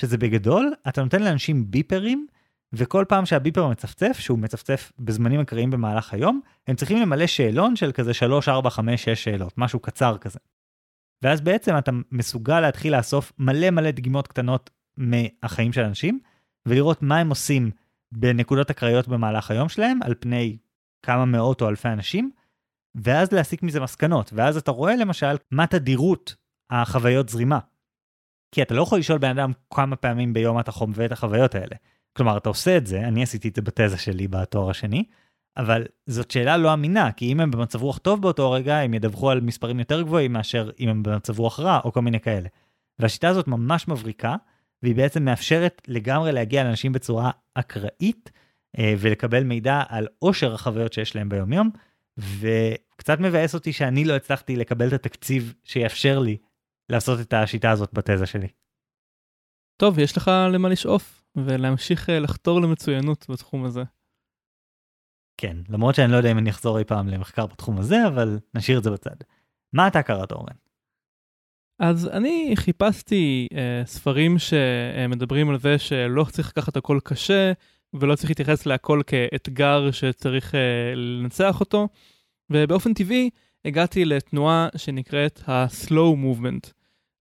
שזה 0.00 0.18
בגדול, 0.18 0.72
אתה 0.88 1.02
נותן 1.02 1.22
לאנשים 1.22 1.70
ביפרים, 1.70 2.26
וכל 2.72 3.04
פעם 3.08 3.26
שהביפר 3.26 3.68
מצפצף, 3.68 4.16
שהוא 4.18 4.38
מצפצף 4.38 4.92
בזמנים 4.98 5.40
אקראיים 5.40 5.70
במהלך 5.70 6.14
היום, 6.14 6.40
הם 6.66 6.76
צריכים 6.76 6.98
למלא 7.02 7.26
שאלון 7.26 7.76
של 7.76 7.92
כזה 7.92 8.14
3, 8.14 8.48
4, 8.48 8.70
5, 8.70 9.04
6 9.04 9.24
שאלות, 9.24 9.58
משהו 9.58 9.80
קצר 9.80 10.18
כזה. 10.18 10.38
ואז 11.22 11.40
בעצם 11.40 11.78
אתה 11.78 11.90
מסוגל 12.10 12.60
להתחיל 12.60 12.96
לאסוף 12.96 13.32
מלא 13.38 13.70
מלא 13.70 13.90
דגימות 13.90 14.28
קטנות 14.28 14.70
מהחיים 14.96 15.72
של 15.72 15.80
אנשים, 15.80 16.20
ולראות 16.66 17.02
מה 17.02 17.18
הם 17.18 17.28
עושים 17.28 17.70
בנקודות 18.12 18.70
אקראיות 18.70 19.08
במהלך 19.08 19.50
היום 19.50 19.68
שלהם, 19.68 19.98
על 20.02 20.14
פני 20.20 20.58
כמה 21.02 21.24
מאות 21.24 21.62
או 21.62 21.68
אלפי 21.68 21.88
אנשים, 21.88 22.30
ואז 22.94 23.32
להסיק 23.32 23.62
מזה 23.62 23.80
מסקנות, 23.80 24.30
ואז 24.32 24.56
אתה 24.56 24.70
רואה 24.70 24.96
למשל 24.96 25.36
מה 25.50 25.66
תדירות 25.66 26.34
החוויות 26.70 27.28
זרימה. 27.28 27.58
כי 28.54 28.62
אתה 28.62 28.74
לא 28.74 28.82
יכול 28.82 28.98
לשאול 28.98 29.18
בן 29.18 29.38
אדם 29.38 29.52
כמה 29.74 29.96
פעמים 29.96 30.32
ביום 30.32 30.60
אתה 30.60 30.72
חווה 30.72 31.04
את 31.04 31.12
החוויות 31.12 31.54
האלה. 31.54 31.76
כלומר, 32.16 32.36
אתה 32.36 32.48
עושה 32.48 32.76
את 32.76 32.86
זה, 32.86 33.00
אני 33.00 33.22
עשיתי 33.22 33.48
את 33.48 33.56
זה 33.56 33.62
בתזה 33.62 33.98
שלי 33.98 34.28
בתואר 34.28 34.70
השני, 34.70 35.04
אבל 35.56 35.86
זאת 36.06 36.30
שאלה 36.30 36.56
לא 36.56 36.74
אמינה, 36.74 37.12
כי 37.12 37.32
אם 37.32 37.40
הם 37.40 37.50
במצב 37.50 37.82
רוח 37.82 37.98
טוב 37.98 38.22
באותו 38.22 38.50
רגע, 38.50 38.76
הם 38.78 38.94
ידווחו 38.94 39.30
על 39.30 39.40
מספרים 39.40 39.78
יותר 39.78 40.02
גבוהים 40.02 40.32
מאשר 40.32 40.70
אם 40.80 40.88
הם 40.88 41.02
במצב 41.02 41.38
רוח 41.38 41.60
רע, 41.60 41.80
או 41.84 41.92
כל 41.92 42.02
מיני 42.02 42.20
כאלה. 42.20 42.48
והשיטה 42.98 43.28
הזאת 43.28 43.48
ממש 43.48 43.88
מבריקה, 43.88 44.36
והיא 44.82 44.94
בעצם 44.94 45.24
מאפשרת 45.24 45.82
לגמרי 45.88 46.32
להגיע 46.32 46.64
לאנשים 46.64 46.92
בצורה 46.92 47.30
אקראית, 47.54 48.30
אה, 48.78 48.94
ולקבל 48.98 49.44
מידע 49.44 49.82
על 49.88 50.06
עושר 50.18 50.54
החוויות 50.54 50.92
שיש 50.92 51.16
להם 51.16 51.28
ביומיום, 51.28 51.70
וקצת 52.18 53.20
מבאס 53.20 53.54
אותי 53.54 53.72
שאני 53.72 54.04
לא 54.04 54.16
הצלחתי 54.16 54.56
לקבל 54.56 54.88
את 54.88 54.92
התקציב 54.92 55.54
שיאפשר 55.64 56.18
לי 56.18 56.36
לעשות 56.88 57.20
את 57.20 57.32
השיטה 57.32 57.70
הזאת 57.70 57.92
בתזה 57.92 58.26
שלי. 58.26 58.48
טוב, 59.76 59.98
יש 59.98 60.16
לך 60.16 60.30
למה 60.52 60.68
לשאוף, 60.68 61.19
ולהמשיך 61.36 62.10
אה, 62.10 62.18
לחתור 62.18 62.60
למצוינות 62.60 63.26
בתחום 63.28 63.64
הזה. 63.64 63.82
כן, 65.36 65.56
למרות 65.68 65.94
שאני 65.94 66.12
לא 66.12 66.16
יודע 66.16 66.30
אם 66.30 66.38
אני 66.38 66.50
אחזור 66.50 66.78
אי 66.78 66.84
פעם 66.84 67.08
למחקר 67.08 67.46
בתחום 67.46 67.78
הזה, 67.78 68.06
אבל 68.06 68.38
נשאיר 68.54 68.78
את 68.78 68.84
זה 68.84 68.90
בצד. 68.90 69.16
מה 69.72 69.88
אתה 69.88 70.02
קראת, 70.02 70.32
אורן? 70.32 70.56
אז 71.78 72.08
אני 72.08 72.52
חיפשתי 72.54 73.48
אה, 73.52 73.82
ספרים 73.86 74.36
שמדברים 74.38 75.50
על 75.50 75.58
זה 75.58 75.78
שלא 75.78 76.26
צריך 76.30 76.48
לקחת 76.48 76.76
הכל 76.76 76.98
קשה, 77.04 77.52
ולא 77.94 78.14
צריך 78.14 78.30
להתייחס 78.30 78.66
להכל 78.66 79.02
כאתגר 79.06 79.90
שצריך 79.90 80.54
אה, 80.54 80.94
לנצח 80.94 81.60
אותו, 81.60 81.88
ובאופן 82.50 82.94
טבעי 82.94 83.30
הגעתי 83.64 84.04
לתנועה 84.04 84.68
שנקראת 84.76 85.40
ה-slow 85.48 86.16
movement. 86.24 86.72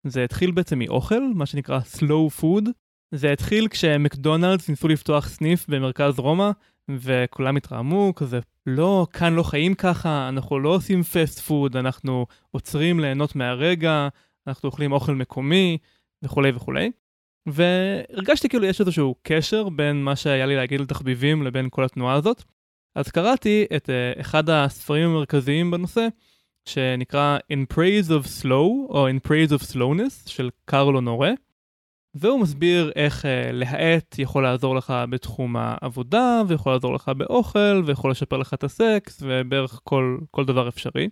זה 0.03 0.23
התחיל 0.23 0.51
בעצם 0.51 0.79
מאוכל, 0.79 1.21
מה 1.35 1.45
שנקרא 1.45 1.79
slow 1.79 2.41
food. 2.41 2.69
זה 3.11 3.31
התחיל 3.31 3.67
כשמקדונלדס 3.67 4.69
ניסו 4.69 4.87
לפתוח 4.87 5.27
סניף 5.27 5.65
במרכז 5.69 6.19
רומא, 6.19 6.51
וכולם 6.89 7.57
התרעמו, 7.57 8.13
כזה, 8.15 8.39
לא, 8.65 9.07
כאן 9.13 9.33
לא 9.33 9.43
חיים 9.43 9.73
ככה, 9.73 10.29
אנחנו 10.29 10.59
לא 10.59 10.69
עושים 10.75 11.03
פסט 11.03 11.39
פוד, 11.39 11.77
אנחנו 11.77 12.25
עוצרים 12.51 12.99
ליהנות 12.99 13.35
מהרגע, 13.35 14.07
אנחנו 14.47 14.69
אוכלים 14.69 14.91
אוכל 14.91 15.15
מקומי, 15.15 15.77
וכולי 16.23 16.51
וכולי. 16.55 16.91
והרגשתי 17.45 18.49
כאילו 18.49 18.65
יש 18.65 18.81
איזשהו 18.81 19.15
קשר 19.21 19.69
בין 19.69 20.03
מה 20.03 20.15
שהיה 20.15 20.45
לי 20.45 20.55
להגיד 20.55 20.81
לתחביבים 20.81 21.43
לבין 21.43 21.67
כל 21.69 21.83
התנועה 21.83 22.15
הזאת. 22.15 22.43
אז 22.95 23.11
קראתי 23.11 23.65
את 23.75 23.89
uh, 23.89 24.21
אחד 24.21 24.49
הספרים 24.49 25.09
המרכזיים 25.09 25.71
בנושא, 25.71 26.07
שנקרא 26.65 27.37
In 27.53 27.73
Praise 27.73 28.09
of 28.09 28.43
Slow, 28.43 28.89
או 28.89 29.07
In 29.09 29.27
Praise 29.27 29.51
of 29.59 29.73
Slowness, 29.73 30.29
של 30.29 30.49
קרלו 30.65 31.01
נורה. 31.01 31.31
והוא 32.13 32.39
מסביר 32.39 32.91
איך 32.95 33.25
uh, 33.25 33.27
להאט 33.51 34.19
יכול 34.19 34.43
לעזור 34.43 34.75
לך 34.75 34.93
בתחום 35.09 35.55
העבודה, 35.57 36.41
ויכול 36.47 36.73
לעזור 36.73 36.93
לך 36.93 37.11
באוכל, 37.17 37.83
ויכול 37.85 38.11
לשפר 38.11 38.37
לך 38.37 38.53
את 38.53 38.63
הסקס, 38.63 39.23
ובערך 39.25 39.79
כל, 39.83 40.17
כל 40.31 40.45
דבר 40.45 40.69
אפשרי. 40.69 41.09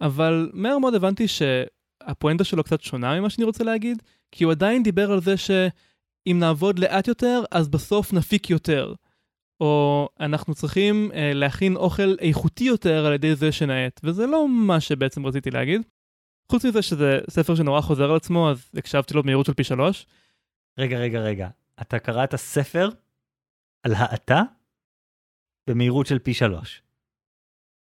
אבל 0.00 0.50
מהר 0.54 0.78
מאוד 0.78 0.94
הבנתי 0.94 1.24
שהפואנטה 1.28 2.44
שלו 2.44 2.64
קצת 2.64 2.80
שונה 2.80 3.20
ממה 3.20 3.30
שאני 3.30 3.44
רוצה 3.44 3.64
להגיד, 3.64 4.02
כי 4.32 4.44
הוא 4.44 4.52
עדיין 4.52 4.82
דיבר 4.82 5.12
על 5.12 5.20
זה 5.20 5.36
שאם 5.36 6.36
נעבוד 6.38 6.78
לאט 6.78 7.08
יותר, 7.08 7.42
אז 7.50 7.68
בסוף 7.68 8.12
נפיק 8.12 8.50
יותר. 8.50 8.94
או 9.60 10.08
אנחנו 10.20 10.54
צריכים 10.54 11.10
uh, 11.12 11.14
להכין 11.34 11.76
אוכל 11.76 12.14
איכותי 12.20 12.64
יותר 12.64 13.06
על 13.06 13.12
ידי 13.12 13.34
זה 13.34 13.52
שנאט, 13.52 14.00
וזה 14.04 14.26
לא 14.26 14.48
מה 14.48 14.80
שבעצם 14.80 15.26
רציתי 15.26 15.50
להגיד. 15.50 15.82
חוץ 16.52 16.64
מזה 16.64 16.82
שזה 16.82 17.20
ספר 17.30 17.54
שנורא 17.54 17.80
חוזר 17.80 18.10
על 18.10 18.16
עצמו, 18.16 18.50
אז 18.50 18.70
הקשבתי 18.76 19.14
לו 19.14 19.22
במהירות 19.22 19.46
של 19.46 19.54
פי 19.54 19.64
שלוש. 19.64 20.06
רגע, 20.78 20.98
רגע, 20.98 21.20
רגע. 21.20 21.48
אתה 21.80 21.98
קראת 21.98 22.36
ספר 22.36 22.88
על 23.82 23.92
האטה 23.94 24.42
במהירות 25.66 26.06
של 26.06 26.18
פי 26.18 26.34
שלוש. 26.34 26.82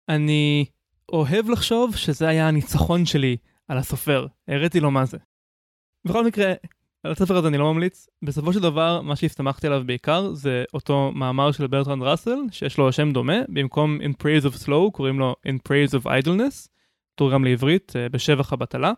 אני 0.09 0.65
אוהב 1.09 1.51
לחשוב 1.51 1.97
שזה 1.97 2.29
היה 2.29 2.49
הניצחון 2.49 3.07
שלי 3.07 3.37
על 3.69 3.79
הסופר, 3.79 4.27
הראיתי 4.49 4.81
לו 4.81 4.91
מה 4.91 5.05
זה. 5.05 5.19
בכל 6.07 6.25
מקרה, 6.25 6.53
על 7.03 7.13
הספר 7.13 7.37
הזה 7.37 7.49
אני 7.49 7.59
לא 7.59 7.75
ממליץ. 7.75 8.07
בסופו 8.23 8.53
של 8.53 8.61
דבר, 8.61 9.01
מה 9.01 9.17
שהסתמכתי 9.17 9.67
עליו 9.67 9.83
בעיקר 9.87 10.33
זה 10.33 10.65
אותו 10.75 11.13
מאמר 11.15 11.53
של 11.53 11.67
ברטרנד 11.67 12.03
ראסל, 12.03 12.39
שיש 12.51 12.79
לו 12.79 12.93
שם 12.93 13.13
דומה, 13.13 13.37
במקום 13.49 13.99
In 14.01 14.23
Praise 14.23 14.47
of 14.47 14.67
Slow 14.67 14.91
קוראים 14.93 15.19
לו 15.19 15.37
In 15.49 15.69
Praise 15.69 16.01
of 16.01 16.07
Idleness, 16.07 16.69
תורגם 17.15 17.45
לעברית 17.45 17.93
אה, 17.97 18.09
בשבח 18.09 18.53
הבטלה. 18.53 18.93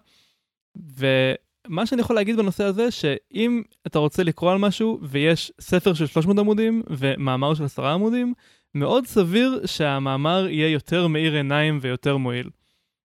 ומה 1.68 1.86
שאני 1.86 2.00
יכול 2.00 2.16
להגיד 2.16 2.36
בנושא 2.36 2.64
הזה, 2.64 2.90
שאם 2.90 3.62
אתה 3.86 3.98
רוצה 3.98 4.22
לקרוא 4.22 4.52
על 4.52 4.58
משהו 4.58 4.98
ויש 5.02 5.52
ספר 5.60 5.94
של 5.94 6.06
300 6.06 6.38
עמודים 6.38 6.82
ומאמר 6.90 7.54
של 7.54 7.64
10 7.64 7.86
עמודים, 7.86 8.34
מאוד 8.74 9.06
סביר 9.06 9.60
שהמאמר 9.66 10.46
יהיה 10.48 10.68
יותר 10.68 11.06
מאיר 11.06 11.34
עיניים 11.34 11.78
ויותר 11.82 12.16
מועיל. 12.16 12.50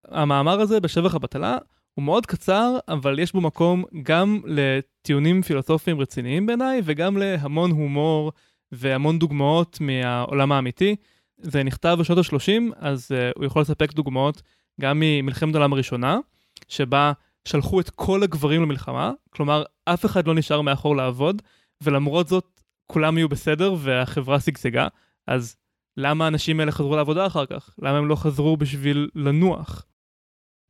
המאמר 0.08 0.62
הזה 0.62 0.80
בשבח 0.80 1.16
הבטלה 1.16 1.58
הוא 1.94 2.06
מאוד 2.06 2.26
קצר, 2.26 2.78
אבל 2.88 3.20
יש 3.20 3.34
בו 3.34 3.42
מקום 3.42 3.84
גם 4.04 4.42
לטיעונים 4.46 5.42
פילוסופיים 5.42 6.00
רציניים 6.00 6.46
בעיניי, 6.46 6.82
וגם 6.84 7.18
להמון 7.18 7.72
הומור 7.72 8.32
והמון 8.72 9.20
דוגמאות 9.20 9.78
מהעולם 9.82 10.52
האמיתי. 10.52 10.96
זה 11.38 11.64
נכתב 11.64 11.98
בשנות 12.00 12.18
ה-30, 12.18 12.76
אז 12.76 13.12
uh, 13.12 13.34
הוא 13.36 13.46
יכול 13.46 13.62
לספק 13.62 13.94
דוגמאות 13.94 14.42
גם 14.82 15.00
ממלחמת 15.00 15.56
העולם 15.56 15.74
הראשונה, 15.74 16.20
שבה 16.68 17.12
שלחו 17.48 17.80
את 17.80 17.90
כל 17.90 18.24
הגברים 18.24 18.62
למלחמה, 18.62 19.12
כלומר, 19.30 19.64
אף 19.86 20.06
אחד 20.06 20.28
לא 20.28 20.36
נשאר 20.36 20.62
מאחור 20.62 20.96
לעבוד, 20.96 21.42
ולמרות 21.84 22.28
זאת, 22.28 22.62
כולם 22.88 23.18
יהיו 23.18 23.30
בסדר 23.30 23.76
והחברה 23.78 24.40
שגשגה, 24.40 24.88
אז 25.28 25.56
למה 25.98 26.26
האנשים 26.26 26.60
האלה 26.60 26.72
חזרו 26.72 26.96
לעבודה 26.96 27.28
אחר 27.28 27.46
כך? 27.46 27.76
למה 27.82 27.98
הם 27.98 28.08
לא 28.08 28.16
חזרו 28.16 28.58
בשביל 28.58 29.10
לנוח? 29.16 29.86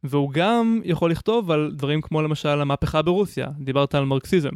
והוא 0.03 0.31
גם 0.31 0.81
יכול 0.83 1.11
לכתוב 1.11 1.51
על 1.51 1.71
דברים 1.75 2.01
כמו 2.01 2.21
למשל 2.21 2.61
המהפכה 2.61 3.01
ברוסיה, 3.01 3.47
דיברת 3.59 3.95
על 3.95 4.05
מרקסיזם. 4.05 4.49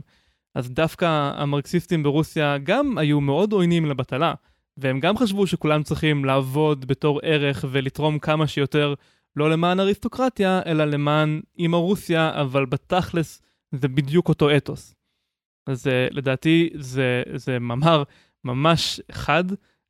אז 0.56 0.72
דווקא 0.72 1.32
המרקסיסטים 1.36 2.04
ברוסיה 2.04 2.58
גם 2.58 2.98
היו 2.98 3.22
מאוד 3.22 3.54
עוינים 3.54 3.86
לבטלה, 3.86 4.34
והם 4.78 5.00
גם 5.00 5.18
חשבו 5.18 5.48
שכולם 5.48 5.84
צריכים 5.84 6.26
לעבוד 6.26 6.86
בתור 6.86 7.20
ערך 7.24 7.66
ולתרום 7.72 8.20
כמה 8.20 8.48
שיותר, 8.48 8.94
לא 9.36 9.50
למען 9.50 9.80
אריסטוקרטיה, 9.80 10.62
אלא 10.66 10.86
למען 10.86 11.42
אימא 11.58 11.76
רוסיה, 11.78 12.42
אבל 12.42 12.66
בתכלס 12.66 13.42
זה 13.72 13.88
בדיוק 13.88 14.30
אותו 14.30 14.58
אתוס. 14.58 14.96
אז 15.68 15.88
uh, 15.88 15.90
לדעתי 16.12 16.70
זה, 16.76 17.24
זה 17.36 17.60
מאמר 17.60 18.04
ממש 18.44 19.02
חד, 19.12 19.44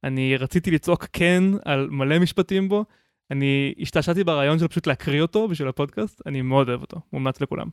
אני 0.04 0.38
רציתי 0.38 0.72
לצעוק 0.72 1.06
כן 1.14 1.44
על 1.66 1.88
מלא 1.90 2.20
משפטים 2.20 2.70
בו, 2.70 2.86
אני 3.32 3.74
השתעשעתי 3.80 4.24
ברעיון 4.24 4.60
של 4.60 4.68
פשוט 4.68 4.88
להקריא 4.88 5.22
אותו 5.22 5.48
בשביל 5.48 5.68
הפודקאסט, 5.68 6.22
אני 6.26 6.42
מאוד 6.42 6.70
אוהב 6.70 6.82
אותו, 6.82 7.02
מומלץ 7.14 7.42
לכולם. 7.42 7.70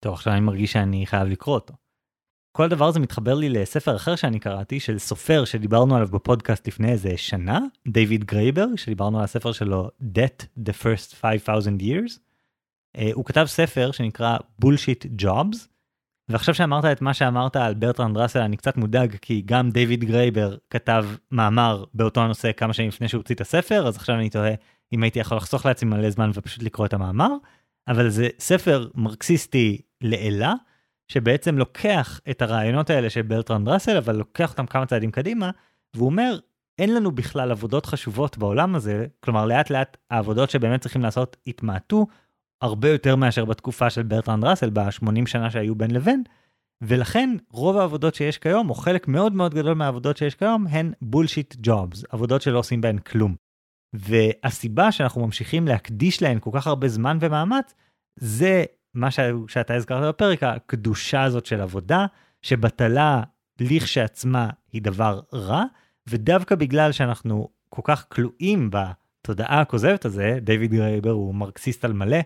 טוב, 0.00 0.12
עכשיו 0.12 0.32
אני 0.32 0.40
מרגיש 0.40 0.72
שאני 0.72 1.06
חייב 1.06 1.28
לקרוא 1.28 1.54
אותו. 1.54 1.74
כל 2.56 2.64
הדבר 2.64 2.88
הזה 2.88 3.00
מתחבר 3.00 3.34
לי 3.34 3.48
לספר 3.48 3.96
אחר 3.96 4.16
שאני 4.16 4.38
קראתי, 4.38 4.80
של 4.80 4.98
סופר 4.98 5.44
שדיברנו 5.44 5.96
עליו 5.96 6.08
בפודקאסט 6.08 6.68
לפני 6.68 6.92
איזה 6.92 7.16
שנה, 7.16 7.60
דיוויד 7.88 8.24
גרייבר, 8.24 8.66
שדיברנו 8.76 9.18
על 9.18 9.24
הספר 9.24 9.52
שלו 9.52 9.90
Debt 10.00 10.44
the 10.64 10.72
First 10.82 11.16
5,000 11.16 11.78
Years. 11.80 12.18
Uh, 12.96 13.00
הוא 13.14 13.24
כתב 13.24 13.44
ספר 13.46 13.90
שנקרא 13.90 14.36
Bullshit 14.64 15.22
Jobs, 15.22 15.56
ועכשיו 16.28 16.54
שאמרת 16.54 16.84
את 16.84 17.02
מה 17.02 17.14
שאמרת 17.14 17.56
על 17.56 17.74
ברטרנד 17.74 18.16
ראסל 18.16 18.40
אני 18.40 18.56
קצת 18.56 18.76
מודאג 18.76 19.16
כי 19.16 19.42
גם 19.46 19.70
דיוויד 19.70 20.04
גרייבר 20.04 20.56
כתב 20.70 21.06
מאמר 21.30 21.84
באותו 21.94 22.20
הנושא 22.20 22.52
כמה 22.52 22.72
שנים 22.72 22.88
לפני 22.88 23.08
שהוא 23.08 23.18
הוציא 23.18 23.34
את 23.34 23.40
הספר 23.40 23.86
אז 23.86 23.96
עכשיו 23.96 24.16
אני 24.16 24.30
תוהה 24.30 24.54
אם 24.92 25.02
הייתי 25.02 25.18
יכול 25.18 25.36
לחסוך 25.36 25.66
לעצמי 25.66 25.90
מלא 25.90 26.10
זמן 26.10 26.30
ופשוט 26.34 26.62
לקרוא 26.62 26.86
את 26.86 26.94
המאמר 26.94 27.30
אבל 27.88 28.08
זה 28.08 28.28
ספר 28.38 28.88
מרקסיסטי 28.94 29.80
לעילא 30.00 30.54
שבעצם 31.08 31.58
לוקח 31.58 32.20
את 32.30 32.42
הרעיונות 32.42 32.90
האלה 32.90 33.10
של 33.10 33.22
ברטרנד 33.22 33.68
ראסל 33.68 33.96
אבל 33.96 34.16
לוקח 34.16 34.50
אותם 34.50 34.66
כמה 34.66 34.86
צעדים 34.86 35.10
קדימה 35.10 35.50
והוא 35.94 36.06
אומר 36.06 36.38
אין 36.78 36.94
לנו 36.94 37.12
בכלל 37.12 37.50
עבודות 37.50 37.86
חשובות 37.86 38.38
בעולם 38.38 38.74
הזה 38.74 39.06
כלומר 39.20 39.46
לאט 39.46 39.70
לאט 39.70 39.96
העבודות 40.10 40.50
שבאמת 40.50 40.80
צריכים 40.80 41.02
לעשות 41.02 41.36
התמעטו 41.46 42.06
הרבה 42.62 42.88
יותר 42.88 43.16
מאשר 43.16 43.44
בתקופה 43.44 43.90
של 43.90 44.02
ברטרנד 44.02 44.44
ראסל 44.44 44.70
ב-80 44.70 45.26
שנה 45.26 45.50
שהיו 45.50 45.74
בין 45.74 45.90
לבין, 45.90 46.22
ולכן 46.82 47.36
רוב 47.50 47.76
העבודות 47.76 48.14
שיש 48.14 48.38
כיום, 48.38 48.70
או 48.70 48.74
חלק 48.74 49.08
מאוד 49.08 49.32
מאוד 49.32 49.54
גדול 49.54 49.74
מהעבודות 49.74 50.16
שיש 50.16 50.34
כיום, 50.34 50.66
הן 50.66 50.92
bullshit 51.02 51.56
jobs, 51.62 52.04
עבודות 52.10 52.42
שלא 52.42 52.58
עושים 52.58 52.80
בהן 52.80 52.98
כלום. 52.98 53.34
והסיבה 53.92 54.92
שאנחנו 54.92 55.24
ממשיכים 55.24 55.68
להקדיש 55.68 56.22
להן 56.22 56.38
כל 56.40 56.50
כך 56.54 56.66
הרבה 56.66 56.88
זמן 56.88 57.18
ומאמץ, 57.20 57.74
זה 58.16 58.64
מה 58.96 59.10
ש... 59.10 59.20
שאתה 59.48 59.74
הזכרת 59.74 60.08
בפרק, 60.08 60.42
הקדושה 60.42 61.22
הזאת 61.22 61.46
של 61.46 61.60
עבודה, 61.60 62.06
שבטלה 62.42 63.22
לכשעצמה 63.60 64.50
היא 64.72 64.82
דבר 64.82 65.20
רע, 65.32 65.64
ודווקא 66.06 66.54
בגלל 66.54 66.92
שאנחנו 66.92 67.48
כל 67.68 67.82
כך 67.84 68.06
כלואים 68.08 68.70
בתודעה 68.72 69.60
הכוזבת 69.60 70.04
הזה, 70.04 70.38
דיוויד 70.42 70.70
גרייבר 70.70 71.10
הוא 71.10 71.34
מרקסיסט 71.34 71.84
על 71.84 71.92
מלא, 71.92 72.18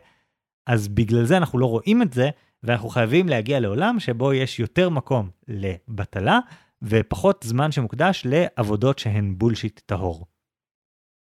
אז 0.67 0.89
בגלל 0.89 1.25
זה 1.25 1.37
אנחנו 1.37 1.59
לא 1.59 1.67
רואים 1.67 2.03
את 2.03 2.13
זה, 2.13 2.31
ואנחנו 2.63 2.89
חייבים 2.89 3.29
להגיע 3.29 3.61
לעולם 3.61 4.01
שבו 4.01 4.33
יש 4.33 4.61
יותר 4.61 4.89
מקום 4.89 5.31
לבטלה, 5.49 6.39
ופחות 6.83 7.45
זמן 7.47 7.73
שמוקדש 7.73 8.27
לעבודות 8.29 8.99
שהן 8.99 9.35
bullshit 9.39 9.81
טהור. 9.87 10.27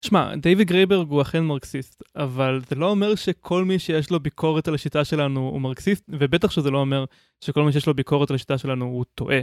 שמע, 0.03 0.35
דיוויד 0.35 0.67
גרייבר 0.67 1.09
הוא 1.09 1.21
אכן 1.21 1.43
מרקסיסט, 1.43 2.03
אבל 2.15 2.61
זה 2.69 2.75
לא 2.75 2.89
אומר 2.89 3.15
שכל 3.15 3.65
מי 3.65 3.79
שיש 3.79 4.11
לו 4.11 4.19
ביקורת 4.19 4.67
על 4.67 4.75
השיטה 4.75 5.05
שלנו 5.05 5.39
הוא 5.39 5.61
מרקסיסט, 5.61 6.03
ובטח 6.09 6.51
שזה 6.51 6.71
לא 6.71 6.77
אומר 6.77 7.05
שכל 7.41 7.63
מי 7.63 7.71
שיש 7.71 7.87
לו 7.87 7.93
ביקורת 7.93 8.29
על 8.29 8.35
השיטה 8.35 8.57
שלנו 8.57 8.85
הוא 8.85 9.05
טועה. 9.15 9.39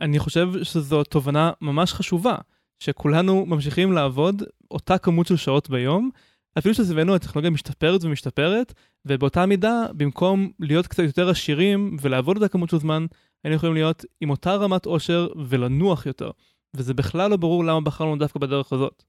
אני 0.00 0.18
חושב 0.18 0.48
שזו 0.62 1.04
תובנה 1.04 1.52
ממש 1.60 1.92
חשובה, 1.92 2.34
שכולנו 2.82 3.46
ממשיכים 3.46 3.92
לעבוד 3.92 4.42
אותה 4.70 4.98
כמות 4.98 5.26
של 5.26 5.36
שעות 5.36 5.70
ביום, 5.70 6.10
אפילו 6.58 6.74
שסביבנו 6.74 7.14
הטכנולוגיה 7.14 7.50
משתפרת 7.50 8.04
ומשתפרת, 8.04 8.74
ובאותה 9.06 9.46
מידה, 9.46 9.86
במקום 9.96 10.50
להיות 10.60 10.86
קצת 10.86 11.02
יותר 11.02 11.28
עשירים 11.28 11.96
ולעבוד 12.00 12.36
אותה 12.36 12.48
כמות 12.48 12.70
של 12.70 12.78
זמן, 12.78 13.06
היינו 13.44 13.56
יכולים 13.56 13.74
להיות 13.74 14.04
עם 14.20 14.30
אותה 14.30 14.54
רמת 14.54 14.86
עושר 14.86 15.28
ולנוח 15.48 16.06
יותר. 16.06 16.30
וזה 16.76 16.94
בכלל 16.94 17.30
לא 17.30 17.36
ברור 17.36 17.64
למה 17.64 17.80
בחרנו 17.80 18.16
דווקא 18.16 18.38
בדרך 18.38 18.72
הזאת. 18.72 19.04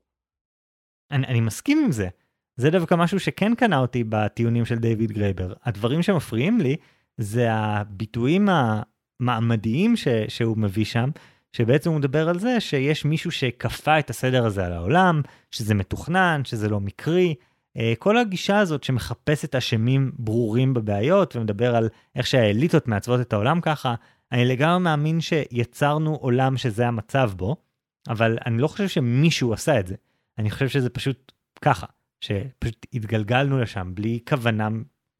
אני, 1.11 1.27
אני 1.27 1.41
מסכים 1.41 1.81
עם 1.85 1.91
זה. 1.91 2.07
זה 2.57 2.69
דווקא 2.69 2.95
משהו 2.95 3.19
שכן 3.19 3.55
קנה 3.55 3.77
אותי 3.77 4.03
בטיעונים 4.09 4.65
של 4.65 4.75
דיוויד 4.75 5.11
גרייבר. 5.11 5.53
הדברים 5.63 6.01
שמפריעים 6.01 6.59
לי 6.59 6.75
זה 7.17 7.53
הביטויים 7.53 8.49
המעמדיים 8.49 9.95
ש, 9.95 10.07
שהוא 10.27 10.57
מביא 10.57 10.85
שם, 10.85 11.09
שבעצם 11.53 11.89
הוא 11.89 11.99
מדבר 11.99 12.29
על 12.29 12.39
זה 12.39 12.59
שיש 12.59 13.05
מישהו 13.05 13.31
שכפה 13.31 13.99
את 13.99 14.09
הסדר 14.09 14.45
הזה 14.45 14.65
על 14.65 14.73
העולם, 14.73 15.21
שזה 15.51 15.73
מתוכנן, 15.73 16.41
שזה 16.45 16.69
לא 16.69 16.79
מקרי. 16.79 17.35
אה, 17.77 17.93
כל 17.99 18.17
הגישה 18.17 18.59
הזאת 18.59 18.83
שמחפשת 18.83 19.55
אשמים 19.55 20.11
ברורים 20.19 20.73
בבעיות 20.73 21.35
ומדבר 21.35 21.75
על 21.75 21.89
איך 22.15 22.27
שהאליטות 22.27 22.87
מעצבות 22.87 23.21
את 23.21 23.33
העולם 23.33 23.61
ככה, 23.61 23.95
אני 24.31 24.45
לגמרי 24.45 24.79
מאמין 24.79 25.21
שיצרנו 25.21 26.15
עולם 26.15 26.57
שזה 26.57 26.87
המצב 26.87 27.31
בו, 27.35 27.55
אבל 28.09 28.37
אני 28.45 28.57
לא 28.57 28.67
חושב 28.67 28.87
שמישהו 28.87 29.53
עשה 29.53 29.79
את 29.79 29.87
זה. 29.87 29.95
אני 30.41 30.49
חושב 30.49 30.67
שזה 30.67 30.89
פשוט 30.89 31.31
ככה, 31.61 31.85
שפשוט 32.21 32.85
התגלגלנו 32.93 33.59
לשם 33.59 33.91
בלי 33.95 34.19
כוונה 34.29 34.69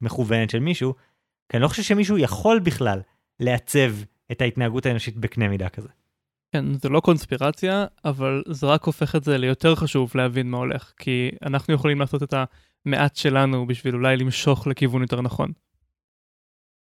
מכוונת 0.00 0.50
של 0.50 0.58
מישהו, 0.58 0.94
כי 1.48 1.56
אני 1.56 1.62
לא 1.62 1.68
חושב 1.68 1.82
שמישהו 1.82 2.18
יכול 2.18 2.60
בכלל 2.60 3.00
לעצב 3.40 3.90
את 4.32 4.40
ההתנהגות 4.40 4.86
האנושית 4.86 5.16
בקנה 5.16 5.48
מידה 5.48 5.68
כזה. 5.68 5.88
כן, 6.52 6.74
זה 6.74 6.88
לא 6.88 7.00
קונספירציה, 7.00 7.86
אבל 8.04 8.42
זה 8.48 8.66
רק 8.66 8.84
הופך 8.84 9.16
את 9.16 9.24
זה 9.24 9.38
ליותר 9.38 9.74
חשוב 9.74 10.12
להבין 10.14 10.50
מה 10.50 10.56
הולך, 10.56 10.92
כי 10.96 11.30
אנחנו 11.42 11.74
יכולים 11.74 12.00
לעשות 12.00 12.22
את 12.22 12.34
המעט 12.86 13.16
שלנו 13.16 13.66
בשביל 13.66 13.94
אולי 13.94 14.16
למשוך 14.16 14.66
לכיוון 14.66 15.02
יותר 15.02 15.20
נכון. 15.20 15.52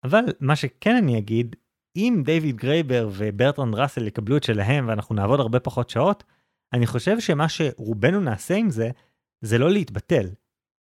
אבל 0.04 0.24
מה 0.40 0.56
שכן 0.56 0.96
אני 0.96 1.18
אגיד, 1.18 1.56
אם 1.96 2.22
דיוויד 2.24 2.56
גרייבר 2.56 3.08
וברטרנד 3.12 3.74
ראסל 3.74 4.06
יקבלו 4.06 4.36
את 4.36 4.42
שלהם 4.42 4.88
ואנחנו 4.88 5.14
נעבוד 5.14 5.40
הרבה 5.40 5.60
פחות 5.60 5.90
שעות, 5.90 6.24
אני 6.72 6.86
חושב 6.86 7.20
שמה 7.20 7.48
שרובנו 7.48 8.20
נעשה 8.20 8.54
עם 8.54 8.70
זה, 8.70 8.90
זה 9.40 9.58
לא 9.58 9.70
להתבטל, 9.70 10.26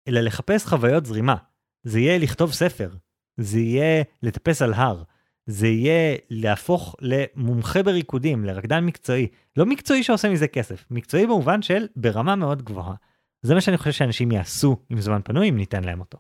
אלא 0.09 0.21
לחפש 0.21 0.67
חוויות 0.67 1.07
זרימה. 1.07 1.37
זה 1.83 2.01
יהיה 2.01 2.19
לכתוב 2.19 2.53
ספר, 2.53 2.91
זה 3.37 3.59
יהיה 3.59 4.03
לטפס 4.23 4.63
על 4.63 4.75
הר, 4.75 5.03
זה 5.47 5.69
יהיה 5.69 6.17
להפוך 6.31 6.97
למומחה 7.01 7.83
בריקודים, 7.83 8.45
לרקדן 8.45 8.85
מקצועי. 8.85 9.27
לא 9.57 9.67
מקצועי 9.67 10.03
שעושה 10.03 10.29
מזה 10.29 10.49
כסף, 10.49 10.85
מקצועי 10.91 11.27
במובן 11.27 11.63
של 11.63 11.87
ברמה 11.97 12.37
מאוד 12.37 12.63
גבוהה. 12.63 12.95
זה 13.43 13.55
מה 13.55 13.61
שאני 13.61 13.79
חושב 13.79 13.93
שאנשים 13.93 14.33
יעשו 14.33 14.77
עם 14.91 15.01
זמן 15.01 15.21
פנוי 15.25 15.49
אם 15.49 15.57
ניתן 15.57 15.85
להם 15.85 16.01
אותו. 16.01 16.19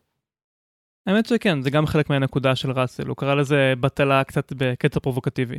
האמת 1.07 1.27
שכן, 1.27 1.63
זה 1.63 1.71
גם 1.71 1.87
חלק 1.87 2.11
מהנקודה 2.11 2.57
של 2.57 2.71
ראסל, 2.71 3.07
הוא 3.07 3.17
קרא 3.17 3.35
לזה 3.35 3.73
בטלה 3.81 4.25
קצת 4.25 4.53
בקטע 4.57 5.01
פרובוקטיבי. 5.01 5.59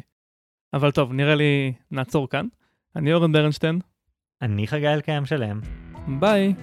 אבל 0.73 0.91
טוב, 0.91 1.13
נראה 1.13 1.35
לי 1.35 1.73
נעצור 1.91 2.29
כאן. 2.29 2.47
אני 2.95 3.13
אורן 3.13 3.31
ברנשטיין. 3.31 3.79
אני 4.41 4.67
חגי 4.67 4.87
אלקיים 4.87 5.25
שלם. 5.25 5.59
ביי. 6.19 6.53